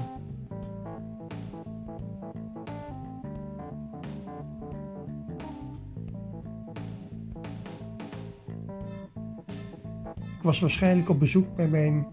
Was 10.51 10.61
waarschijnlijk 10.61 11.09
op 11.09 11.19
bezoek 11.19 11.57
bij 11.57 11.69
mijn 11.69 12.07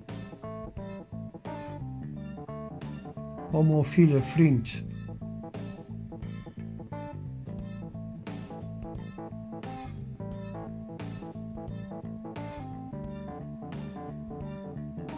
homofiele 3.52 4.22
vriend. 4.22 4.84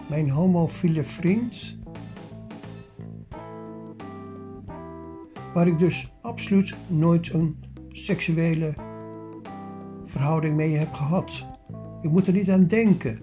Mijn 0.10 0.30
homofiele 0.30 1.04
vriend. 1.04 1.78
Waar 5.54 5.68
ik 5.68 5.80
dus 5.80 6.12
absoluut 6.22 6.76
nooit 6.88 7.34
een 7.34 7.64
seksuele 7.90 8.74
verhouding 10.06 10.56
mee 10.56 10.76
heb 10.76 10.94
gehad. 10.94 11.49
Ik 12.02 12.10
moet 12.10 12.28
er 12.28 12.34
niet 12.34 12.50
aan 12.50 12.66
denken. 12.66 13.20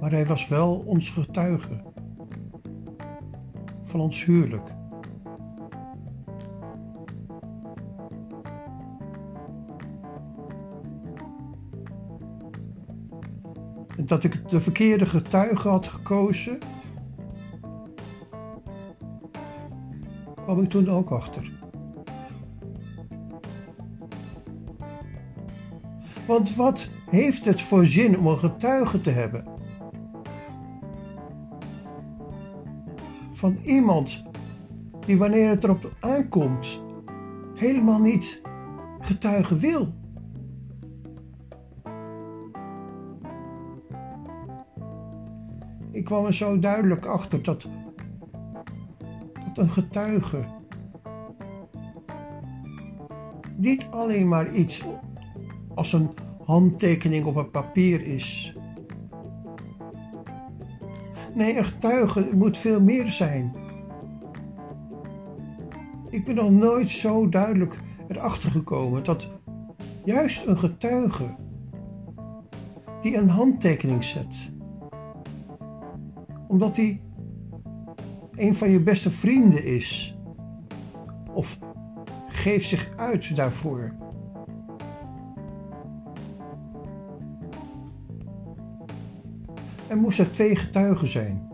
Maar 0.00 0.10
hij 0.10 0.26
was 0.26 0.48
wel 0.48 0.82
ons 0.86 1.10
getuige 1.10 1.82
van 3.82 4.00
ons 4.00 4.24
huwelijk. 4.24 4.70
En 13.96 14.06
dat 14.06 14.24
ik 14.24 14.48
de 14.48 14.60
verkeerde 14.60 15.06
getuige 15.06 15.68
had 15.68 15.86
gekozen, 15.86 16.58
kwam 20.52 20.64
ik 20.64 20.70
toen 20.70 20.88
ook 20.88 21.10
achter. 21.10 21.50
Want 26.26 26.54
wat 26.54 26.90
heeft 27.10 27.44
het 27.44 27.60
voor 27.60 27.86
zin 27.86 28.18
om 28.18 28.26
een 28.26 28.38
getuige 28.38 29.00
te 29.00 29.10
hebben? 29.10 29.44
Van 33.32 33.58
iemand 33.64 34.24
die 35.06 35.18
wanneer 35.18 35.48
het 35.48 35.64
erop 35.64 35.92
aankomt 36.00 36.82
helemaal 37.54 38.00
niet 38.00 38.42
getuigen 39.00 39.58
wil. 39.58 39.94
Ik 45.90 46.04
kwam 46.04 46.26
er 46.26 46.34
zo 46.34 46.58
duidelijk 46.58 47.06
achter 47.06 47.42
dat 47.42 47.68
een 49.58 49.70
getuige. 49.70 50.44
Niet 53.56 53.86
alleen 53.90 54.28
maar 54.28 54.54
iets 54.54 54.84
als 55.74 55.92
een 55.92 56.10
handtekening 56.44 57.26
op 57.26 57.36
een 57.36 57.50
papier 57.50 58.06
is. 58.06 58.56
Nee, 61.34 61.58
een 61.58 61.64
getuige 61.64 62.28
moet 62.32 62.58
veel 62.58 62.82
meer 62.82 63.12
zijn. 63.12 63.52
Ik 66.10 66.24
ben 66.24 66.34
nog 66.34 66.50
nooit 66.50 66.90
zo 66.90 67.28
duidelijk 67.28 67.78
erachter 68.08 68.50
gekomen 68.50 69.04
dat 69.04 69.28
juist 70.04 70.46
een 70.46 70.58
getuige 70.58 71.34
die 73.02 73.16
een 73.16 73.28
handtekening 73.28 74.04
zet, 74.04 74.50
omdat 76.48 76.76
hij 76.76 77.00
een 78.42 78.54
van 78.54 78.70
je 78.70 78.80
beste 78.80 79.10
vrienden 79.10 79.64
is. 79.64 80.16
Of 81.32 81.58
geef 82.28 82.64
zich 82.64 82.90
uit 82.96 83.36
daarvoor. 83.36 83.94
Er 89.88 89.96
moesten 89.96 90.30
twee 90.30 90.56
getuigen 90.56 91.08
zijn. 91.08 91.50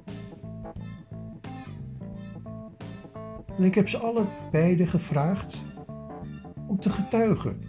En 3.57 3.65
ik 3.65 3.75
heb 3.75 3.89
ze 3.89 3.99
alle 3.99 4.27
beide 4.51 4.87
gevraagd 4.87 5.65
om 6.67 6.81
te 6.81 6.91
getuigen. 6.91 7.61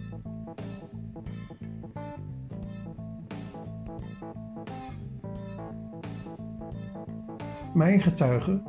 Mijn 7.74 8.02
getuige 8.02 8.62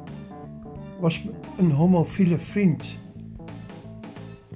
was 1.02 1.28
een 1.58 1.72
homofiele 1.72 2.38
vriend. 2.38 3.00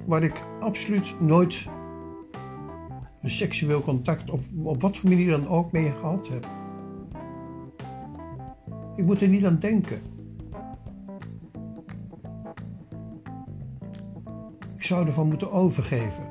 Waar 0.04 0.22
ik 0.22 0.40
absoluut 0.60 1.20
nooit 1.20 1.68
een 3.22 3.30
seksueel 3.30 3.82
contact 3.82 4.30
op, 4.30 4.40
op 4.62 4.82
wat 4.82 4.96
voor 4.96 5.08
manier 5.08 5.30
dan 5.30 5.48
ook 5.48 5.72
mee 5.72 5.92
gehad 5.92 6.28
heb. 6.28 6.46
Ik 8.96 9.04
moet 9.04 9.20
er 9.20 9.28
niet 9.28 9.44
aan 9.44 9.58
denken. 9.58 10.00
Ik 14.76 14.82
zou 14.82 15.06
ervan 15.06 15.28
moeten 15.28 15.52
overgeven. 15.52 16.24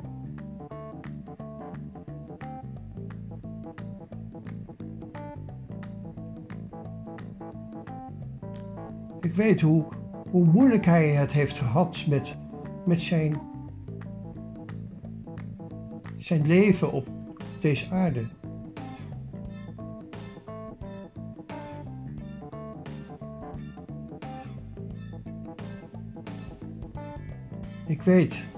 Ik 9.20 9.34
weet 9.34 9.60
hoe 9.60 9.84
hoe 10.30 10.44
moeilijk 10.44 10.84
hij 10.84 11.08
het 11.08 11.32
heeft 11.32 11.58
gehad 11.58 12.04
met, 12.08 12.36
met 12.84 13.02
zijn, 13.02 13.40
zijn 16.16 16.46
leven 16.46 16.92
op 16.92 17.06
deze 17.60 17.90
aarde. 17.90 18.26
Ik 27.86 28.02
weet 28.02 28.48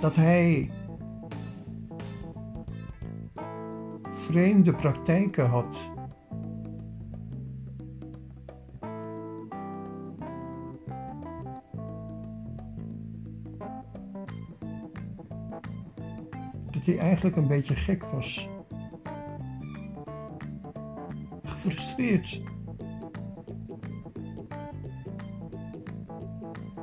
dat 0.00 0.16
hij 0.16 0.70
vreemde 4.38 4.74
praktijken 4.74 5.46
had. 5.48 5.90
Dat 16.70 16.84
hij 16.84 16.98
eigenlijk 16.98 17.36
een 17.36 17.46
beetje 17.46 17.74
gek 17.74 18.04
was. 18.04 18.48
Gefrustreerd. 21.44 22.40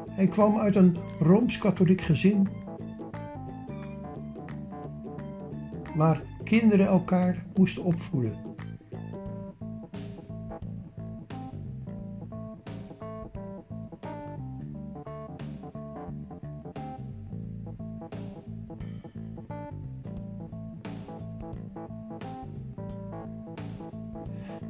Hij 0.09 0.27
kwam 0.27 0.57
uit 0.57 0.75
een 0.75 0.97
rooms-katholiek 1.19 2.01
gezin. 2.01 2.47
Maar 5.95 6.34
kinderen 6.45 6.85
elkaar 6.85 7.45
moesten 7.55 7.83
opvoeden. 7.83 8.33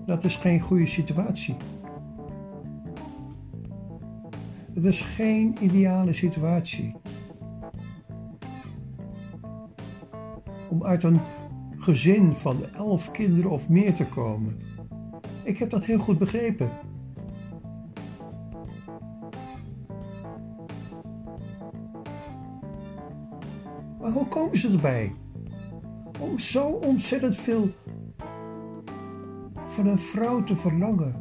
Dat 0.06 0.24
is 0.24 0.36
geen 0.36 0.60
goede 0.60 0.88
situatie. 0.88 1.56
Het 4.74 4.86
is 4.86 5.02
geen 5.02 5.58
ideale 5.62 6.14
situatie. 6.14 6.96
Om 10.70 10.84
uit 10.84 11.04
een 11.04 11.20
gezin 11.86 12.34
van 12.34 12.66
elf 12.74 13.12
kinderen 13.12 13.52
of 13.52 13.70
meer 13.70 13.94
te 13.94 14.06
komen. 14.06 14.60
Ik 15.44 15.58
heb 15.58 15.70
dat 15.70 15.86
heel 15.86 16.00
goed 16.00 16.18
begrepen. 16.18 16.70
Maar 24.00 24.12
hoe 24.12 24.28
komen 24.28 24.58
ze 24.58 24.72
erbij? 24.72 25.14
Om 26.20 26.40
zo 26.40 26.68
ontzettend 26.68 27.36
veel 27.38 27.70
van 29.66 29.88
een 29.88 30.00
vrouw 30.00 30.44
te 30.44 30.56
verlangen. 30.56 31.16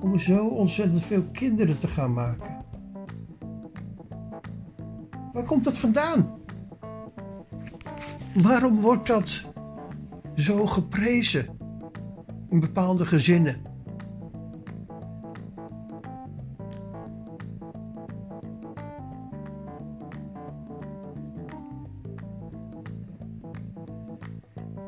Om 0.00 0.18
zo 0.18 0.46
ontzettend 0.46 1.02
veel 1.02 1.22
kinderen 1.32 1.78
te 1.78 1.88
gaan 1.88 2.12
maken. 2.12 2.51
Komt 5.52 5.64
dat 5.64 5.78
vandaan? 5.78 6.30
Waarom 8.34 8.80
wordt 8.80 9.06
dat 9.06 9.42
zo 10.36 10.66
geprezen 10.66 11.46
in 12.48 12.60
bepaalde 12.60 13.06
gezinnen? 13.06 13.56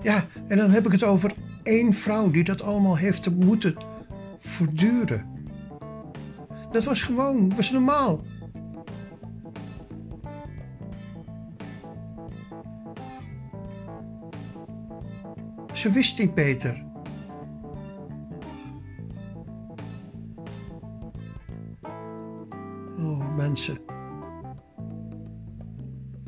Ja, 0.01 0.25
en 0.49 0.57
dan 0.57 0.71
heb 0.71 0.87
ik 0.87 0.93
het 0.93 1.05
over 1.05 1.33
één 1.63 1.93
vrouw 1.93 2.31
die 2.31 2.45
dat 2.45 2.63
allemaal 2.63 2.97
heeft 2.97 3.23
te 3.23 3.31
moeten 3.31 3.75
voortduren. 4.39 5.27
Dat 6.71 6.85
was 6.85 7.03
gewoon, 7.03 7.55
was 7.57 7.71
normaal. 7.71 8.23
Ze 15.85 15.91
wist 15.91 16.19
niet 16.19 16.35
beter. 16.35 16.85
Oh, 22.99 23.37
mensen. 23.37 23.79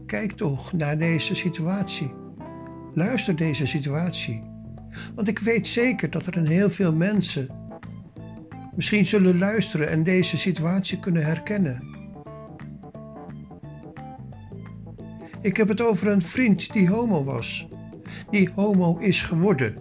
Kijk 0.07 0.33
toch 0.33 0.73
naar 0.73 0.99
deze 0.99 1.35
situatie. 1.35 2.12
Luister 2.95 3.37
deze 3.37 3.66
situatie. 3.66 4.43
Want 5.15 5.28
ik 5.28 5.39
weet 5.39 5.66
zeker 5.66 6.11
dat 6.11 6.27
er 6.27 6.37
een 6.37 6.47
heel 6.47 6.70
veel 6.70 6.95
mensen 6.95 7.49
misschien 8.74 9.07
zullen 9.07 9.39
luisteren 9.39 9.89
en 9.89 10.03
deze 10.03 10.37
situatie 10.37 11.01
kunnen 11.01 11.24
herkennen. 11.24 11.83
Ik 15.41 15.57
heb 15.57 15.69
het 15.69 15.81
over 15.81 16.09
een 16.09 16.23
vriend 16.23 16.73
die 16.73 16.89
homo 16.89 17.24
was 17.24 17.69
die 18.37 18.51
homo 18.55 18.97
is 18.97 19.23
geworden. 19.23 19.77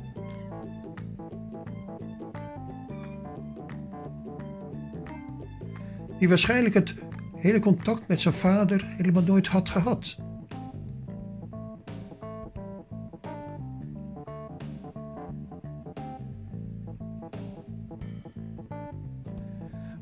Die 6.20 6.30
waarschijnlijk 6.30 6.74
het 6.74 6.96
hele 7.36 7.60
contact 7.60 8.08
met 8.08 8.22
zijn 8.22 8.34
vader 8.34 8.86
helemaal 8.88 9.24
nooit 9.24 9.48
had 9.48 9.70
gehad. 9.70 10.18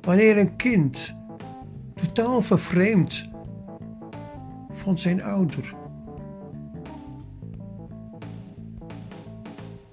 Wanneer 0.01 0.37
een 0.37 0.55
kind 0.55 1.15
totaal 1.95 2.41
vervreemd 2.41 3.29
van 4.71 4.99
zijn 4.99 5.23
ouder 5.23 5.82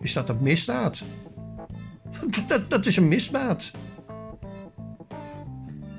is 0.00 0.12
dat 0.12 0.28
een 0.28 0.42
misdaad. 0.42 1.04
Dat, 2.46 2.70
dat 2.70 2.86
is 2.86 2.96
een 2.96 3.08
misdaad. 3.08 3.72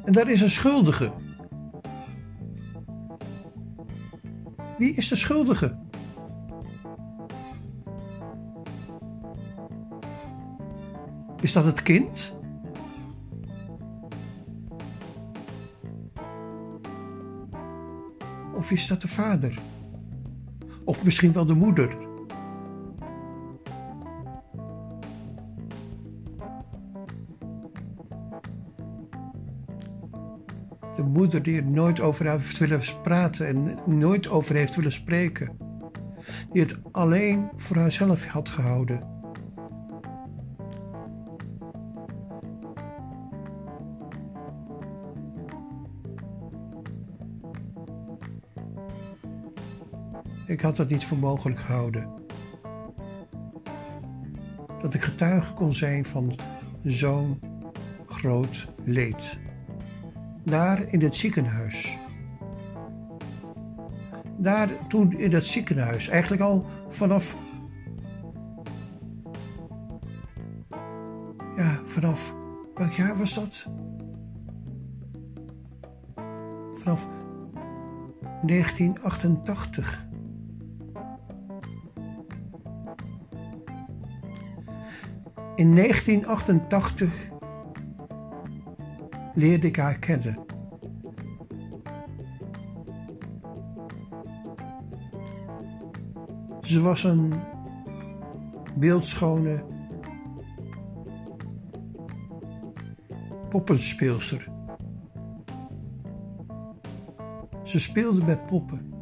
En 0.04 0.14
daar 0.14 0.30
is 0.30 0.42
een 0.42 0.50
schuldige. 0.50 1.12
Wie 4.78 4.94
is 4.94 5.08
de 5.08 5.16
schuldige? 5.16 5.78
Is 11.42 11.54
dat 11.54 11.66
het 11.66 11.82
kind? 11.82 12.36
Of 18.54 18.72
is 18.72 18.88
dat 18.88 19.02
de 19.02 19.08
vader? 19.08 19.60
Of 20.84 21.04
misschien 21.04 21.34
wel 21.34 21.46
de 21.46 21.54
moeder? 21.54 22.01
Die 31.40 31.58
er 31.58 31.64
nooit 31.64 32.00
over 32.00 32.30
heeft 32.30 32.58
willen 32.58 32.82
praten 33.04 33.48
en 33.48 33.78
nooit 33.86 34.30
over 34.30 34.56
heeft 34.56 34.76
willen 34.76 34.92
spreken. 34.92 35.58
Die 36.52 36.62
het 36.62 36.80
alleen 36.92 37.50
voor 37.56 37.78
haarzelf 37.78 38.26
had 38.26 38.50
gehouden. 38.50 39.10
Ik 50.48 50.62
had 50.62 50.78
het 50.78 50.90
niet 50.90 51.06
voor 51.06 51.18
mogelijk 51.18 51.60
gehouden. 51.60 52.10
Dat 54.82 54.94
ik 54.94 55.02
getuige 55.02 55.54
kon 55.54 55.74
zijn 55.74 56.06
van 56.06 56.40
zo'n 56.84 57.40
groot 58.08 58.68
leed 58.84 59.40
daar 60.44 60.84
in 60.88 61.02
het 61.02 61.16
ziekenhuis. 61.16 61.98
Daar 64.38 64.88
toen 64.88 65.18
in 65.18 65.30
dat 65.30 65.46
ziekenhuis, 65.46 66.08
eigenlijk 66.08 66.42
al 66.42 66.66
vanaf. 66.90 67.36
Ja, 71.58 71.80
vanaf. 71.86 72.34
Welk 72.74 72.92
jaar 72.92 73.18
was 73.18 73.34
dat? 73.34 73.68
Vanaf 76.74 77.08
1988. 78.42 80.06
In 85.56 85.76
1988 85.76 87.31
leerde 89.34 89.68
ik 89.68 89.76
haar 89.76 90.00
kennen. 90.00 90.38
Ze 96.62 96.82
was 96.82 97.04
een 97.04 97.34
beeldschone 98.76 99.64
poppenspeelster. 103.50 104.50
Ze 107.64 107.80
speelde 107.80 108.24
met 108.26 108.46
poppen. 108.46 108.94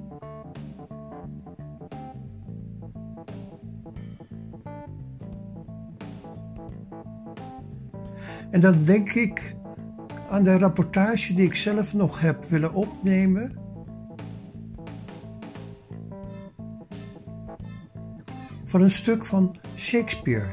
En 8.51 8.61
dan 8.61 8.83
denk 8.83 9.11
ik 9.11 9.55
aan 10.39 10.45
de 10.45 10.57
rapportage 10.57 11.33
die 11.33 11.45
ik 11.45 11.55
zelf 11.55 11.93
nog 11.93 12.19
heb 12.19 12.45
willen 12.45 12.73
opnemen. 12.73 13.57
Van 18.65 18.81
een 18.81 18.91
stuk 18.91 19.25
van 19.25 19.59
Shakespeare. 19.75 20.45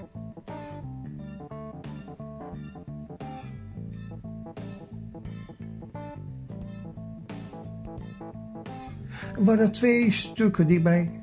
Er 9.36 9.44
waren 9.44 9.72
twee 9.72 10.12
stukken 10.12 10.66
die 10.66 10.80
mij, 10.80 11.20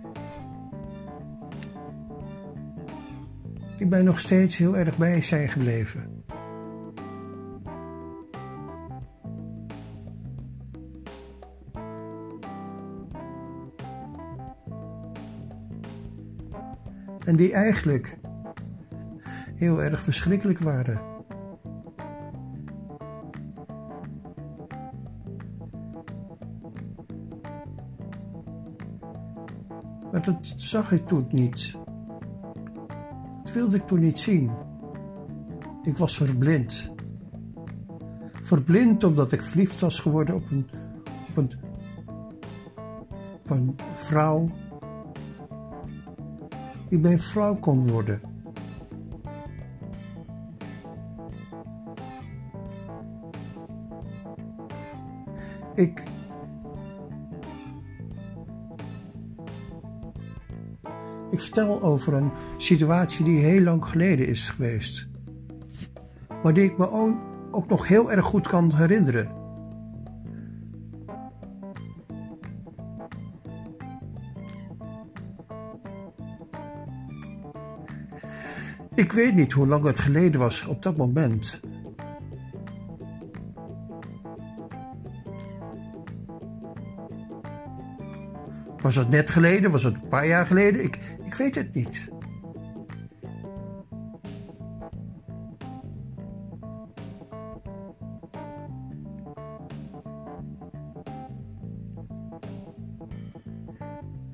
die 3.77 3.87
mij 3.87 4.01
nog 4.01 4.19
steeds 4.19 4.57
heel 4.57 4.77
erg 4.77 4.97
bij 4.97 5.21
zijn 5.21 5.49
gebleven. 5.49 6.12
En 17.25 17.35
die 17.35 17.53
eigenlijk 17.53 18.17
heel 19.55 19.81
erg 19.83 20.01
verschrikkelijk 20.01 20.59
waren. 20.59 21.01
Maar 30.11 30.21
dat 30.21 30.53
zag 30.55 30.91
ik 30.91 31.07
toen 31.07 31.27
niet. 31.29 31.75
Dat 33.43 33.53
wilde 33.53 33.75
ik 33.75 33.87
toen 33.87 33.99
niet 33.99 34.19
zien. 34.19 34.51
Ik 35.83 35.97
was 35.97 36.17
verblind. 36.17 36.91
verblind 38.41 39.03
omdat 39.03 39.31
ik 39.31 39.41
verliefd 39.41 39.79
was 39.79 39.99
geworden 39.99 40.35
op 40.35 40.51
een, 40.51 40.69
op 41.29 41.37
een, 41.37 41.51
op 43.33 43.49
een 43.49 43.75
vrouw 43.93 44.49
die 46.93 47.01
mijn 47.01 47.19
vrouw 47.19 47.55
kon 47.55 47.91
worden. 47.91 48.21
Ik 55.75 56.03
Ik 61.29 61.39
vertel 61.39 61.81
over 61.81 62.13
een 62.13 62.31
situatie 62.57 63.25
die 63.25 63.39
heel 63.39 63.61
lang 63.61 63.85
geleden 63.85 64.27
is 64.27 64.49
geweest. 64.49 65.07
Maar 66.43 66.53
die 66.53 66.63
ik 66.63 66.77
me 66.77 66.89
ook 67.51 67.69
nog 67.69 67.87
heel 67.87 68.11
erg 68.11 68.25
goed 68.25 68.47
kan 68.47 68.75
herinneren. 68.75 69.42
Ik 79.03 79.11
weet 79.11 79.35
niet 79.35 79.53
hoe 79.53 79.67
lang 79.67 79.85
het 79.85 79.99
geleden 79.99 80.39
was 80.39 80.65
op 80.65 80.83
dat 80.83 80.97
moment. 80.97 81.59
Was 88.81 88.95
het 88.95 89.09
net 89.09 89.29
geleden? 89.29 89.71
Was 89.71 89.83
het 89.83 89.93
een 89.93 90.07
paar 90.07 90.27
jaar 90.27 90.45
geleden? 90.45 90.83
Ik, 90.83 90.99
ik 91.23 91.33
weet 91.33 91.55
het 91.55 91.73
niet. 91.73 92.11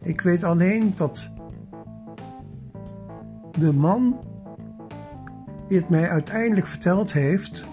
Ik 0.02 0.22
weet 0.22 0.44
alleen 0.44 0.94
dat 0.96 1.32
de 3.60 3.74
man 3.74 4.29
die 5.70 5.78
het 5.78 5.90
mij 5.90 6.10
uiteindelijk 6.10 6.68
verteld 6.68 7.14
heeft, 7.14 7.66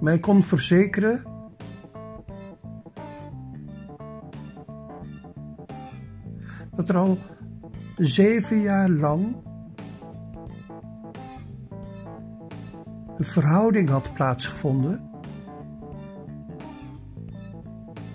mij 0.00 0.18
kon 0.18 0.42
verzekeren 0.42 1.22
dat 6.70 6.88
er 6.88 6.96
al 6.96 7.18
zeven 7.96 8.60
jaar 8.60 8.88
lang 8.88 9.36
een 13.16 13.24
verhouding 13.24 13.88
had 13.88 14.14
plaatsgevonden 14.14 15.10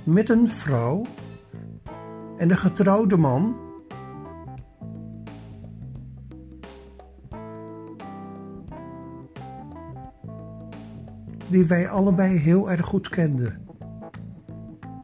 met 0.03 0.29
een 0.29 0.49
vrouw 0.49 1.05
en 2.37 2.49
een 2.49 2.57
getrouwde 2.57 3.17
man. 3.17 3.68
Die 11.49 11.65
wij 11.65 11.89
allebei 11.89 12.37
heel 12.37 12.71
erg 12.71 12.85
goed 12.85 13.09
kenden. 13.09 13.67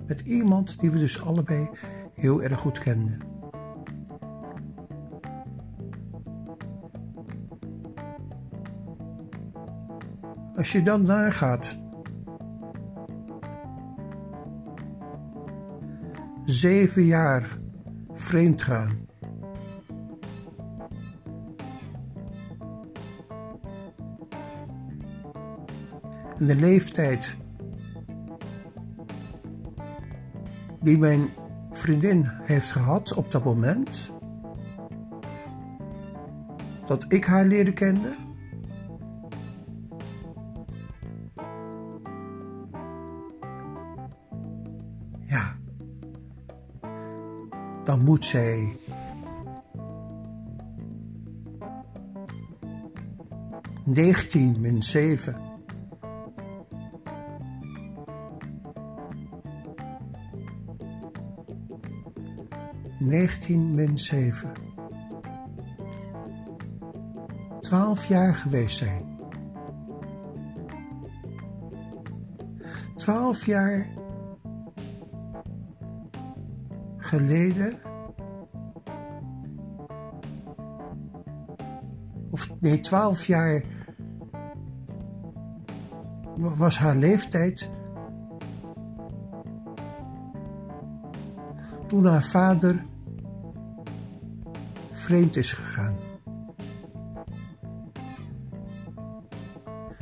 Met 0.08 0.20
iemand 0.20 0.80
die 0.80 0.92
we 0.92 1.00
dus 1.00 1.22
allebei 1.22 1.70
heel 2.14 2.44
erg 2.44 2.60
goed 2.60 2.80
kenden. 2.80 3.18
Als 10.56 10.72
je 10.72 10.84
dan 10.84 11.02
nagaat. 11.02 11.80
Zeven 16.46 17.04
jaar 17.04 17.58
vreemd 18.14 18.62
gaan. 18.62 19.06
De 26.46 26.56
leeftijd 26.56 27.36
die 30.82 30.98
mijn 30.98 31.30
vriendin 31.72 32.26
heeft 32.44 32.72
gehad 32.72 33.14
op 33.14 33.32
dat 33.32 33.44
moment 33.44 34.12
dat 36.86 37.06
ik 37.08 37.26
haar 37.26 37.46
leerde 37.46 37.74
kennen. 37.74 38.26
dan 47.86 48.04
moet 48.04 48.26
zij 48.26 48.78
negentien 53.84 54.60
min 54.60 54.84
zeven 54.84 55.45
negentien 63.06 63.76
min 63.76 64.00
zeven 64.00 64.52
twaalf 67.66 68.06
jaar 68.06 68.34
geweest 68.34 68.78
zijn. 68.78 69.18
Twaalf 72.96 73.46
jaar 73.46 73.88
geleden. 76.98 77.80
Of 82.32 82.50
nee, 82.60 82.80
twaalf 82.80 83.26
jaar 83.26 83.64
was 86.36 86.78
haar 86.78 86.96
leeftijd. 86.96 87.70
Toen 91.88 92.06
haar 92.06 92.24
vader 92.24 92.86
vreemd 95.06 95.36
is 95.36 95.54
gegaan. 95.54 95.96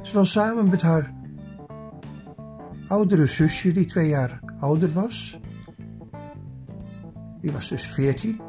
Ze 0.02 0.14
was 0.14 0.32
samen 0.32 0.70
met 0.70 0.82
haar 0.82 1.14
oudere 2.88 3.28
zusje, 3.28 3.72
die 3.72 3.86
twee 3.86 4.08
jaar 4.08 4.40
ouder 4.60 4.92
was. 4.92 5.40
Die 7.42 7.52
was 7.52 7.68
dus 7.68 7.86
14. 7.86 8.42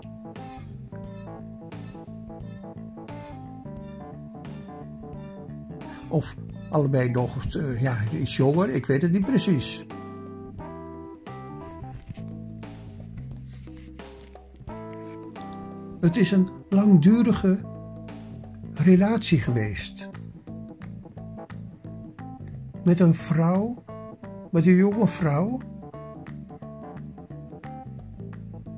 Of 6.08 6.34
allebei 6.70 7.10
nog 7.10 7.56
uh, 7.56 7.80
ja, 7.80 7.98
iets 8.12 8.36
jonger, 8.36 8.68
ik 8.68 8.86
weet 8.86 9.02
het 9.02 9.12
niet 9.12 9.26
precies. 9.26 9.84
Het 16.14 16.22
is 16.22 16.30
een 16.30 16.48
langdurige 16.68 17.58
relatie 18.74 19.38
geweest. 19.40 20.08
Met 22.84 23.00
een 23.00 23.14
vrouw, 23.14 23.84
met 24.50 24.66
een 24.66 24.74
jonge 24.74 25.06
vrouw 25.06 25.58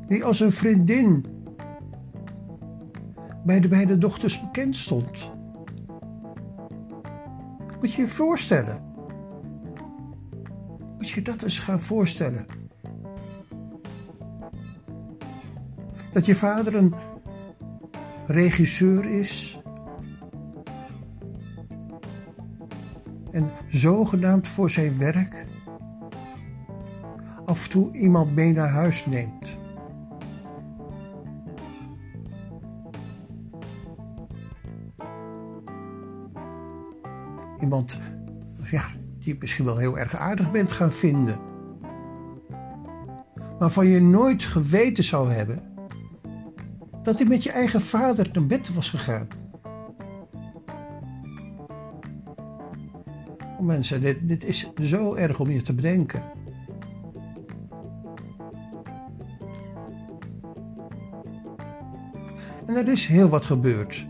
die 0.08 0.24
als 0.24 0.40
een 0.40 0.52
vriendin 0.52 1.26
bij 3.44 3.60
de 3.60 3.68
beide 3.68 3.98
dochters 3.98 4.40
bekend 4.40 4.76
stond. 4.76 5.30
Moet 7.80 7.92
je 7.92 8.02
je 8.02 8.08
voorstellen. 8.08 8.82
Moet 10.96 11.08
je 11.08 11.22
dat 11.22 11.42
eens 11.42 11.58
gaan 11.58 11.80
voorstellen. 11.80 12.46
Dat 16.10 16.26
je 16.26 16.34
vader 16.34 16.74
een 16.74 16.94
regisseur 18.26 19.04
is. 19.04 19.60
En 23.30 23.50
zogenaamd 23.68 24.48
voor 24.48 24.70
zijn 24.70 24.98
werk 24.98 25.46
af 27.44 27.64
en 27.64 27.70
toe 27.70 27.92
iemand 27.92 28.34
mee 28.34 28.52
naar 28.52 28.70
huis 28.70 29.06
neemt. 29.06 29.58
iemand 37.60 37.98
ja, 38.70 38.84
die 39.18 39.34
je 39.34 39.36
misschien 39.40 39.64
wel 39.64 39.76
heel 39.76 39.98
erg 39.98 40.16
aardig 40.16 40.50
bent 40.50 40.72
gaan 40.72 40.92
vinden. 40.92 41.38
Waarvan 43.58 43.86
je 43.86 44.00
nooit 44.00 44.44
geweten 44.44 45.04
zou 45.04 45.30
hebben 45.30 45.75
dat 47.06 47.18
hij 47.18 47.26
met 47.26 47.42
je 47.42 47.50
eigen 47.50 47.82
vader 47.82 48.28
naar 48.32 48.46
bed 48.46 48.74
was 48.74 48.90
gegaan. 48.90 49.28
Oh 53.58 53.60
mensen, 53.60 54.00
dit, 54.00 54.28
dit 54.28 54.44
is 54.44 54.70
zo 54.82 55.14
erg 55.14 55.40
om 55.40 55.50
je 55.50 55.62
te 55.62 55.74
bedenken. 55.74 56.22
En 62.66 62.74
er 62.74 62.88
is 62.88 63.06
heel 63.06 63.28
wat 63.28 63.44
gebeurd. 63.44 64.06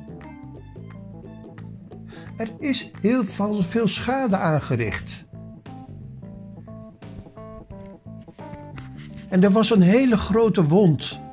Er 2.37 2.51
is 2.59 2.91
heel 3.01 3.25
veel 3.63 3.89
schade 3.89 4.37
aangericht. 4.37 5.29
En 9.29 9.43
er 9.43 9.51
was 9.51 9.71
een 9.71 9.83
hele 9.83 10.17
grote 10.17 10.67
wond. 10.67 11.25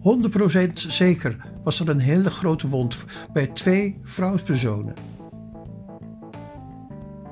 100% 0.00 0.72
zeker 0.72 1.36
was 1.64 1.80
er 1.80 1.88
een 1.88 2.00
hele 2.00 2.30
grote 2.30 2.68
wond 2.68 3.04
bij 3.32 3.46
twee 3.46 4.00
vrouwspersonen. 4.02 4.94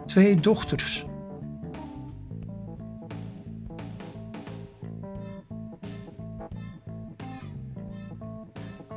Twee 0.07 0.41
dochters. 0.41 1.07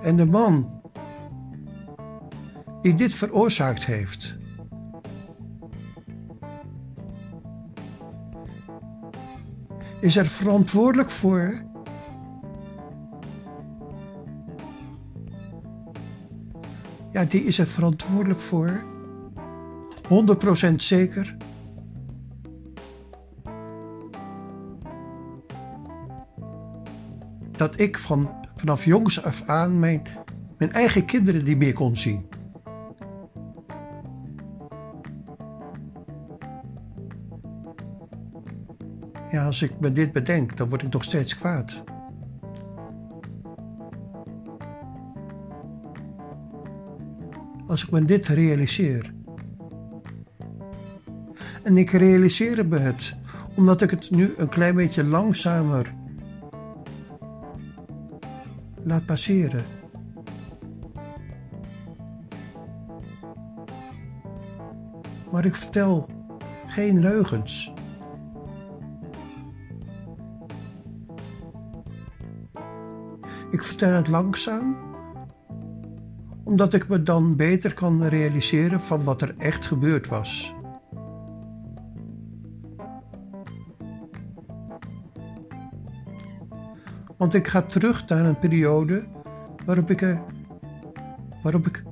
En 0.02 0.15
de 0.15 0.26
man 0.26 0.81
die 2.81 2.95
dit 2.95 3.14
veroorzaakt 3.14 3.85
heeft, 3.85 4.38
is 9.99 10.15
er 10.15 10.26
verantwoordelijk 10.26 11.11
voor 11.11 11.70
ja, 17.22 17.27
die 17.27 17.43
is 17.43 17.60
er 17.60 17.68
verantwoordelijk 17.68 18.39
voor. 18.39 18.84
100% 20.72 20.76
zeker. 20.76 21.35
Dat 27.52 27.80
ik 27.80 27.98
van, 27.98 28.30
vanaf 28.56 28.85
jongs 28.85 29.23
af 29.23 29.48
aan 29.48 29.80
mijn, 29.80 30.02
mijn 30.57 30.72
eigen 30.72 31.06
kinderen 31.06 31.43
niet 31.43 31.57
meer 31.57 31.73
kon 31.73 31.98
zien. 31.98 32.26
Ja, 39.31 39.45
als 39.45 39.61
ik 39.61 39.80
me 39.80 39.91
dit 39.91 40.11
bedenk, 40.11 40.57
dan 40.57 40.69
word 40.69 40.84
ik 40.84 40.93
nog 40.93 41.03
steeds 41.03 41.38
kwaad. 41.38 41.84
Als 47.72 47.84
ik 47.84 47.91
me 47.91 48.06
dit 48.06 48.27
realiseer. 48.27 49.14
En 51.64 51.77
ik 51.77 51.91
realiseer 51.91 52.68
me 52.68 52.77
het, 52.77 53.15
omdat 53.56 53.81
ik 53.81 53.89
het 53.89 54.10
nu 54.10 54.34
een 54.38 54.49
klein 54.49 54.76
beetje 54.76 55.06
langzamer 55.06 55.93
laat 58.84 59.06
passeren. 59.06 59.64
Maar 65.31 65.45
ik 65.45 65.56
vertel 65.56 66.10
geen 66.68 66.99
leugens. 66.99 67.73
Ik 73.52 73.64
vertel 73.64 73.93
het 73.93 74.07
langzaam, 74.07 74.90
omdat 76.52 76.73
ik 76.73 76.88
me 76.88 77.03
dan 77.03 77.36
beter 77.36 77.73
kan 77.73 78.07
realiseren 78.07 78.82
van 78.82 79.03
wat 79.03 79.22
er 79.22 79.36
echt 79.38 79.65
gebeurd 79.65 80.07
was. 80.07 80.53
Want 87.18 87.34
ik 87.34 87.48
ga 87.48 87.61
terug 87.61 88.07
naar 88.07 88.26
een 88.26 88.40
periode 88.40 89.03
waarop 89.65 89.90
ik, 89.90 90.02
er, 90.02 90.22
waarop 91.44 91.68
ik 91.68 91.84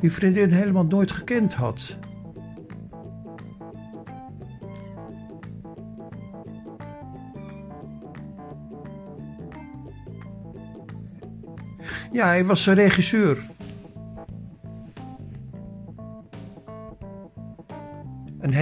die 0.00 0.12
vriendin 0.12 0.50
helemaal 0.50 0.86
nooit 0.86 1.10
gekend 1.10 1.54
had. 1.54 1.98
Ja, 12.12 12.26
hij 12.26 12.44
was 12.44 12.66
een 12.66 12.74
regisseur. 12.74 13.54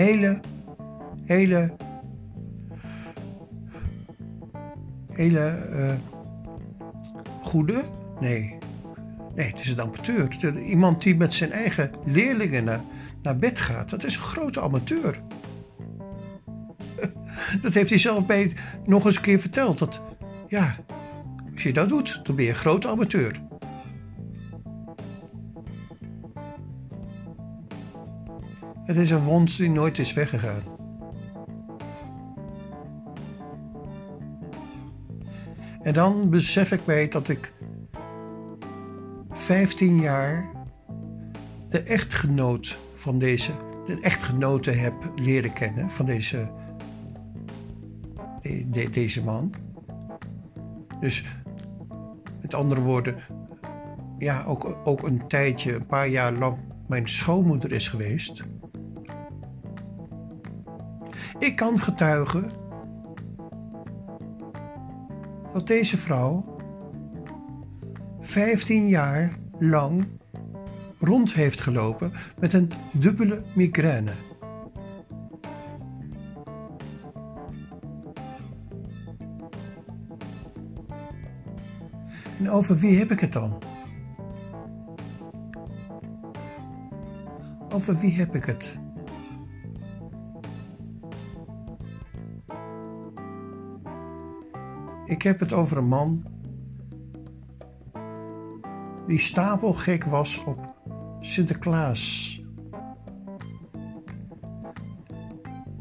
Hele, 0.05 0.40
hele, 1.24 1.72
hele 5.12 5.68
uh, 5.70 5.93
goede? 7.43 7.82
Nee. 8.20 8.59
Nee, 9.35 9.47
het 9.47 9.60
is 9.60 9.70
een 9.70 9.81
amateur. 9.81 10.59
Iemand 10.59 11.02
die 11.02 11.16
met 11.16 11.35
zijn 11.35 11.52
eigen 11.52 11.90
leerlingen 12.05 12.64
naar, 12.64 12.81
naar 13.22 13.36
bed 13.36 13.60
gaat. 13.60 13.90
Dat 13.90 14.05
is 14.05 14.16
een 14.16 14.22
grote 14.22 14.60
amateur. 14.60 15.20
Dat 17.62 17.74
heeft 17.74 17.90
hij 17.90 17.98
zelf 17.98 18.26
bij 18.26 18.52
nog 18.86 19.05
eens 19.05 19.16
een 19.16 19.22
keer 19.22 19.40
verteld. 19.40 19.78
Dat, 19.78 20.05
ja, 20.48 20.76
als 21.52 21.62
je 21.62 21.72
dat 21.72 21.89
doet, 21.89 22.20
dan 22.22 22.36
ben 22.36 22.44
je 22.44 22.51
een 22.51 22.56
grote 22.56 22.89
amateur. 22.89 23.40
Het 28.85 28.97
is 28.97 29.11
een 29.11 29.24
wond 29.24 29.56
die 29.56 29.70
nooit 29.70 29.98
is 29.98 30.12
weggegaan. 30.12 30.62
En 35.82 35.93
dan 35.93 36.31
besef 36.31 36.73
ik 36.73 36.86
mij 36.86 37.09
dat 37.09 37.28
ik 37.28 37.52
15 39.31 40.01
jaar 40.01 40.51
de 41.69 41.82
echtgenoot 41.82 42.78
van 42.94 43.19
deze, 43.19 43.51
de 43.86 44.01
echtgenote 44.01 44.70
heb 44.70 44.94
leren 45.16 45.52
kennen 45.52 45.90
van 45.90 46.06
deze, 46.06 46.51
de, 48.43 48.90
deze 48.90 49.23
man. 49.23 49.55
Dus 51.01 51.24
met 52.43 52.55
andere 52.55 52.81
woorden, 52.81 53.16
ja, 54.19 54.44
ook, 54.44 54.77
ook 54.85 55.02
een 55.02 55.28
tijdje, 55.28 55.74
een 55.74 55.86
paar 55.86 56.09
jaar 56.09 56.32
lang 56.32 56.59
mijn 56.89 57.09
schoonmoeder 57.09 57.73
is 57.73 57.89
geweest. 57.89 58.43
Ik 61.39 61.56
kan 61.56 61.81
getuigen 61.81 62.51
dat 65.52 65.66
deze 65.66 65.97
vrouw 65.97 66.56
15 68.20 68.89
jaar 68.89 69.39
lang 69.59 70.06
rond 70.98 71.32
heeft 71.32 71.61
gelopen 71.61 72.12
met 72.40 72.52
een 72.52 72.70
dubbele 72.93 73.43
migraine. 73.55 74.12
En 82.39 82.51
over 82.51 82.77
wie 82.78 82.98
heb 82.98 83.11
ik 83.11 83.20
het 83.20 83.32
dan? 83.32 83.62
Over 87.74 87.98
wie 87.98 88.12
heb 88.12 88.35
ik 88.35 88.44
het? 88.44 88.78
Ik 95.15 95.23
heb 95.23 95.41
het 95.41 95.53
over 95.53 95.77
een 95.77 95.89
man 95.89 96.24
die 99.07 99.19
stapelgek 99.19 100.05
was 100.05 100.45
op 100.45 100.74
Sinterklaas. 101.20 102.43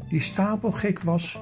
Die 0.08 0.20
stapelgek 0.20 1.00
was 1.00 1.40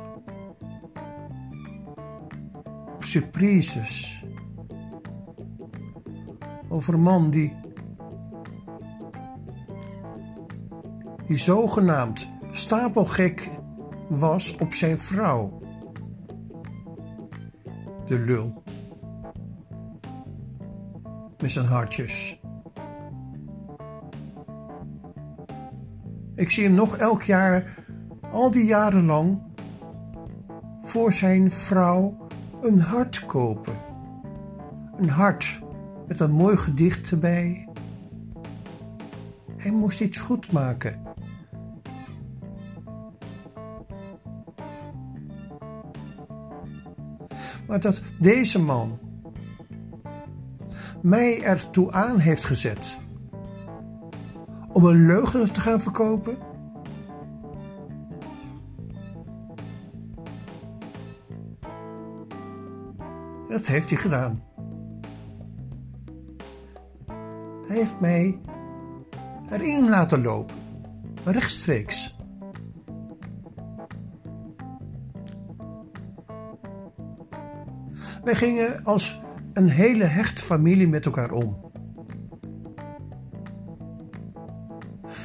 op 2.94 3.04
surprises. 3.04 4.24
Over 6.68 6.94
een 6.94 7.00
man 7.00 7.30
die, 7.30 7.56
die 11.26 11.36
zogenaamd 11.36 12.28
stapelgek 12.52 13.50
was 14.08 14.56
op 14.56 14.74
zijn 14.74 14.98
vrouw 14.98 15.61
de 18.12 18.18
lul. 18.18 18.62
Met 21.40 21.52
zijn 21.52 21.66
hartjes. 21.66 22.40
Ik 26.34 26.50
zie 26.50 26.64
hem 26.64 26.74
nog 26.74 26.96
elk 26.96 27.22
jaar, 27.22 27.84
al 28.30 28.50
die 28.50 28.64
jaren 28.64 29.04
lang, 29.04 29.38
voor 30.82 31.12
zijn 31.12 31.50
vrouw 31.50 32.26
een 32.62 32.80
hart 32.80 33.26
kopen. 33.26 33.76
Een 34.96 35.08
hart 35.08 35.60
met 36.08 36.20
een 36.20 36.32
mooi 36.32 36.56
gedicht 36.56 37.10
erbij. 37.10 37.68
Hij 39.56 39.70
moest 39.70 40.00
iets 40.00 40.18
goed 40.18 40.52
maken. 40.52 41.01
Maar 47.72 47.80
dat 47.80 48.02
deze 48.18 48.62
man 48.62 48.98
mij 51.02 51.42
ertoe 51.42 51.92
aan 51.92 52.18
heeft 52.18 52.44
gezet 52.44 52.98
om 54.72 54.84
een 54.84 55.06
leugen 55.06 55.52
te 55.52 55.60
gaan 55.60 55.80
verkopen? 55.80 56.36
Dat 63.48 63.66
heeft 63.66 63.90
hij 63.90 63.98
gedaan. 63.98 64.42
Hij 67.66 67.76
heeft 67.76 68.00
mij 68.00 68.40
erin 69.50 69.88
laten 69.88 70.22
lopen, 70.22 70.56
rechtstreeks. 71.24 72.16
Wij 78.24 78.34
gingen 78.34 78.84
als 78.84 79.20
een 79.52 79.68
hele 79.68 80.04
hechte 80.04 80.42
familie 80.42 80.88
met 80.88 81.04
elkaar 81.04 81.30
om. 81.30 81.70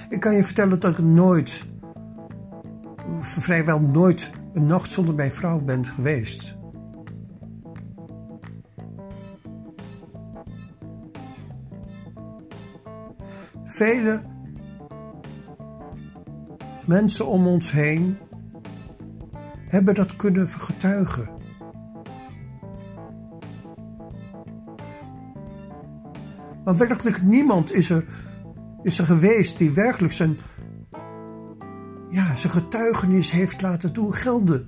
Ik 0.10 0.20
kan 0.20 0.36
je 0.36 0.44
vertellen 0.44 0.80
dat 0.80 0.92
ik 0.98 1.06
nooit, 1.06 1.66
vrijwel 3.22 3.80
nooit, 3.80 4.32
een 4.54 4.66
nacht 4.66 4.92
zonder 4.92 5.16
mijn 5.16 5.32
vrouw 5.32 5.62
ben 5.62 5.86
geweest. 5.86 6.56
Vele 13.64 14.22
mensen 16.86 17.28
om 17.28 17.48
ons 17.48 17.72
heen 17.72 18.18
hebben 19.68 19.96
dat 19.96 20.16
kunnen 20.16 20.48
getuigen. 20.48 21.37
Maar 26.68 26.78
werkelijk 26.78 27.22
niemand 27.22 27.74
is 27.74 27.90
er, 27.90 28.06
is 28.84 29.00
er 29.00 29.06
geweest 29.06 29.58
die 29.58 29.72
werkelijk 29.72 30.14
zijn, 30.14 30.38
ja, 32.10 32.36
zijn 32.36 32.54
getuigenis 32.54 33.32
heeft 33.32 33.62
laten 33.62 33.94
doen 33.94 34.14
gelden. 34.14 34.68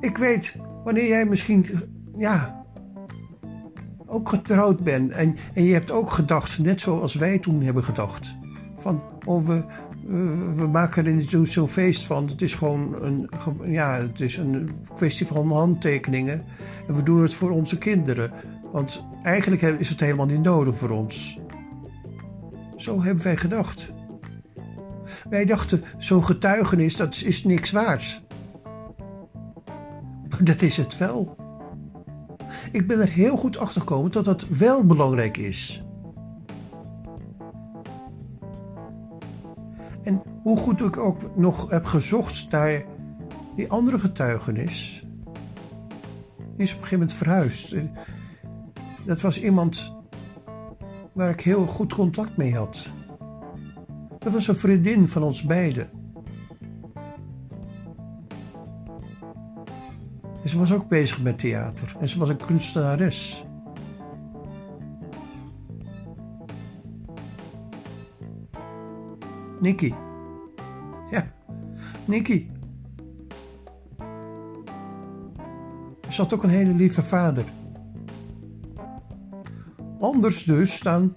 Ik 0.00 0.18
weet, 0.18 0.56
wanneer 0.84 1.06
jij 1.06 1.24
misschien, 1.24 1.66
ja, 2.16 2.64
ook 4.06 4.28
getrouwd 4.28 4.84
bent 4.84 5.10
en, 5.10 5.36
en 5.54 5.64
je 5.64 5.72
hebt 5.72 5.90
ook 5.90 6.10
gedacht, 6.10 6.58
net 6.58 6.80
zoals 6.80 7.14
wij 7.14 7.38
toen 7.38 7.62
hebben 7.62 7.84
gedacht, 7.84 8.36
van, 8.76 9.02
oh, 9.24 9.46
we, 9.46 9.64
we 10.56 10.68
maken 10.72 11.06
er 11.06 11.12
niet 11.12 11.36
zo'n 11.42 11.68
feest 11.68 12.04
van. 12.04 12.28
Het 12.28 12.42
is 12.42 12.54
gewoon 12.54 13.02
een, 13.02 13.30
ja, 13.64 13.98
het 13.98 14.20
is 14.20 14.36
een 14.36 14.70
kwestie 14.94 15.26
van 15.26 15.52
handtekeningen. 15.52 16.44
En 16.88 16.94
we 16.96 17.02
doen 17.02 17.22
het 17.22 17.34
voor 17.34 17.50
onze 17.50 17.78
kinderen. 17.78 18.32
Want 18.72 19.04
eigenlijk 19.22 19.62
is 19.62 19.88
het 19.88 20.00
helemaal 20.00 20.26
niet 20.26 20.42
nodig 20.42 20.76
voor 20.76 20.90
ons. 20.90 21.38
Zo 22.76 23.02
hebben 23.02 23.24
wij 23.24 23.36
gedacht. 23.36 23.92
Wij 25.28 25.44
dachten, 25.44 25.84
zo'n 25.98 26.24
getuigenis, 26.24 26.96
dat 26.96 27.22
is 27.24 27.44
niks 27.44 27.70
waard. 27.70 28.22
Dat 30.40 30.62
is 30.62 30.76
het 30.76 30.98
wel. 30.98 31.36
Ik 32.72 32.86
ben 32.86 33.00
er 33.00 33.08
heel 33.08 33.36
goed 33.36 33.58
achter 33.58 33.80
gekomen 33.80 34.10
dat 34.10 34.24
dat 34.24 34.48
wel 34.48 34.84
belangrijk 34.86 35.36
is. 35.36 35.84
Hoe 40.42 40.56
goed 40.56 40.80
ik 40.80 40.96
ook 40.96 41.36
nog 41.36 41.70
heb 41.70 41.84
gezocht 41.84 42.50
naar 42.50 42.84
die 43.56 43.70
andere 43.70 43.98
getuigenis, 43.98 45.06
die 46.36 46.66
is 46.66 46.74
op 46.74 46.82
een 46.82 46.84
gegeven 46.84 46.98
moment 46.98 47.12
verhuisd. 47.12 47.74
Dat 49.06 49.20
was 49.20 49.42
iemand 49.42 49.94
waar 51.12 51.30
ik 51.30 51.40
heel 51.40 51.66
goed 51.66 51.94
contact 51.94 52.36
mee 52.36 52.56
had. 52.56 52.86
Dat 54.18 54.32
was 54.32 54.48
een 54.48 54.56
vriendin 54.56 55.08
van 55.08 55.22
ons 55.22 55.42
beiden. 55.42 55.90
En 60.42 60.48
ze 60.48 60.58
was 60.58 60.72
ook 60.72 60.88
bezig 60.88 61.22
met 61.22 61.38
theater 61.38 61.96
en 62.00 62.08
ze 62.08 62.18
was 62.18 62.28
een 62.28 62.46
kunstenares. 62.46 63.44
Nicky. 69.60 69.94
Nicky. 72.12 72.46
Ze 76.08 76.20
had 76.20 76.34
ook 76.34 76.42
een 76.42 76.50
hele 76.50 76.72
lieve 76.72 77.02
vader. 77.02 77.44
Anders 80.00 80.44
dus 80.44 80.80
dan, 80.80 81.12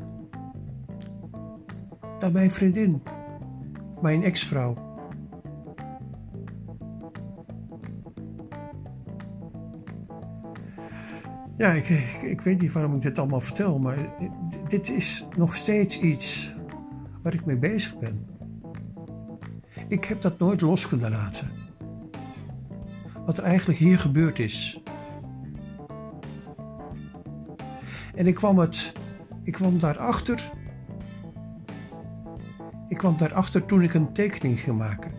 dan 2.19 2.31
mijn 2.31 2.51
vriendin, 2.51 3.01
mijn 4.01 4.23
ex-vrouw. 4.23 4.97
Ja, 11.57 11.71
ik, 11.71 11.89
ik, 12.21 12.41
weet 12.41 12.61
niet 12.61 12.71
waarom 12.71 12.95
ik 12.95 13.01
dit 13.01 13.19
allemaal 13.19 13.41
vertel, 13.41 13.79
maar 13.79 13.97
dit 14.67 14.89
is 14.89 15.27
nog 15.37 15.55
steeds 15.55 15.99
iets 15.99 16.55
waar 17.21 17.33
ik 17.33 17.45
mee 17.45 17.57
bezig 17.57 17.97
ben. 17.99 18.34
Ik 19.87 20.05
heb 20.05 20.21
dat 20.21 20.39
nooit 20.39 20.61
losgelaten. 20.61 21.51
Wat 23.25 23.37
er 23.37 23.43
eigenlijk 23.43 23.79
hier 23.79 23.99
gebeurd 23.99 24.39
is. 24.39 24.81
En 28.15 28.27
ik 28.27 28.35
kwam 28.35 28.59
het, 28.59 28.93
ik 29.43 29.53
kwam 29.53 29.79
daarachter. 29.79 30.51
Ik 32.87 32.97
kwam 32.97 33.17
daarachter 33.17 33.65
toen 33.65 33.81
ik 33.81 33.93
een 33.93 34.13
tekening 34.13 34.59
ging 34.59 34.77
maken. 34.77 35.11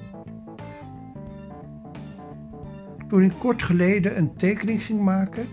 Toen 3.09 3.23
ik 3.23 3.33
kort 3.39 3.63
geleden 3.63 4.19
een 4.19 4.37
tekening 4.37 4.83
ging 4.83 5.01
maken. 5.01 5.47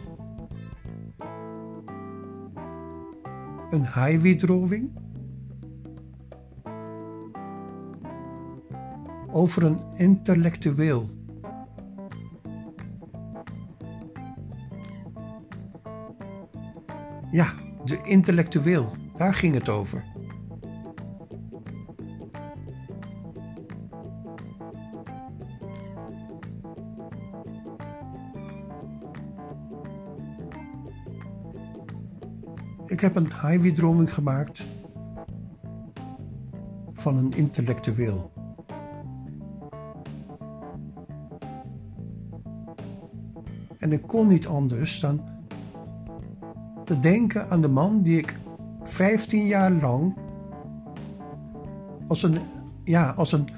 Een 3.69 3.85
highway 3.85 4.35
drawing 4.35 5.02
over 9.33 9.63
een 9.63 9.81
intellectueel. 9.95 11.09
Ja, 17.31 17.53
de 17.85 17.99
intellectueel, 18.03 18.91
daar 19.17 19.33
ging 19.33 19.53
het 19.53 19.69
over. 19.69 20.03
Ik 32.85 32.99
heb 32.99 33.15
een 33.15 33.25
highway-droming 33.25 34.13
gemaakt 34.13 34.65
van 36.93 37.17
een 37.17 37.31
intellectueel. 37.31 38.32
En 43.83 43.91
ik 43.91 44.01
kon 44.01 44.27
niet 44.27 44.47
anders 44.47 44.99
dan 44.99 45.21
te 46.85 46.99
denken 46.99 47.49
aan 47.49 47.61
de 47.61 47.67
man 47.67 48.01
die 48.01 48.17
ik 48.17 48.35
15 48.83 49.45
jaar 49.45 49.71
lang 49.71 50.17
als 52.07 52.23
een, 52.23 52.37
ja, 52.83 53.09
als 53.09 53.31
een 53.31 53.49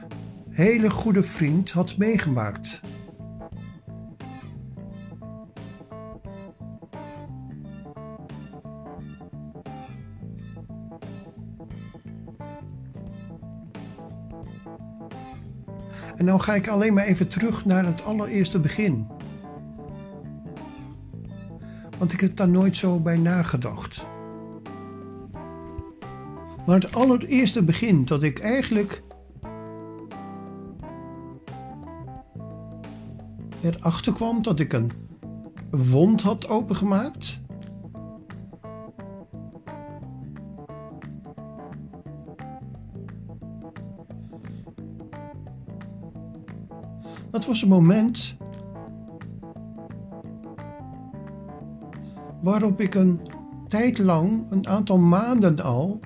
hele 0.49 0.89
goede 0.89 1.23
vriend 1.23 1.71
had 1.71 1.97
meegemaakt. 1.97 2.81
En 16.15 16.25
dan 16.25 16.41
ga 16.41 16.55
ik 16.55 16.67
alleen 16.67 16.93
maar 16.93 17.05
even 17.05 17.27
terug 17.27 17.65
naar 17.65 17.85
het 17.85 18.03
allereerste 18.03 18.59
begin. 18.59 19.14
Want 22.05 22.17
ik 22.17 22.23
heb 22.27 22.35
daar 22.35 22.49
nooit 22.49 22.77
zo 22.77 22.99
bij 22.99 23.17
nagedacht. 23.17 24.03
Maar 26.65 26.79
het 26.79 26.95
allereerste 26.95 27.63
begin 27.63 28.05
dat 28.05 28.23
ik 28.23 28.39
eigenlijk 28.39 29.03
erachter 33.61 34.13
kwam 34.13 34.41
dat 34.41 34.59
ik 34.59 34.73
een 34.73 34.91
wond 35.69 36.21
had 36.21 36.47
opengemaakt. 36.49 37.39
Dat 47.31 47.45
was 47.45 47.61
een 47.61 47.67
moment 47.67 48.37
waarop 52.45 52.81
ik 52.81 52.95
een 52.95 53.19
tijd 53.67 53.97
lang, 53.97 54.51
een 54.51 54.67
aantal 54.67 54.97
maanden 54.97 55.59
al, 55.63 55.99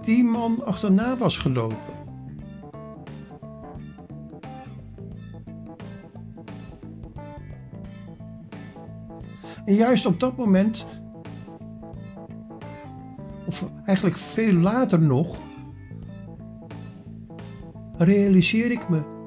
die 0.00 0.24
man 0.24 0.64
achterna 0.64 1.16
was 1.16 1.36
gelopen. 1.36 1.96
En 9.64 9.74
juist 9.74 10.06
op 10.06 10.20
dat 10.20 10.36
moment, 10.36 10.86
of 13.46 13.70
eigenlijk 13.84 14.18
veel 14.18 14.52
later 14.52 15.00
nog, 15.00 15.38
realiseer 17.96 18.70
ik 18.70 18.88
me 18.88 19.17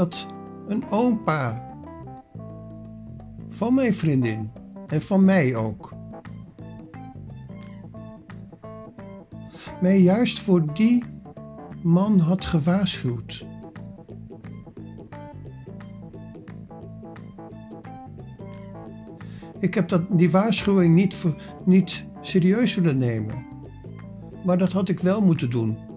dat 0.00 0.26
een 0.68 0.90
opa 0.90 1.74
van 3.48 3.74
mijn 3.74 3.94
vriendin 3.94 4.50
en 4.86 5.02
van 5.02 5.24
mij 5.24 5.56
ook 5.56 5.92
mij 9.80 9.98
juist 9.98 10.38
voor 10.38 10.74
die 10.74 11.04
man 11.82 12.18
had 12.18 12.44
gewaarschuwd. 12.44 13.46
Ik 19.58 19.74
heb 19.74 19.88
dat, 19.88 20.02
die 20.10 20.30
waarschuwing 20.30 20.94
niet, 20.94 21.16
niet 21.64 22.06
serieus 22.20 22.74
willen 22.74 22.98
nemen. 22.98 23.46
Maar 24.44 24.58
dat 24.58 24.72
had 24.72 24.88
ik 24.88 25.00
wel 25.00 25.20
moeten 25.20 25.50
doen. 25.50 25.89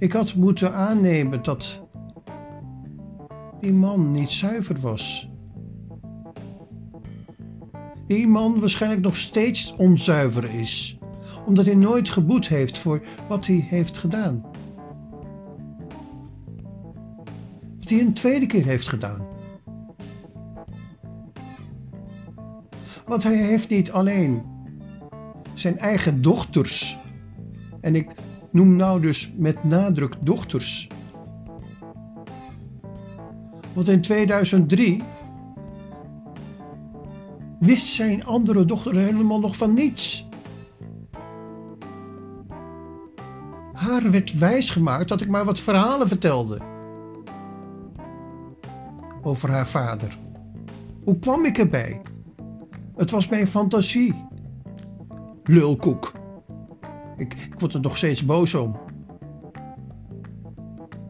Ik 0.00 0.12
had 0.12 0.34
moeten 0.34 0.74
aannemen 0.74 1.42
dat 1.42 1.80
die 3.60 3.72
man 3.72 4.10
niet 4.10 4.30
zuiver 4.30 4.80
was. 4.80 5.30
Die 8.06 8.28
man 8.28 8.60
waarschijnlijk 8.60 9.02
nog 9.02 9.16
steeds 9.16 9.74
onzuiver 9.76 10.44
is, 10.44 10.98
omdat 11.46 11.64
hij 11.64 11.74
nooit 11.74 12.10
geboet 12.10 12.48
heeft 12.48 12.78
voor 12.78 13.02
wat 13.28 13.46
hij 13.46 13.66
heeft 13.68 13.98
gedaan. 13.98 14.44
Wat 17.78 17.88
hij 17.88 18.00
een 18.00 18.12
tweede 18.12 18.46
keer 18.46 18.64
heeft 18.64 18.88
gedaan. 18.88 19.26
Want 23.06 23.22
hij 23.22 23.36
heeft 23.36 23.68
niet 23.68 23.92
alleen 23.92 24.42
zijn 25.54 25.78
eigen 25.78 26.22
dochters, 26.22 26.98
en 27.80 27.94
ik 27.94 28.10
noem 28.50 28.76
nou 28.76 29.00
dus 29.00 29.32
met 29.36 29.64
nadruk 29.64 30.14
dochters. 30.20 30.88
Want 33.72 33.88
in 33.88 34.00
2003 34.00 35.02
wist 37.60 37.86
zijn 37.86 38.24
andere 38.24 38.64
dochter 38.64 38.96
helemaal 38.96 39.40
nog 39.40 39.56
van 39.56 39.74
niets. 39.74 40.28
Haar 43.72 44.10
werd 44.10 44.38
wijsgemaakt 44.38 45.08
dat 45.08 45.20
ik 45.20 45.28
maar 45.28 45.44
wat 45.44 45.60
verhalen 45.60 46.08
vertelde 46.08 46.60
over 49.22 49.50
haar 49.50 49.66
vader. 49.66 50.18
Hoe 51.04 51.18
kwam 51.18 51.44
ik 51.44 51.58
erbij? 51.58 52.00
Het 52.96 53.10
was 53.10 53.28
mijn 53.28 53.48
fantasie. 53.48 54.28
Lulkoek. 55.44 56.19
Ik, 57.20 57.34
ik 57.34 57.60
word 57.60 57.74
er 57.74 57.80
nog 57.80 57.96
steeds 57.96 58.24
boos 58.24 58.54
om. 58.54 58.76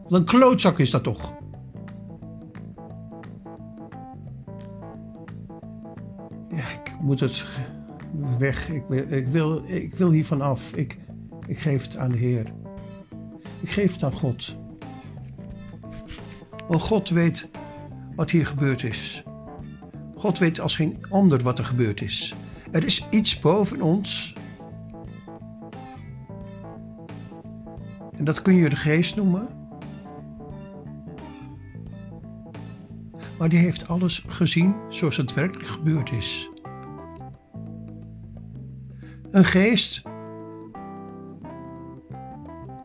Wat 0.07 0.19
een 0.19 0.25
klootzak 0.25 0.79
is 0.79 0.91
dat 0.91 1.03
toch? 1.03 1.33
Ja, 6.49 6.69
ik 6.69 6.95
moet 7.01 7.19
het 7.19 7.45
weg. 8.37 8.69
Ik 8.69 8.83
wil, 8.87 9.05
ik 9.09 9.27
wil, 9.27 9.63
ik 9.65 9.95
wil 9.95 10.11
hiervan 10.11 10.41
af. 10.41 10.73
Ik, 10.73 10.97
ik 11.47 11.59
geef 11.59 11.81
het 11.83 11.97
aan 11.97 12.11
de 12.11 12.17
Heer. 12.17 12.53
Ik 13.59 13.69
geef 13.69 13.93
het 13.93 14.03
aan 14.03 14.13
God. 14.13 14.57
Want 16.67 16.81
God 16.81 17.09
weet 17.09 17.49
wat 18.15 18.31
hier 18.31 18.45
gebeurd 18.45 18.83
is. 18.83 19.23
God 20.15 20.37
weet 20.37 20.59
als 20.59 20.75
geen 20.75 21.05
ander 21.09 21.43
wat 21.43 21.59
er 21.59 21.65
gebeurd 21.65 22.01
is. 22.01 22.35
Er 22.71 22.85
is 22.85 23.07
iets 23.09 23.39
boven 23.39 23.81
ons. 23.81 24.33
En 28.21 28.27
dat 28.27 28.41
kun 28.41 28.55
je 28.55 28.69
de 28.69 28.75
geest 28.75 29.15
noemen. 29.15 29.47
Maar 33.37 33.49
die 33.49 33.59
heeft 33.59 33.87
alles 33.87 34.23
gezien 34.27 34.75
zoals 34.89 35.17
het 35.17 35.33
werkelijk 35.33 35.69
gebeurd 35.69 36.11
is. 36.11 36.49
Een 39.29 39.45
geest 39.45 40.01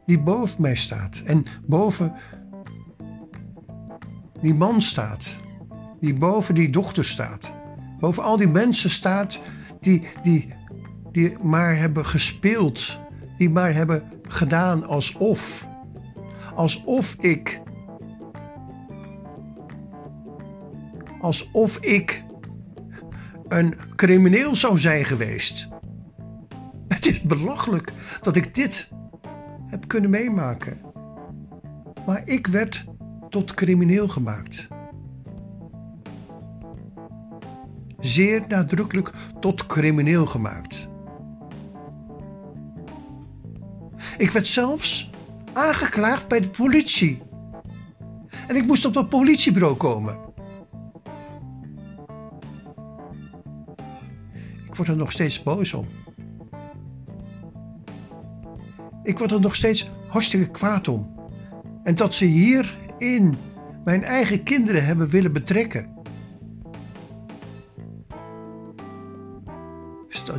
die 0.06 0.18
boven 0.18 0.62
mij 0.62 0.76
staat 0.76 1.22
en 1.26 1.44
boven 1.66 2.14
die 4.40 4.54
man 4.54 4.80
staat 4.82 5.36
die 6.00 6.14
boven 6.14 6.54
die 6.54 6.70
dochter 6.70 7.04
staat. 7.04 7.52
Boven 8.00 8.22
al 8.22 8.36
die 8.36 8.48
mensen 8.48 8.90
staat 8.90 9.40
die, 9.80 10.02
die, 10.22 10.52
die 11.12 11.38
maar 11.38 11.76
hebben 11.76 12.06
gespeeld. 12.06 13.04
Die 13.36 13.50
maar 13.50 13.74
hebben 13.74 14.02
gedaan 14.22 14.86
alsof. 14.86 15.68
Alsof 16.54 17.14
ik. 17.14 17.60
Alsof 21.20 21.78
ik 21.78 22.24
een 23.48 23.74
crimineel 23.94 24.56
zou 24.56 24.78
zijn 24.78 25.04
geweest. 25.04 25.68
Het 26.88 27.06
is 27.06 27.22
belachelijk 27.22 27.92
dat 28.20 28.36
ik 28.36 28.54
dit 28.54 28.90
heb 29.66 29.88
kunnen 29.88 30.10
meemaken. 30.10 30.80
Maar 32.06 32.22
ik 32.24 32.46
werd 32.46 32.84
tot 33.28 33.54
crimineel 33.54 34.08
gemaakt. 34.08 34.68
zeer 38.06 38.44
nadrukkelijk 38.48 39.10
tot 39.40 39.66
crimineel 39.66 40.26
gemaakt. 40.26 40.88
Ik 44.16 44.30
werd 44.30 44.46
zelfs 44.46 45.10
aangeklaagd 45.52 46.28
bij 46.28 46.40
de 46.40 46.48
politie. 46.48 47.22
En 48.46 48.56
ik 48.56 48.66
moest 48.66 48.84
op 48.84 48.94
het 48.94 49.08
politiebureau 49.08 49.76
komen. 49.76 50.18
Ik 54.66 54.74
word 54.74 54.88
er 54.88 54.96
nog 54.96 55.12
steeds 55.12 55.42
boos 55.42 55.72
om. 55.72 55.86
Ik 59.02 59.18
word 59.18 59.32
er 59.32 59.40
nog 59.40 59.56
steeds 59.56 59.90
hartstikke 60.08 60.50
kwaad 60.50 60.88
om. 60.88 61.14
En 61.82 61.96
dat 61.96 62.14
ze 62.14 62.24
hierin 62.24 63.36
mijn 63.84 64.02
eigen 64.02 64.42
kinderen 64.42 64.84
hebben 64.84 65.08
willen 65.08 65.32
betrekken. 65.32 65.94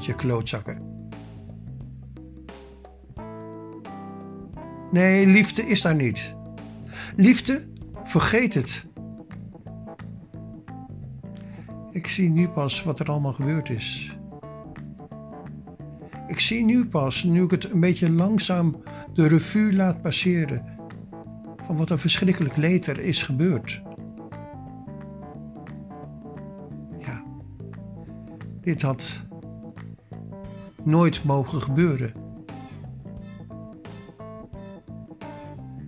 je 0.07 0.15
klootzakken. 0.15 0.86
Nee, 4.91 5.27
liefde 5.27 5.61
is 5.67 5.81
daar 5.81 5.95
niet. 5.95 6.35
Liefde, 7.15 7.67
vergeet 8.03 8.53
het. 8.53 8.85
Ik 11.91 12.07
zie 12.07 12.29
nu 12.29 12.47
pas 12.47 12.83
wat 12.83 12.99
er 12.99 13.09
allemaal 13.09 13.33
gebeurd 13.33 13.69
is. 13.69 14.17
Ik 16.27 16.39
zie 16.39 16.63
nu 16.63 16.85
pas, 16.85 17.23
nu 17.23 17.43
ik 17.43 17.51
het 17.51 17.71
een 17.71 17.79
beetje 17.79 18.11
langzaam 18.11 18.81
de 19.13 19.27
revue 19.27 19.73
laat 19.73 20.01
passeren, 20.01 20.65
van 21.57 21.77
wat 21.77 21.89
een 21.89 21.99
verschrikkelijk 21.99 22.55
leed 22.55 22.87
er 22.87 22.99
is 22.99 23.23
gebeurd. 23.23 23.81
Ja, 26.99 27.23
dit 28.61 28.81
had 28.81 29.25
nooit 30.83 31.23
mogen 31.23 31.61
gebeuren. 31.61 32.26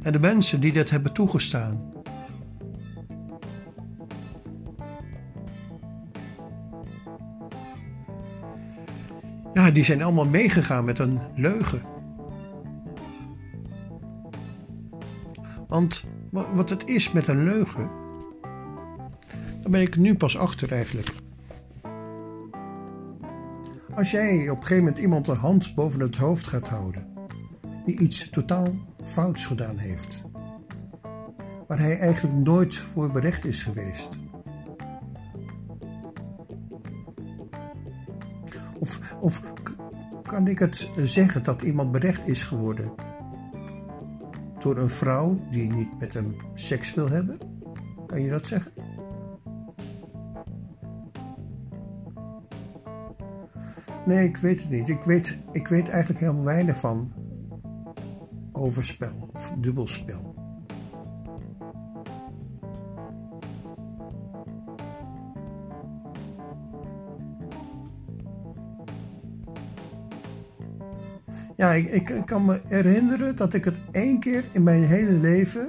En 0.01 0.11
de 0.11 0.19
mensen 0.19 0.59
die 0.59 0.73
dat 0.73 0.89
hebben 0.89 1.13
toegestaan. 1.13 1.91
Ja, 9.53 9.71
die 9.71 9.83
zijn 9.83 10.03
allemaal 10.03 10.27
meegegaan 10.27 10.85
met 10.85 10.99
een 10.99 11.19
leugen. 11.35 11.81
Want 15.67 16.05
wat 16.31 16.69
het 16.69 16.87
is 16.87 17.11
met 17.11 17.27
een 17.27 17.43
leugen, 17.43 17.89
daar 19.61 19.71
ben 19.71 19.81
ik 19.81 19.97
nu 19.97 20.15
pas 20.15 20.37
achter 20.37 20.71
eigenlijk. 20.71 21.13
Als 23.95 24.11
jij 24.11 24.49
op 24.49 24.57
een 24.57 24.61
gegeven 24.61 24.83
moment 24.83 24.97
iemand 24.97 25.27
een 25.27 25.35
hand 25.35 25.75
boven 25.75 25.99
het 25.99 26.17
hoofd 26.17 26.47
gaat 26.47 26.67
houden, 26.67 27.07
die 27.85 27.99
iets 27.99 28.29
totaal 28.29 28.73
fouts 29.03 29.45
gedaan 29.45 29.77
heeft, 29.77 30.21
waar 31.67 31.79
hij 31.79 31.99
eigenlijk 31.99 32.35
nooit 32.35 32.75
voor 32.75 33.11
berecht 33.11 33.45
is 33.45 33.63
geweest. 33.63 34.09
Of, 38.79 39.15
of 39.19 39.43
kan 40.23 40.47
ik 40.47 40.59
het 40.59 40.89
zeggen 40.97 41.43
dat 41.43 41.61
iemand 41.61 41.91
berecht 41.91 42.27
is 42.27 42.43
geworden 42.43 42.91
door 44.59 44.77
een 44.77 44.89
vrouw 44.89 45.39
die 45.51 45.73
niet 45.73 45.99
met 45.99 46.13
hem 46.13 46.35
seks 46.53 46.93
wil 46.93 47.09
hebben? 47.09 47.37
Kan 48.05 48.21
je 48.21 48.29
dat 48.29 48.45
zeggen? 48.45 48.71
Nee, 54.05 54.27
ik 54.27 54.37
weet 54.37 54.61
het 54.61 54.69
niet. 54.69 54.89
Ik 54.89 55.03
weet, 55.03 55.37
ik 55.51 55.67
weet 55.67 55.89
eigenlijk 55.89 56.19
helemaal 56.19 56.43
weinig 56.43 56.79
van 56.79 57.11
overspel 58.59 59.29
of 59.33 59.51
dubbelspel. 59.57 60.39
Ja, 71.55 71.71
ik, 71.71 71.89
ik, 71.89 72.25
kan 72.25 72.45
me 72.45 72.61
herinneren 72.65 73.35
dat 73.35 73.53
ik 73.53 73.65
het 73.65 73.75
één 73.91 74.19
keer 74.19 74.43
in 74.51 74.63
mijn 74.63 74.83
hele 74.83 75.11
leven. 75.11 75.67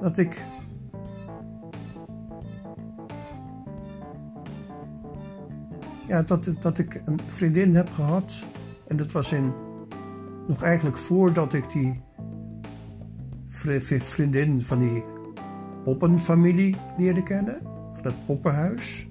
Dat 0.00 0.18
ik. 0.18 0.47
Ja, 6.08 6.22
dat, 6.22 6.50
dat 6.60 6.78
ik 6.78 7.00
een 7.04 7.20
vriendin 7.28 7.74
heb 7.74 7.90
gehad. 7.90 8.44
En 8.86 8.96
dat 8.96 9.12
was 9.12 9.32
in. 9.32 9.52
Nog 10.46 10.62
eigenlijk 10.62 10.98
voordat 10.98 11.52
ik 11.52 11.70
die 11.72 12.00
vriendin 13.48 14.62
van 14.62 14.78
die 14.78 15.04
poppenfamilie 15.84 16.76
leerde 16.98 17.22
kennen 17.22 17.60
van 17.92 18.04
het 18.04 18.26
poppenhuis. 18.26 19.08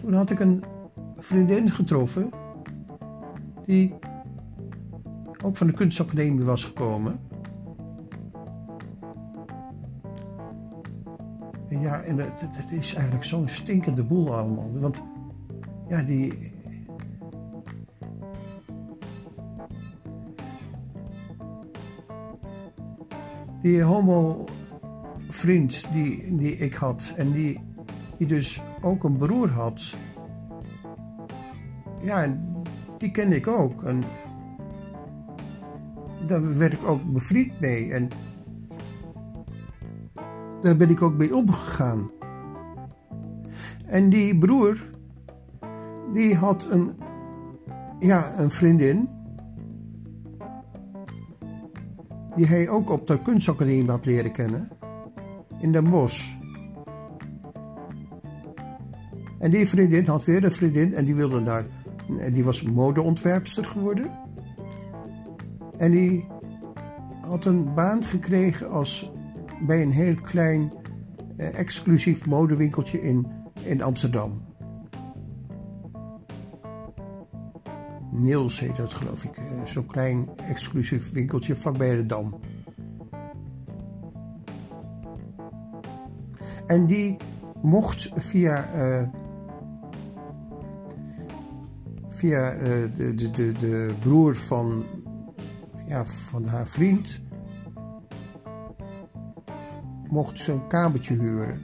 Toen 0.00 0.14
had 0.14 0.30
ik 0.30 0.40
een 0.40 0.64
vriendin 1.16 1.70
getroffen 1.70 2.30
die 3.64 3.94
ook 5.44 5.56
van 5.56 5.66
de 5.66 5.72
kunstacademie 5.72 6.44
was 6.44 6.64
gekomen. 6.64 7.18
Ja, 11.86 12.02
en 12.02 12.18
het, 12.18 12.40
het 12.40 12.70
is 12.70 12.94
eigenlijk 12.94 13.24
zo'n 13.24 13.48
stinkende 13.48 14.02
boel 14.02 14.36
allemaal. 14.36 14.70
Want 14.72 15.02
ja, 15.88 16.02
die, 16.02 16.52
die 23.62 23.82
homo-vriend 23.82 24.92
die, 25.92 26.36
die 26.36 26.56
ik 26.56 26.74
had 26.74 27.14
en 27.16 27.32
die, 27.32 27.60
die 28.18 28.26
dus 28.26 28.62
ook 28.80 29.04
een 29.04 29.16
broer 29.16 29.48
had, 29.48 29.94
ja, 32.02 32.36
die 32.98 33.10
kende 33.10 33.36
ik 33.36 33.46
ook. 33.46 33.82
En 33.82 34.02
daar 36.26 36.58
werd 36.58 36.72
ik 36.72 36.84
ook 36.84 37.12
bevriend 37.12 37.60
mee 37.60 37.92
en 37.92 38.08
daar 40.66 40.76
ben 40.76 40.90
ik 40.90 41.02
ook 41.02 41.14
mee 41.14 41.36
omgegaan. 41.36 42.10
En 43.84 44.08
die 44.08 44.38
broer, 44.38 44.90
die 46.12 46.34
had 46.36 46.66
een, 46.70 46.92
ja, 47.98 48.38
een 48.38 48.50
vriendin 48.50 49.08
die 52.36 52.46
hij 52.46 52.68
ook 52.68 52.90
op 52.90 53.06
de 53.06 53.22
kunstacademie 53.22 53.90
had 53.90 54.06
leren 54.06 54.32
kennen, 54.32 54.68
in 55.60 55.72
Den 55.72 55.90
Bosch. 55.90 56.34
En 59.38 59.50
die 59.50 59.68
vriendin 59.68 60.06
had 60.06 60.24
weer 60.24 60.44
een 60.44 60.52
vriendin 60.52 60.94
en 60.94 61.04
die 61.04 61.14
wilde 61.14 61.42
daar, 61.42 61.64
en 62.18 62.32
die 62.32 62.44
was 62.44 62.62
modeontwerpster 62.62 63.64
geworden. 63.64 64.10
En 65.76 65.90
die 65.90 66.26
had 67.20 67.44
een 67.44 67.74
baan 67.74 68.04
gekregen 68.04 68.70
als 68.70 69.10
bij 69.60 69.82
een 69.82 69.90
heel 69.90 70.14
klein 70.14 70.72
eh, 71.36 71.58
exclusief 71.58 72.26
modewinkeltje 72.26 73.02
in, 73.02 73.26
in 73.62 73.82
Amsterdam. 73.82 74.44
Niels 78.10 78.60
heet 78.60 78.76
dat 78.76 78.94
geloof 78.94 79.24
ik. 79.24 79.36
Eh, 79.36 79.44
zo'n 79.64 79.86
klein 79.86 80.28
exclusief 80.36 81.12
winkeltje 81.12 81.56
vlakbij 81.56 81.96
de 81.96 82.06
Dam. 82.06 82.40
En 86.66 86.86
die 86.86 87.16
mocht 87.62 88.10
via, 88.14 88.74
uh, 88.76 89.08
via 92.08 92.54
uh, 92.54 92.60
de, 92.94 93.14
de, 93.14 93.30
de, 93.30 93.52
de 93.52 93.94
broer 94.00 94.36
van, 94.36 94.84
ja, 95.86 96.04
van 96.04 96.44
haar 96.44 96.66
vriend, 96.66 97.20
mocht 100.16 100.40
ze 100.40 100.52
een 100.52 100.66
kamertje 100.66 101.14
huren 101.14 101.60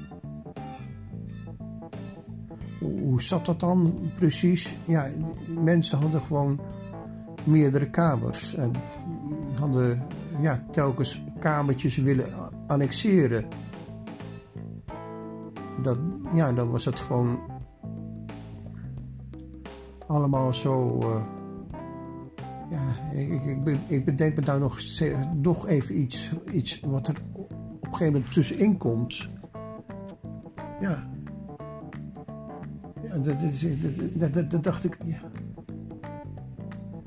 hoe 3.12 3.22
zat 3.22 3.46
dat 3.46 3.60
dan 3.60 3.94
precies? 4.18 4.76
Ja, 4.86 5.08
mensen 5.60 5.98
hadden 5.98 6.20
gewoon 6.20 6.60
meerdere 7.44 7.90
kamers. 7.90 8.54
En 8.54 8.72
hadden 9.58 10.02
ja, 10.40 10.64
telkens 10.70 11.22
kamertjes 11.38 11.96
willen 11.96 12.26
annexeren. 12.66 13.44
Dat, 15.82 15.98
ja, 16.34 16.52
dan 16.52 16.70
was 16.70 16.84
het 16.84 17.00
gewoon 17.00 17.38
allemaal 20.06 20.54
zo. 20.54 20.98
Uh, 20.98 21.22
ja, 22.70 23.18
ik, 23.18 23.44
ik, 23.44 23.78
ik, 23.88 24.04
bedenk 24.04 24.36
me 24.36 24.42
daar 24.42 24.60
nog, 24.60 24.78
nog 25.42 25.66
even 25.66 26.00
iets, 26.00 26.32
iets 26.52 26.80
wat 26.80 27.08
er 27.08 27.16
op 27.82 27.88
een 27.88 27.94
gegeven 27.94 28.12
moment 28.12 28.32
tussenin 28.32 28.76
komt. 28.76 29.28
Ja, 30.80 31.06
dat, 33.22 33.40
dat, 34.14 34.32
dat, 34.32 34.50
dat, 34.50 34.62
dacht 34.62 34.84
ik. 34.84 34.96
Ja. 35.04 35.18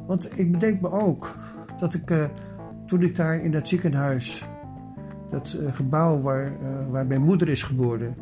Want 0.07 0.39
ik 0.39 0.52
bedenk 0.52 0.81
me 0.81 0.91
ook 0.91 1.38
dat 1.80 1.93
ik 1.93 2.11
uh, 2.11 2.26
toen 2.85 3.02
ik 3.02 3.15
daar 3.15 3.39
in 3.39 3.52
dat 3.52 3.68
ziekenhuis, 3.68 4.47
dat 5.30 5.57
uh, 5.60 5.72
gebouw 5.73 6.22
waar, 6.22 6.52
uh, 6.61 6.89
waar 6.89 7.06
mijn 7.06 7.22
moeder 7.22 7.47
is 7.47 7.64
geboren, 7.64 8.15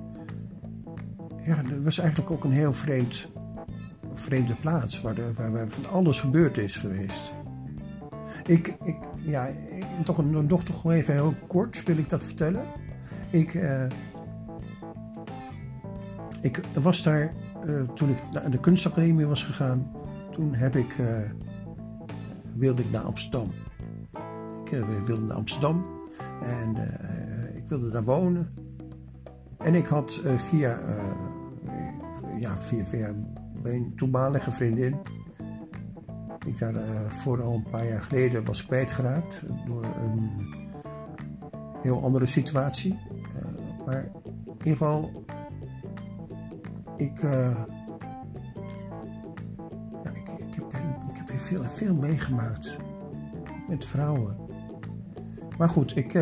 ja, 1.46 1.56
dat 1.56 1.84
was 1.84 2.00
eigenlijk 2.00 2.32
ook 2.32 2.44
een 2.44 2.52
heel 2.52 2.74
vreemd, 2.74 3.28
vreemde 4.14 4.56
plaats 4.56 5.02
waar, 5.02 5.16
waar, 5.36 5.52
waar 5.52 5.70
van 5.70 5.90
alles 5.90 6.20
gebeurd 6.20 6.58
is 6.58 6.78
geweest. 6.78 7.34
Ik, 8.46 8.76
ik 8.84 8.96
ja, 9.26 9.50
toch, 10.04 10.18
een, 10.18 10.48
nog 10.48 10.64
toch 10.64 10.92
even 10.92 11.14
heel 11.14 11.34
kort 11.48 11.84
wil 11.84 11.98
ik 11.98 12.10
dat 12.10 12.24
vertellen. 12.24 12.66
Ik, 13.32 13.60
ik 16.42 16.62
was 16.74 17.04
daar 17.04 17.34
uh, 17.66 17.82
toen 17.82 18.10
ik 18.10 18.18
naar 18.32 18.52
de 18.52 18.60
kunstacademie 18.60 19.26
was 19.26 19.44
gegaan, 19.44 19.92
toen 20.32 20.54
heb 20.54 20.76
ik, 20.76 20.98
uh, 20.98 21.08
wilde 22.56 22.82
ik 22.82 22.92
naar 22.92 23.02
Amsterdam. 23.02 23.52
Ik 24.64 25.06
wilde 25.06 25.26
naar 25.26 25.38
Amsterdam 25.38 25.86
en 26.42 26.76
ik 27.56 27.68
wilde 27.68 27.90
daar 27.90 28.04
wonen. 28.04 28.54
En 29.58 29.76
ik 29.76 29.86
had 29.86 30.22
via, 30.38 30.80
ja, 32.40 32.58
via, 32.58 32.86
via 32.86 33.14
mijn 33.64 33.96
toenmalige 33.96 34.52
vriendin, 34.52 34.98
ik 36.46 36.60
daar 36.60 36.74
voor 37.08 37.42
al 37.42 37.54
een 37.54 37.70
paar 37.70 37.88
jaar 37.88 38.02
geleden 38.02 38.46
was 38.46 38.66
kwijtgeraakt 38.66 39.44
door 39.66 39.84
een 39.84 40.32
heel 41.82 42.04
andere 42.04 42.26
situatie. 42.26 43.00
maar 43.86 44.04
in 44.46 44.58
ieder 44.58 44.78
geval 44.78 45.26
ik, 46.98 47.22
ja, 47.22 47.66
ik, 50.38 50.54
heb, 50.56 50.74
ik 51.10 51.18
heb 51.28 51.40
veel, 51.40 51.64
veel 51.64 51.96
meegemaakt 51.96 52.78
met 53.68 53.86
vrouwen. 53.86 54.36
Maar 55.58 55.70
goed, 55.70 55.98
ik, 55.98 56.14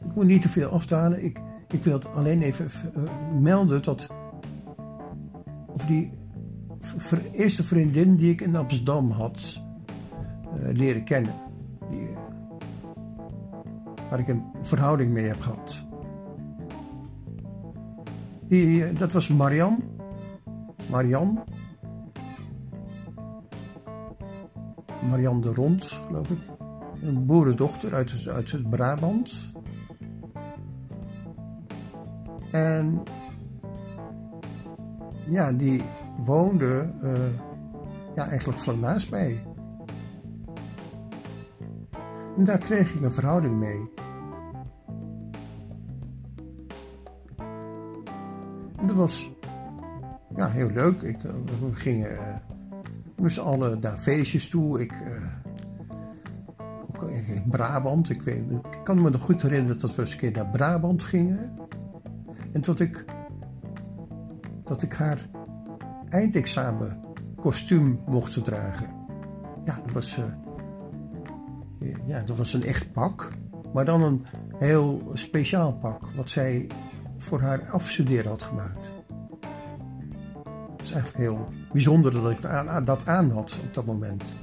ik 0.00 0.14
moet 0.14 0.26
niet 0.26 0.42
te 0.42 0.48
veel 0.48 0.68
afdalen. 0.68 1.24
Ik, 1.24 1.40
ik 1.68 1.84
wil 1.84 1.92
het 1.92 2.12
alleen 2.12 2.42
even 2.42 2.70
melden 3.42 3.82
dat 3.82 4.08
of 5.66 5.86
die 5.86 6.10
eerste 7.32 7.64
vriendin 7.64 8.16
die 8.16 8.32
ik 8.32 8.40
in 8.40 8.56
Amsterdam 8.56 9.10
had, 9.10 9.62
leren 10.72 11.04
kennen. 11.04 11.34
Die, 11.90 12.08
waar 14.10 14.18
ik 14.18 14.28
een 14.28 14.42
verhouding 14.62 15.12
mee 15.12 15.24
heb 15.24 15.40
gehad. 15.40 15.84
Die, 18.48 18.92
dat 18.92 19.12
was 19.12 19.28
Marian. 19.28 19.82
Marian. 20.90 21.44
Marian 25.08 25.40
de 25.40 25.54
Rond, 25.54 25.84
geloof 25.84 26.30
ik. 26.30 26.38
Een 27.02 27.26
boerendochter 27.26 27.94
uit, 27.94 28.26
uit 28.28 28.52
het 28.52 28.70
Brabant. 28.70 29.50
En 32.50 33.02
ja, 35.28 35.52
die 35.52 35.82
woonde 36.24 36.92
uh, 37.02 37.12
ja, 38.14 38.28
eigenlijk 38.28 38.58
vlak 38.58 38.76
naast 38.76 39.10
mij. 39.10 39.42
En 42.36 42.44
daar 42.44 42.58
kreeg 42.58 42.94
ik 42.94 43.02
een 43.02 43.12
verhouding 43.12 43.56
mee. 43.58 43.90
Dat 48.86 48.96
was 48.96 49.30
ja, 50.36 50.48
heel 50.48 50.70
leuk. 50.70 51.02
Ik, 51.02 51.24
eh, 51.24 51.30
we 51.60 51.72
gingen 51.72 52.12
uh, 52.12 52.36
met 53.20 53.32
z'n 53.32 53.40
allen 53.40 53.80
naar 53.80 53.96
feestjes 53.96 54.48
toe. 54.48 54.80
Ik, 54.80 54.92
ook 56.86 57.10
in 57.10 57.44
Brabant. 57.50 58.10
Ik, 58.10 58.22
weet, 58.22 58.50
ik 58.50 58.80
kan 58.84 59.02
me 59.02 59.10
nog 59.10 59.22
goed 59.22 59.42
herinneren 59.42 59.80
dat 59.80 59.94
we 59.94 60.02
eens 60.02 60.12
een 60.12 60.18
keer 60.18 60.32
naar 60.32 60.50
Brabant 60.50 61.02
gingen. 61.02 61.50
En 62.52 62.60
tot 62.60 62.80
ik, 62.80 63.04
dat 64.64 64.82
ik 64.82 64.92
haar 64.92 65.28
eindexamen 66.08 67.04
kostuum 67.36 68.00
mocht 68.06 68.32
dragen. 68.44 68.88
Ja, 69.64 69.80
dat 69.84 69.92
was, 69.92 70.18
uh, 70.18 71.94
ja, 72.06 72.20
dat 72.20 72.36
was 72.36 72.52
een 72.52 72.64
echt 72.64 72.92
pak. 72.92 73.28
Maar 73.72 73.84
dan 73.84 74.02
een 74.02 74.26
heel 74.58 75.10
speciaal 75.14 75.72
pak. 75.72 76.00
Wat 76.16 76.30
zij 76.30 76.66
voor 77.16 77.40
haar 77.40 77.70
afstuderen 77.70 78.30
had 78.30 78.42
gemaakt. 78.42 78.94
Het 80.76 80.82
is 80.82 80.92
eigenlijk 80.92 81.24
heel 81.24 81.48
bijzonder 81.72 82.12
dat 82.12 82.30
ik 82.30 82.42
dat 82.84 83.06
aan 83.06 83.30
had 83.30 83.58
op 83.66 83.74
dat 83.74 83.86
moment. 83.86 84.36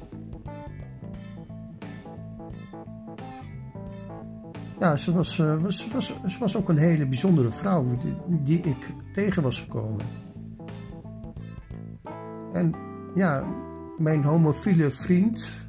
Ja, 4.80 4.96
ze 4.96 5.14
was, 5.14 5.38
uh, 5.38 5.62
was, 5.62 5.88
was, 5.88 6.38
was 6.40 6.58
ook 6.58 6.70
een 6.70 6.78
hele 6.78 7.06
bijzondere 7.06 7.52
vrouw 7.52 7.86
die 8.28 8.60
ik 8.60 8.94
tegen 9.14 9.44
was 9.44 9.60
gekomen. 9.60 10.23
En 12.54 12.74
ja, 13.14 13.46
mijn 13.98 14.24
homofiele 14.24 14.92
vriend, 14.92 15.68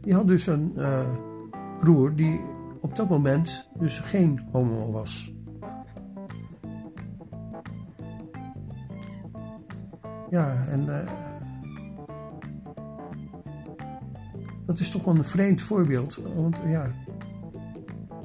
die 0.00 0.14
had 0.14 0.26
dus 0.26 0.46
een 0.46 0.72
uh, 0.76 1.10
broer 1.80 2.14
die 2.14 2.40
op 2.80 2.96
dat 2.96 3.08
moment 3.08 3.68
dus 3.78 3.98
geen 3.98 4.40
homo 4.52 4.90
was. 4.90 5.34
Ja, 10.30 10.64
en 10.68 10.80
uh, 10.80 10.98
dat 14.66 14.78
is 14.78 14.90
toch 14.90 15.04
wel 15.04 15.16
een 15.16 15.24
vreemd 15.24 15.62
voorbeeld. 15.62 16.22
Want 16.36 16.56
ja, 16.66 16.90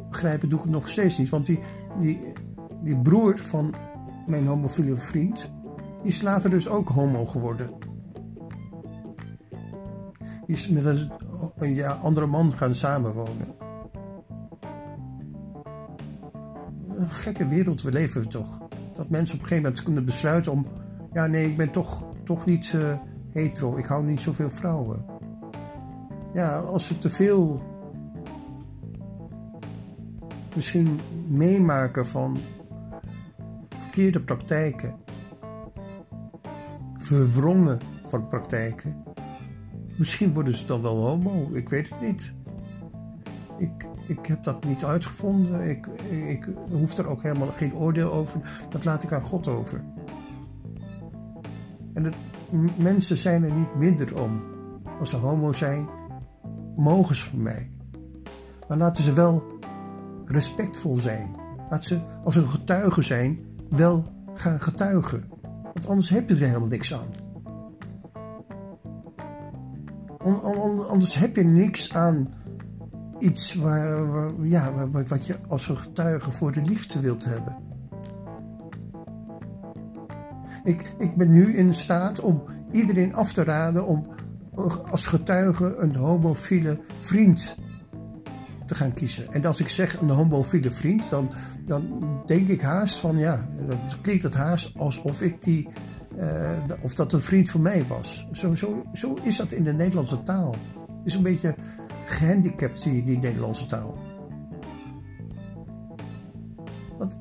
begrijpen 0.09 0.49
doe 0.49 0.57
ik 0.57 0.63
het 0.63 0.73
nog 0.73 0.89
steeds 0.89 1.17
niet. 1.17 1.29
Want 1.29 1.45
die, 1.45 1.59
die, 1.99 2.33
die 2.83 2.97
broer 2.97 3.37
van 3.37 3.73
mijn 4.25 4.47
homofiele 4.47 4.97
vriend, 4.97 5.51
die 6.01 6.11
is 6.11 6.21
later 6.21 6.49
dus 6.49 6.67
ook 6.67 6.89
homo 6.89 7.25
geworden. 7.25 7.69
Die 10.45 10.55
is 10.55 10.67
met 10.67 10.85
een, 10.85 11.75
ja, 11.75 11.91
andere 11.91 12.25
man 12.25 12.53
gaan 12.53 12.75
samenwonen. 12.75 13.47
Een 16.97 17.09
gekke 17.09 17.47
wereld, 17.47 17.81
we 17.81 17.91
leven 17.91 18.29
toch. 18.29 18.59
Dat 18.95 19.09
mensen 19.09 19.35
op 19.35 19.41
een 19.41 19.47
gegeven 19.47 19.63
moment 19.63 19.83
kunnen 19.83 20.05
besluiten 20.05 20.51
om... 20.51 20.67
Ja, 21.13 21.27
nee, 21.27 21.49
ik 21.49 21.57
ben 21.57 21.71
toch, 21.71 22.03
toch 22.23 22.45
niet 22.45 22.71
uh, 22.75 22.93
hetero. 23.31 23.77
Ik 23.77 23.85
hou 23.85 24.05
niet 24.05 24.21
zoveel 24.21 24.49
vrouwen. 24.49 25.05
Ja, 26.33 26.59
als 26.59 26.85
ze 26.85 26.97
te 26.97 27.09
veel 27.09 27.61
misschien 30.55 30.99
meemaken 31.27 32.07
van 32.07 32.37
verkeerde 33.77 34.19
praktijken, 34.19 34.95
verwrongen 37.15 37.79
van 38.05 38.27
praktijken. 38.27 39.03
Misschien 39.97 40.33
worden 40.33 40.53
ze 40.53 40.65
dan 40.65 40.81
wel 40.81 40.95
homo, 40.95 41.49
ik 41.53 41.69
weet 41.69 41.89
het 41.89 42.01
niet. 42.01 42.33
Ik, 43.57 43.85
ik 44.07 44.25
heb 44.25 44.43
dat 44.43 44.63
niet 44.63 44.83
uitgevonden. 44.83 45.69
Ik, 45.69 45.87
ik 46.27 46.47
hoef 46.69 46.97
er 46.97 47.07
ook 47.07 47.23
helemaal 47.23 47.53
geen 47.57 47.75
oordeel 47.75 48.13
over. 48.13 48.65
Dat 48.69 48.85
laat 48.85 49.03
ik 49.03 49.11
aan 49.11 49.21
God 49.21 49.47
over. 49.47 49.83
En 51.93 52.03
het, 52.03 52.15
mensen 52.77 53.17
zijn 53.17 53.43
er 53.43 53.53
niet 53.53 53.75
minder 53.75 54.21
om. 54.21 54.43
Als 54.99 55.09
ze 55.09 55.15
homo 55.15 55.53
zijn, 55.53 55.89
mogen 56.75 57.15
ze 57.15 57.25
van 57.25 57.41
mij. 57.41 57.71
Maar 58.67 58.77
laten 58.77 59.03
ze 59.03 59.13
wel 59.13 59.43
respectvol 60.25 60.97
zijn. 60.97 61.35
Laat 61.69 61.85
ze 61.85 61.99
als 62.23 62.35
een 62.35 62.49
getuige 62.49 63.01
zijn 63.01 63.39
wel 63.69 64.05
gaan 64.33 64.61
getuigen. 64.61 65.29
Want 65.73 65.87
anders 65.87 66.09
heb 66.09 66.29
je 66.29 66.35
er 66.35 66.41
helemaal 66.41 66.67
niks 66.67 66.93
aan. 66.93 67.07
Anders 70.89 71.15
heb 71.15 71.35
je 71.35 71.43
niks 71.43 71.93
aan 71.93 72.33
iets 73.19 73.55
waar, 73.55 74.05
ja, 74.41 74.87
wat 74.89 75.25
je 75.25 75.37
als 75.47 75.69
een 75.69 75.77
getuige 75.77 76.31
voor 76.31 76.51
de 76.51 76.61
liefde 76.61 76.99
wilt 76.99 77.25
hebben. 77.25 77.55
Ik, 80.63 80.93
ik 80.97 81.15
ben 81.15 81.31
nu 81.31 81.53
in 81.55 81.73
staat 81.73 82.19
om 82.19 82.43
iedereen 82.71 83.15
af 83.15 83.33
te 83.33 83.43
raden 83.43 83.85
om 83.85 84.07
als 84.91 85.05
getuige 85.05 85.75
een 85.75 85.95
homofiele 85.95 86.79
vriend 86.97 87.55
te 88.71 88.77
gaan 88.77 88.93
kiezen. 88.93 89.33
En 89.33 89.45
als 89.45 89.59
ik 89.59 89.69
zeg 89.69 90.01
een 90.01 90.09
homofiele 90.09 90.71
vriend, 90.71 91.09
dan, 91.09 91.31
dan 91.65 92.03
denk 92.25 92.47
ik 92.47 92.61
haast 92.61 92.99
van 92.99 93.17
ja, 93.17 93.47
dan 93.67 93.79
klinkt 94.01 94.23
het 94.23 94.33
haast 94.33 94.77
alsof 94.77 95.21
ik 95.21 95.43
die, 95.43 95.69
uh, 96.17 96.51
of 96.81 96.95
dat 96.95 97.13
een 97.13 97.21
vriend 97.21 97.49
van 97.49 97.61
mij 97.61 97.85
was. 97.87 98.27
Zo, 98.33 98.55
zo, 98.55 98.85
zo 98.93 99.17
is 99.23 99.37
dat 99.37 99.51
in 99.51 99.63
de 99.63 99.73
Nederlandse 99.73 100.23
taal. 100.23 100.55
Is 101.03 101.15
een 101.15 101.23
beetje 101.23 101.55
gehandicapt, 102.05 102.83
die, 102.83 103.03
die 103.03 103.17
Nederlandse 103.17 103.65
taal. 103.65 103.97
Want 106.97 107.17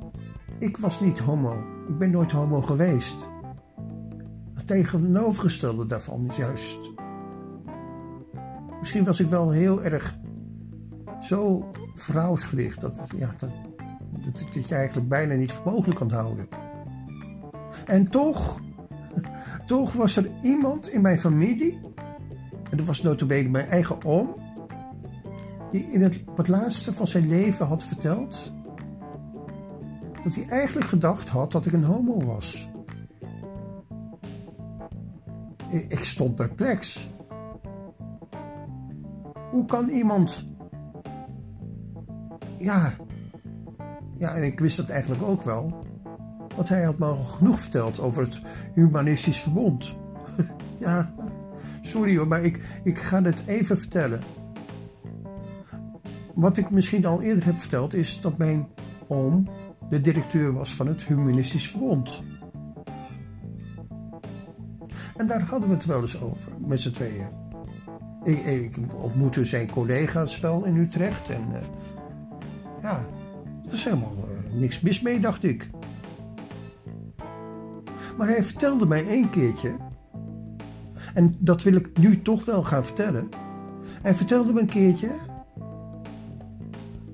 ik 0.59 0.77
was 0.77 1.01
niet 1.01 1.19
homo. 1.19 1.65
Ik 1.89 1.99
ben 1.99 2.11
nooit 2.11 2.33
homo 2.33 2.63
geweest. 2.63 3.29
Het 4.55 4.67
tegenovergestelde 4.67 5.87
daarvan 5.87 6.27
is 6.29 6.37
juist. 6.37 6.79
Misschien 8.81 9.05
was 9.05 9.21
ik 9.21 9.27
wel 9.27 9.51
heel 9.51 9.83
erg 9.83 10.19
zo 11.21 11.71
vrouwsgericht 11.95 12.81
dat, 12.81 12.99
het, 12.99 13.13
ja, 13.17 13.35
dat, 13.37 13.51
dat, 14.53 14.69
je 14.69 14.75
eigenlijk 14.75 15.09
bijna 15.09 15.35
niet 15.35 15.53
voor 15.53 15.73
mogelijk 15.73 15.99
kan 15.99 16.11
houden. 16.11 16.49
En 17.87 18.09
toch, 18.09 18.61
toch 19.67 19.93
was 19.93 20.17
er 20.17 20.31
iemand 20.43 20.89
in 20.89 21.01
mijn 21.01 21.19
familie, 21.19 21.81
en 22.71 22.77
dat 22.77 22.87
was 22.87 23.03
notabene 23.03 23.49
mijn 23.49 23.69
eigen 23.69 24.05
oom, 24.05 24.35
die 25.73 25.91
in 25.93 26.03
het, 26.03 26.21
het 26.37 26.49
laatste 26.49 26.93
van 26.93 27.07
zijn 27.07 27.29
leven 27.29 27.67
had 27.67 27.85
verteld 27.85 28.53
dat 30.23 30.35
hij 30.35 30.49
eigenlijk 30.49 30.89
gedacht 30.89 31.29
had 31.29 31.53
dat 31.53 31.67
ik 31.67 31.73
een 31.73 31.85
homo 31.85 32.25
was. 32.25 32.69
Ik 35.69 36.05
stond 36.05 36.35
perplex. 36.35 37.09
Hoe 39.51 39.65
kan 39.65 39.89
iemand 39.89 40.50
ja, 42.61 42.95
ja, 44.19 44.35
en 44.35 44.43
ik 44.43 44.61
wist 44.61 44.77
dat 44.77 44.89
eigenlijk 44.89 45.23
ook 45.23 45.43
wel. 45.43 45.87
Want 46.57 46.69
hij 46.69 46.83
had 46.83 46.99
me 46.99 47.07
al 47.07 47.25
genoeg 47.25 47.61
verteld 47.61 48.01
over 48.01 48.23
het 48.23 48.41
humanistisch 48.75 49.41
verbond. 49.41 49.97
ja, 50.79 51.15
sorry 51.83 52.17
hoor, 52.17 52.27
maar 52.29 52.43
ik, 52.43 52.61
ik 52.85 52.99
ga 52.99 53.23
het 53.23 53.43
even 53.47 53.79
vertellen. 53.79 54.21
Wat 56.35 56.57
ik 56.57 56.71
misschien 56.71 57.07
al 57.07 57.23
eerder 57.23 57.45
heb 57.45 57.61
verteld 57.61 57.95
is 57.95 58.21
dat 58.21 58.39
mijn 58.39 58.69
oom 59.09 59.49
de 59.89 60.01
directeur 60.01 60.53
was 60.53 60.75
van 60.75 60.87
het 60.87 61.03
humanistisch 61.03 61.69
verbond. 61.69 62.23
En 65.17 65.27
daar 65.27 65.43
hadden 65.43 65.69
we 65.69 65.75
het 65.75 65.85
wel 65.85 66.01
eens 66.01 66.21
over, 66.21 66.53
met 66.67 66.81
z'n 66.81 66.91
tweeën. 66.91 67.29
Ik, 68.25 68.45
ik 68.45 68.77
ontmoette 69.03 69.45
zijn 69.45 69.71
collega's 69.71 70.41
wel 70.41 70.65
in 70.65 70.77
Utrecht 70.77 71.31
en... 71.31 71.45
Uh, 71.53 71.59
ja, 72.83 73.05
er 73.67 73.73
is 73.73 73.85
helemaal 73.85 74.15
uh, 74.17 74.59
niks 74.61 74.81
mis 74.81 75.01
mee, 75.01 75.21
dacht 75.21 75.45
ik. 75.45 75.71
Maar 78.17 78.29
hij 78.29 78.45
vertelde 78.45 78.87
mij 78.87 79.09
één 79.09 79.31
keertje, 79.31 79.77
en 81.15 81.37
dat 81.39 81.63
wil 81.63 81.75
ik 81.75 81.99
nu 81.99 82.23
toch 82.23 82.45
wel 82.45 82.63
gaan 82.63 82.85
vertellen. 82.85 83.29
Hij 84.03 84.15
vertelde 84.15 84.53
me 84.53 84.61
een 84.61 84.67
keertje 84.67 85.11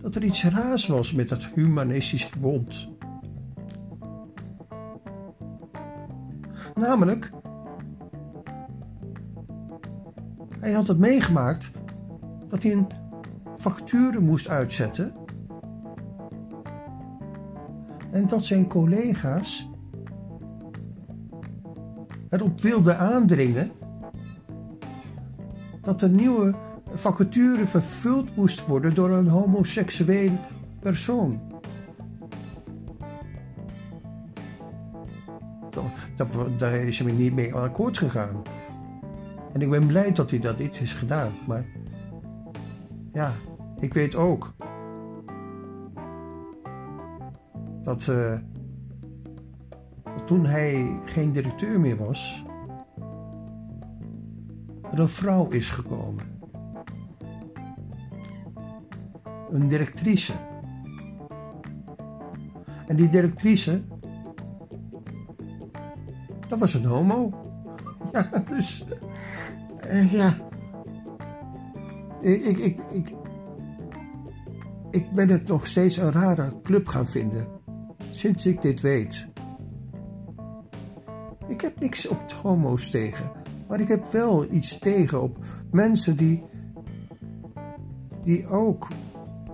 dat 0.01 0.15
er 0.15 0.25
iets 0.25 0.45
raars 0.45 0.87
was 0.87 1.13
met 1.13 1.29
dat 1.29 1.49
humanistisch 1.55 2.27
verbond. 2.27 2.89
Namelijk, 6.75 7.31
hij 10.61 10.73
had 10.73 10.89
het 10.89 10.99
meegemaakt 10.99 11.71
dat 12.49 12.63
hij 12.63 12.73
een 12.73 12.87
facturen 13.59 14.25
moest 14.25 14.49
uitzetten 14.49 15.15
en 18.17 18.27
dat 18.27 18.45
zijn 18.45 18.69
collega's 18.69 19.69
erop 22.31 22.61
wilden 22.61 22.99
aandringen 22.99 23.71
dat 25.81 26.01
de 26.01 26.09
nieuwe 26.09 26.55
vacature 26.95 27.67
vervuld 27.67 28.37
moest 28.37 28.67
worden 28.67 28.95
door 28.95 29.11
een 29.11 29.29
homoseksueel 29.29 30.39
persoon. 30.81 31.41
Daar 36.59 36.75
is 36.75 36.99
hij 36.99 37.13
niet 37.13 37.35
mee 37.35 37.55
akkoord 37.55 37.99
gegaan. 37.99 38.43
En 39.53 39.63
ik 39.63 39.71
ben 39.71 39.87
blij 39.87 40.13
dat 40.13 40.31
hij 40.31 40.39
dat 40.39 40.59
niet 40.59 40.81
is 40.81 40.95
gedaan. 40.95 41.33
Maar 41.47 41.65
ja, 43.13 43.33
ik 43.81 43.95
weet 43.95 44.15
ook 44.15 44.55
dat, 47.87 48.05
dat 48.05 48.41
toen 50.27 50.47
hij 50.47 51.01
geen 51.05 51.33
directeur 51.33 51.81
meer 51.81 51.97
was, 51.97 52.45
er 54.93 54.99
een 54.99 55.09
vrouw 55.09 55.49
is 55.49 55.71
gekomen. 55.71 56.25
Een 59.51 59.69
directrice. 59.69 60.33
En 62.87 62.97
die 62.97 63.09
directrice, 63.09 63.83
dat 66.49 66.59
was 66.59 66.75
een 66.75 66.85
homo. 66.85 67.31
Ja, 68.13 68.45
dus, 68.49 68.87
uh, 69.91 70.13
ja. 70.13 70.37
Ik, 72.21 72.43
ik, 72.43 72.59
ik, 72.59 72.81
ik, 72.91 73.15
ik 74.91 75.11
ben 75.11 75.29
het 75.29 75.49
nog 75.49 75.67
steeds 75.67 75.97
een 75.97 76.13
rare 76.13 76.53
club 76.63 76.89
gaan 76.89 77.07
vinden 77.07 77.56
sinds 78.17 78.47
ik 78.47 78.63
dit 78.63 78.81
weet. 78.81 79.29
Ik 81.49 81.61
heb 81.61 81.81
niks 81.81 82.09
op 82.09 82.33
homo's 82.43 82.91
tegen, 82.91 83.31
maar 83.69 83.81
ik 83.81 83.89
heb 83.89 84.07
wel 84.13 84.53
iets 84.53 84.79
tegen 84.79 85.23
op 85.23 85.39
mensen 85.71 86.17
die, 86.17 86.45
die 88.23 88.47
ook 88.47 88.89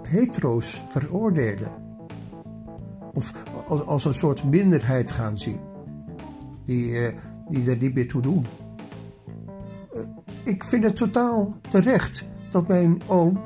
hetero's 0.03 0.83
veroordelen. 0.89 1.71
Of 3.13 3.33
als, 3.69 3.87
als 3.87 4.05
een 4.05 4.15
soort 4.15 4.45
minderheid 4.45 5.11
gaan 5.11 5.39
zien, 5.39 5.61
die, 6.65 6.91
uh, 6.91 7.09
die 7.49 7.71
er 7.71 7.77
niet 7.77 7.95
meer 7.95 8.09
toe 8.09 8.23
doen. 8.23 8.47
Uh, 9.95 10.01
ik 10.45 10.65
vind 10.65 10.85
het 10.85 10.97
totaal 10.97 11.55
terecht 11.69 12.25
dat 12.51 12.69
mijn 12.69 13.03
oom 13.07 13.41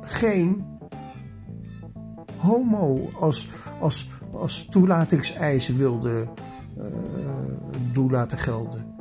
geen 0.00 0.73
homo 2.44 3.10
als, 3.20 3.50
als, 3.80 4.10
als 4.32 4.64
toelatingseisen 4.64 5.76
wilde 5.76 6.26
uh, 6.78 6.84
doen 7.92 8.10
laten 8.10 8.38
gelden. 8.38 8.94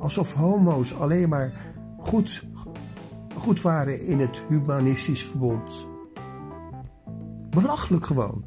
Alsof 0.00 0.34
homo's 0.34 0.94
alleen 0.94 1.28
maar 1.28 1.52
goed, 1.98 2.44
goed 3.34 3.60
waren 3.60 4.06
in 4.06 4.20
het 4.20 4.42
humanistisch 4.48 5.24
verbond. 5.24 5.86
Belachelijk 7.50 8.06
gewoon. 8.06 8.44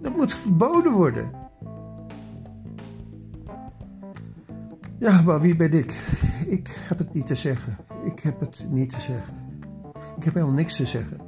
Dat 0.00 0.16
moet 0.16 0.34
verboden 0.34 0.92
worden. 0.92 1.30
Ja, 4.98 5.22
maar 5.22 5.40
wie 5.40 5.56
ben 5.56 5.72
ik? 5.72 5.92
Ik 6.46 6.84
heb 6.88 6.98
het 6.98 7.14
niet 7.14 7.26
te 7.26 7.34
zeggen. 7.34 7.76
Ik 8.04 8.20
heb 8.20 8.40
het 8.40 8.66
niet 8.70 8.90
te 8.90 9.00
zeggen. 9.00 9.43
Ik 10.24 10.30
heb 10.30 10.38
helemaal 10.38 10.60
niks 10.60 10.76
te 10.76 10.86
zeggen. 10.86 11.18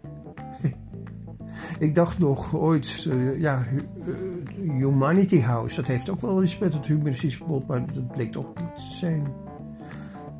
ik 1.79 1.95
dacht 1.95 2.19
nog 2.19 2.55
ooit, 2.55 3.05
uh, 3.09 3.41
ja, 3.41 3.65
uh, 4.07 4.75
Humanity 4.79 5.41
House, 5.41 5.77
dat 5.77 5.87
heeft 5.87 6.11
ook 6.11 6.21
wel 6.21 6.43
iets 6.43 6.59
met 6.59 6.75
het 6.75 6.87
humoristisch 6.87 7.37
verbod, 7.37 7.67
maar 7.67 7.93
dat 7.93 8.13
bleek 8.13 8.37
ook 8.37 8.59
niet 8.61 8.77
te 8.77 8.95
zijn. 8.95 9.27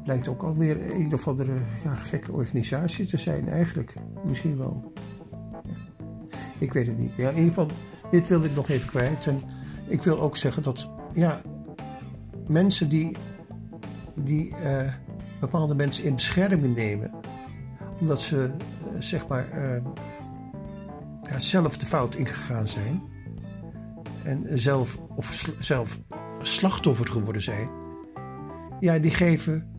Blijkt 0.05 0.29
ook 0.29 0.43
alweer 0.43 0.91
een 0.95 1.13
of 1.13 1.29
andere 1.29 1.53
ja, 1.85 1.95
gekke 1.95 2.33
organisatie 2.33 3.07
te 3.07 3.17
zijn, 3.17 3.49
eigenlijk. 3.49 3.95
Misschien 4.25 4.59
wel. 4.59 4.93
Ik 6.59 6.73
weet 6.73 6.87
het 6.87 6.99
niet. 6.99 7.13
Ja, 7.17 7.29
in 7.29 7.37
ieder 7.37 7.55
geval, 7.55 7.69
dit 8.11 8.29
wilde 8.29 8.47
ik 8.47 8.55
nog 8.55 8.69
even 8.69 8.89
kwijt. 8.89 9.27
En 9.27 9.41
ik 9.87 10.03
wil 10.03 10.21
ook 10.21 10.37
zeggen 10.37 10.63
dat, 10.63 10.91
ja, 11.13 11.41
mensen 12.47 12.89
die, 12.89 13.17
die 14.15 14.49
uh, 14.49 14.93
bepaalde 15.41 15.75
mensen 15.75 16.05
in 16.05 16.15
bescherming 16.15 16.75
nemen, 16.77 17.11
omdat 18.01 18.23
ze 18.23 18.51
uh, 18.95 19.01
zeg 19.01 19.27
maar 19.27 19.49
uh, 19.59 19.83
ja, 21.23 21.39
zelf 21.39 21.79
de 21.79 21.87
fout 21.87 22.15
ingegaan 22.15 22.69
zijn 22.69 23.03
en 24.25 24.59
zelf 24.59 24.99
of 25.15 25.53
zelf 25.61 26.01
slachtoffer 26.43 27.09
geworden 27.11 27.43
zijn. 27.43 27.69
Ja, 28.81 28.99
die 28.99 29.11
geven 29.11 29.71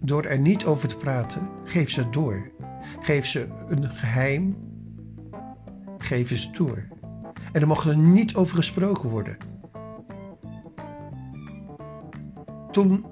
door 0.00 0.24
er 0.24 0.38
niet 0.38 0.64
over 0.64 0.88
te 0.88 0.96
praten, 0.96 1.48
geef 1.64 1.90
ze 1.90 2.00
het 2.00 2.12
door. 2.12 2.52
Geef 3.00 3.26
ze 3.26 3.48
een 3.68 3.90
geheim, 3.90 4.56
geven 5.98 6.38
ze 6.38 6.50
door. 6.50 6.86
En 7.52 7.60
er 7.60 7.66
mag 7.66 7.86
er 7.86 7.96
niet 7.96 8.34
over 8.36 8.56
gesproken 8.56 9.08
worden. 9.08 9.36
Toen 12.70 13.04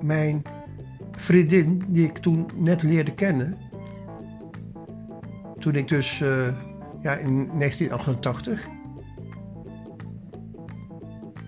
mijn 0.00 0.42
vriendin, 1.16 1.82
die 1.88 2.04
ik 2.04 2.18
toen 2.18 2.46
net 2.54 2.82
leerde 2.82 3.14
kennen. 3.14 3.56
Toen 5.58 5.74
ik 5.74 5.88
dus 5.88 6.20
uh, 6.20 6.48
ja, 7.00 7.14
in 7.14 7.50
1988. 7.58 8.68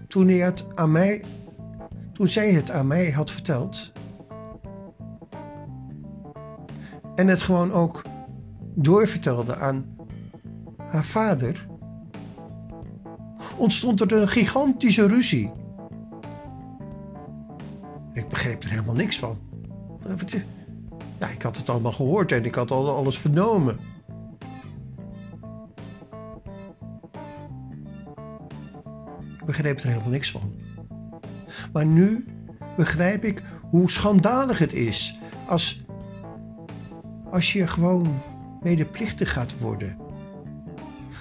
Toen, 0.09 0.28
hij 0.28 0.36
het 0.36 0.66
aan 0.74 0.93
mij, 0.93 1.24
toen 2.12 2.28
zij 2.28 2.53
het 2.53 2.70
aan 2.70 2.86
mij 2.86 3.11
had 3.11 3.31
verteld. 3.31 3.93
En 7.15 7.28
het 7.28 7.43
gewoon 7.43 7.73
ook 7.73 8.03
doorvertelde 8.74 9.57
aan 9.57 9.97
haar 10.77 11.05
vader. 11.05 11.66
Ontstond 13.57 14.01
er 14.01 14.12
een 14.12 14.28
gigantische 14.28 15.07
ruzie. 15.07 15.51
Ik 18.12 18.28
begreep 18.28 18.62
er 18.62 18.70
helemaal 18.70 18.95
niks 18.95 19.19
van. 19.19 19.48
Ja, 21.18 21.28
ik 21.28 21.43
had 21.43 21.56
het 21.56 21.68
allemaal 21.68 21.93
gehoord 21.93 22.32
en 22.32 22.44
ik 22.44 22.55
had 22.55 22.70
al 22.70 22.97
alles 22.97 23.18
vernomen. 23.18 23.78
Ik 29.39 29.44
begreep 29.44 29.78
er 29.78 29.89
helemaal 29.89 30.09
niks 30.09 30.30
van. 30.30 30.52
Maar 31.72 31.86
nu 31.86 32.24
begrijp 32.76 33.24
ik 33.24 33.43
hoe 33.70 33.90
schandalig 33.90 34.59
het 34.59 34.72
is 34.72 35.18
als, 35.47 35.85
als 37.30 37.52
je 37.52 37.66
gewoon 37.66 38.20
medeplichtig 38.62 39.32
gaat 39.32 39.59
worden. 39.59 39.97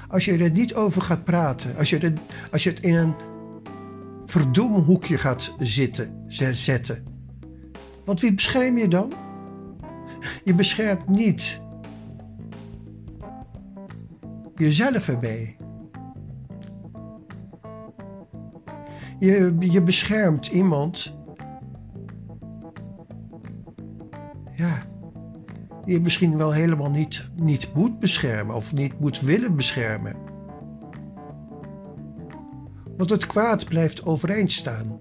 Als 0.07 0.25
je 0.25 0.37
er 0.37 0.51
niet 0.51 0.75
over 0.75 1.01
gaat 1.01 1.23
praten, 1.23 1.77
als 1.77 1.89
je, 1.89 1.99
er, 1.99 2.13
als 2.51 2.63
je 2.63 2.69
het 2.69 2.83
in 2.83 2.95
een 2.95 3.13
verdomme 4.25 4.79
hoekje 4.79 5.17
gaat 5.17 5.55
zitten, 5.59 6.23
zetten. 6.51 7.06
Want 8.07 8.21
wie 8.21 8.33
bescherm 8.33 8.77
je 8.77 8.87
dan? 8.87 9.13
Je 10.43 10.53
beschermt 10.53 11.07
niet 11.07 11.61
jezelf 14.55 15.07
erbij. 15.07 15.55
Je, 19.19 19.55
je 19.59 19.81
beschermt 19.81 20.47
iemand. 20.47 21.15
Ja, 24.55 24.83
die 25.85 25.93
je 25.93 26.01
misschien 26.01 26.37
wel 26.37 26.51
helemaal 26.51 26.91
niet, 26.91 27.29
niet 27.35 27.73
moet 27.75 27.99
beschermen 27.99 28.55
of 28.55 28.73
niet 28.73 28.99
moet 28.99 29.19
willen 29.19 29.55
beschermen. 29.55 30.15
Want 32.97 33.09
het 33.09 33.25
kwaad 33.25 33.65
blijft 33.65 34.05
overeind 34.05 34.51
staan. 34.51 34.99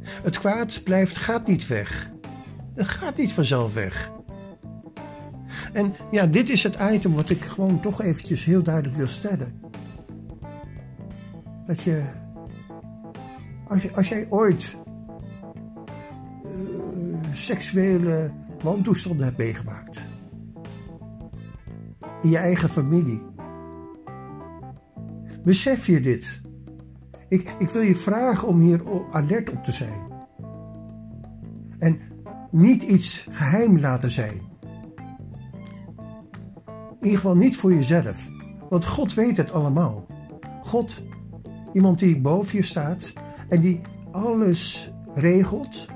Het 0.00 0.38
kwaad 0.38 0.80
blijft, 0.84 1.16
gaat 1.16 1.46
niet 1.46 1.66
weg. 1.66 2.14
Het 2.76 2.88
gaat 2.88 3.16
niet 3.16 3.32
vanzelf 3.32 3.74
weg. 3.74 4.10
En 5.72 5.94
ja, 6.10 6.26
dit 6.26 6.48
is 6.48 6.62
het 6.62 6.76
item 6.92 7.14
wat 7.14 7.30
ik 7.30 7.44
gewoon 7.44 7.80
toch 7.80 8.02
eventjes 8.02 8.44
heel 8.44 8.62
duidelijk 8.62 8.96
wil 8.96 9.08
stellen. 9.08 9.60
Dat 11.66 11.82
je 11.82 12.04
Als, 13.68 13.82
je, 13.82 13.94
als 13.94 14.08
jij 14.08 14.26
ooit 14.28 14.76
uh, 16.44 16.50
seksuele 17.32 18.30
wantoestanden 18.62 19.24
hebt 19.24 19.38
meegemaakt. 19.38 20.02
In 22.22 22.30
je 22.30 22.36
eigen 22.36 22.68
familie. 22.68 23.22
Besef 25.44 25.86
je 25.86 26.00
dit? 26.00 26.40
Ik, 27.28 27.54
ik 27.58 27.68
wil 27.68 27.82
je 27.82 27.94
vragen 27.94 28.48
om 28.48 28.60
hier 28.60 28.82
alert 29.10 29.50
op 29.50 29.64
te 29.64 29.72
zijn. 29.72 30.05
Niet 32.56 32.82
iets 32.82 33.26
geheim 33.30 33.78
laten 33.80 34.10
zijn. 34.10 34.40
In 36.66 37.02
ieder 37.02 37.16
geval 37.16 37.36
niet 37.36 37.56
voor 37.56 37.74
jezelf. 37.74 38.28
Want 38.68 38.86
God 38.86 39.14
weet 39.14 39.36
het 39.36 39.52
allemaal. 39.52 40.06
God, 40.62 41.02
iemand 41.72 41.98
die 41.98 42.20
boven 42.20 42.56
je 42.56 42.64
staat 42.64 43.12
en 43.48 43.60
die 43.60 43.80
alles 44.10 44.92
regelt, 45.14 45.86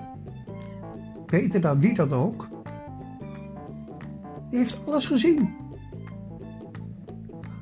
beter 1.26 1.60
dan 1.60 1.80
wie 1.80 1.94
dan 1.94 2.12
ook, 2.12 2.48
die 4.50 4.58
heeft 4.58 4.80
alles 4.86 5.06
gezien. 5.06 5.54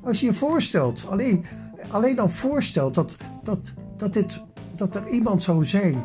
Als 0.02 0.20
je 0.20 0.26
je 0.26 0.34
voorstelt, 0.34 1.06
alleen, 1.10 1.44
alleen 1.90 2.16
dan 2.16 2.30
voorstelt 2.30 2.94
dat, 2.94 3.16
dat, 3.42 3.72
dat, 3.96 4.12
dit, 4.12 4.42
dat 4.74 4.94
er 4.94 5.08
iemand 5.08 5.42
zou 5.42 5.64
zijn 5.64 6.02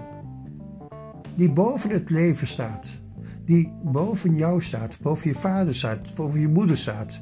die 1.35 1.51
boven 1.51 1.89
het 1.89 2.09
leven 2.09 2.47
staat, 2.47 3.01
die 3.45 3.73
boven 3.83 4.35
jou 4.35 4.61
staat, 4.61 4.97
boven 5.01 5.29
je 5.29 5.35
vader 5.35 5.75
staat, 5.75 6.15
boven 6.15 6.39
je 6.39 6.47
moeder 6.47 6.77
staat, 6.77 7.21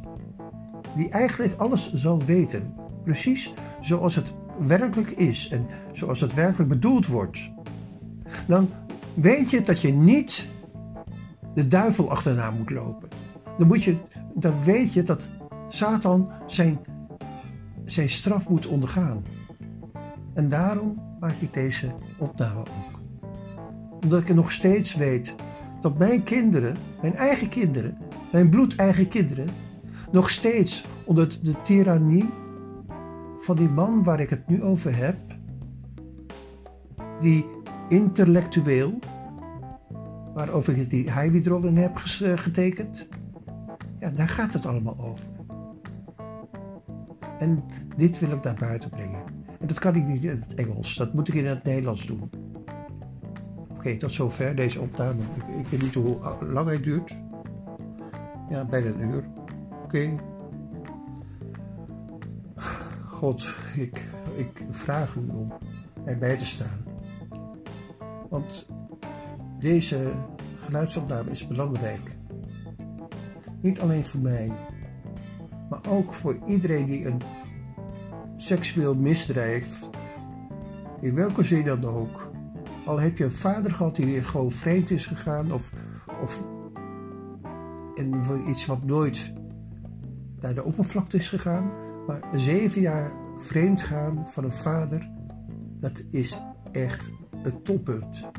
die 0.96 1.10
eigenlijk 1.10 1.54
alles 1.58 1.94
zal 1.94 2.24
weten, 2.26 2.74
precies 3.04 3.54
zoals 3.82 4.16
het 4.16 4.36
werkelijk 4.68 5.10
is 5.10 5.50
en 5.50 5.66
zoals 5.92 6.20
het 6.20 6.34
werkelijk 6.34 6.70
bedoeld 6.70 7.08
wordt, 7.08 7.52
dan 8.48 8.70
weet 9.14 9.50
je 9.50 9.62
dat 9.62 9.82
je 9.82 9.94
niet 9.94 10.50
de 11.54 11.68
duivel 11.68 12.10
achterna 12.10 12.52
moet 12.52 12.70
lopen. 12.70 13.10
Dan, 13.58 13.68
moet 13.68 13.84
je, 13.84 13.98
dan 14.36 14.64
weet 14.64 14.94
je 14.94 15.04
dat 15.04 15.30
Satan 15.70 16.32
zijn, 16.48 16.80
zijn 17.86 18.10
straf 18.10 18.50
moet 18.50 18.68
ondergaan. 18.68 19.24
En 20.34 20.50
daarom 20.50 21.02
maak 21.20 21.36
ik 21.40 21.54
deze 21.54 21.92
opname 22.18 22.60
ook. 22.60 22.91
Omdat 24.04 24.22
ik 24.22 24.36
nog 24.36 24.52
steeds 24.52 24.96
weet 24.96 25.36
dat 25.82 25.98
mijn 25.98 26.24
kinderen, 26.24 26.78
mijn 27.02 27.16
eigen 27.16 27.50
kinderen, 27.50 27.98
mijn 28.32 28.50
bloedeigen 28.50 29.08
kinderen, 29.08 29.48
nog 30.12 30.30
steeds 30.30 30.86
onder 31.06 31.38
de 31.42 31.54
tirannie 31.64 32.30
van 33.40 33.56
die 33.56 33.70
man 33.70 34.04
waar 34.04 34.20
ik 34.20 34.30
het 34.30 34.48
nu 34.48 34.64
over 34.64 34.96
heb, 34.96 35.16
die 37.20 37.46
intellectueel, 37.90 39.00
waarover 40.34 40.78
ik 40.78 40.90
die 40.90 41.12
highway 41.12 41.74
heb 41.74 41.96
getekend, 42.36 43.10
ja, 44.00 44.10
daar 44.10 44.30
gaat 44.30 44.54
het 44.54 44.66
allemaal 44.66 44.98
over. 45.00 45.26
En 47.38 47.64
dit 47.98 48.20
wil 48.20 48.32
ik 48.32 48.44
naar 48.44 48.58
buiten 48.60 48.90
brengen. 48.90 49.24
En 49.60 49.68
dat 49.68 49.80
kan 49.80 49.96
ik 49.96 50.06
niet 50.06 50.24
in 50.24 50.30
het 50.30 50.54
Engels, 50.54 50.96
dat 50.96 51.14
moet 51.14 51.28
ik 51.28 51.34
in 51.34 51.46
het 51.46 51.64
Nederlands 51.64 52.06
doen. 52.06 52.30
Oké, 53.82 53.98
tot 53.98 54.12
zover 54.12 54.56
deze 54.56 54.82
opname. 54.82 55.22
Ik, 55.22 55.56
ik, 55.60 55.68
weet 55.68 55.82
niet 55.82 55.94
hoe 55.94 56.18
lang 56.42 56.68
hij 56.68 56.80
duurt. 56.82 57.18
Ja, 58.50 58.66
bijna 58.66 58.88
een 58.88 59.00
uur. 59.00 59.24
Oké. 59.84 60.16
God, 63.10 63.48
ik, 63.76 64.02
ik 64.36 64.64
vraag 64.70 65.16
u 65.16 65.30
om 65.34 65.54
erbij 66.06 66.38
te 66.38 66.46
staan. 66.46 66.86
Want 68.30 68.68
deze 69.60 70.12
geluidsopname 70.60 71.32
is 71.32 71.48
belangrijk. 71.48 72.16
Niet 73.62 73.80
alleen 73.80 74.06
voor 74.06 74.22
mij, 74.22 74.52
maar 75.70 75.82
ook 75.90 76.14
voor 76.14 76.38
iedereen 76.48 76.86
die 76.86 77.06
een 77.06 77.22
seksueel 78.38 78.96
misdrijf, 78.96 79.80
in 81.00 81.16
welke 81.16 81.44
zin 81.44 81.66
dan 81.66 81.86
ook, 81.86 82.31
al 82.86 83.00
heb 83.00 83.18
je 83.18 83.24
een 83.24 83.32
vader 83.32 83.72
gehad 83.74 83.96
die 83.96 84.24
gewoon 84.24 84.52
vreemd 84.52 84.90
is 84.90 85.06
gegaan 85.06 85.52
of, 85.52 85.72
of 86.22 86.44
in 87.94 88.24
iets 88.48 88.66
wat 88.66 88.84
nooit 88.84 89.34
naar 90.40 90.54
de 90.54 90.64
oppervlakte 90.64 91.18
is 91.18 91.30
gegaan, 91.30 91.72
maar 92.08 92.20
zeven 92.34 92.82
jaar 92.82 93.12
vreemd 93.38 93.82
gaan 93.82 94.26
van 94.28 94.44
een 94.44 94.54
vader, 94.54 95.10
dat 95.80 96.04
is 96.10 96.42
echt 96.72 97.12
het 97.42 97.66
toppunt. 97.66 98.30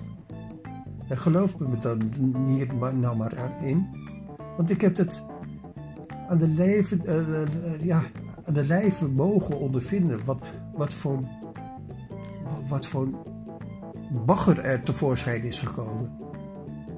En 1.08 1.18
geloof 1.18 1.58
me 1.58 1.78
dan 1.78 2.00
hier 2.46 2.74
nou 2.74 3.16
maar 3.16 3.62
in, 3.62 3.86
want 4.56 4.70
ik 4.70 4.80
heb 4.80 4.96
het 4.96 5.22
aan 6.28 6.38
de 6.38 6.48
lijve, 6.48 6.98
uh, 7.04 7.28
uh, 7.28 7.84
ja, 7.84 8.02
aan 8.44 8.54
de 8.54 8.64
lijve 8.64 9.08
mogen 9.08 9.58
ondervinden. 9.58 10.24
Wat, 10.24 10.52
wat, 10.74 10.94
voor, 10.94 11.20
wat 12.68 12.86
voor 12.86 13.08
bagger 14.12 14.58
er 14.58 14.82
tevoorschijn 14.82 15.42
is 15.42 15.60
gekomen. 15.60 16.10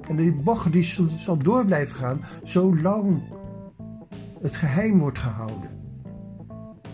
En 0.07 0.15
die 0.15 0.33
bagger 0.33 0.71
die 0.71 0.83
zal 1.17 1.37
door 1.37 1.65
blijven 1.65 1.95
gaan 1.95 2.21
zolang 2.43 3.21
het 4.41 4.55
geheim 4.55 4.99
wordt 4.99 5.19
gehouden. 5.19 5.69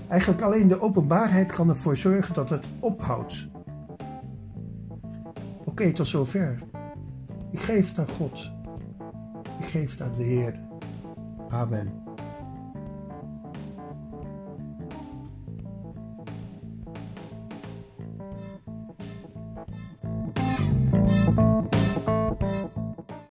Eigenlijk 0.08 0.42
alleen 0.42 0.68
de 0.68 0.82
openbaarheid 0.82 1.52
kan 1.52 1.70
ervoor 1.70 1.98
zorgen 1.98 2.34
dat 2.34 2.50
het 2.50 2.66
ophoudt. 2.80 3.48
Oké, 5.66 5.94
tot 5.94 6.08
zover. 6.08 6.60
Ik 7.52 7.60
geef 7.60 7.88
het 7.88 8.00
aan 8.00 8.16
God. 8.16 8.52
Ik 9.60 9.66
geef 9.66 9.92
het 9.92 10.02
aan 10.02 10.18
de 10.18 10.24
Heer. 10.24 10.60
Amen. 11.50 12.11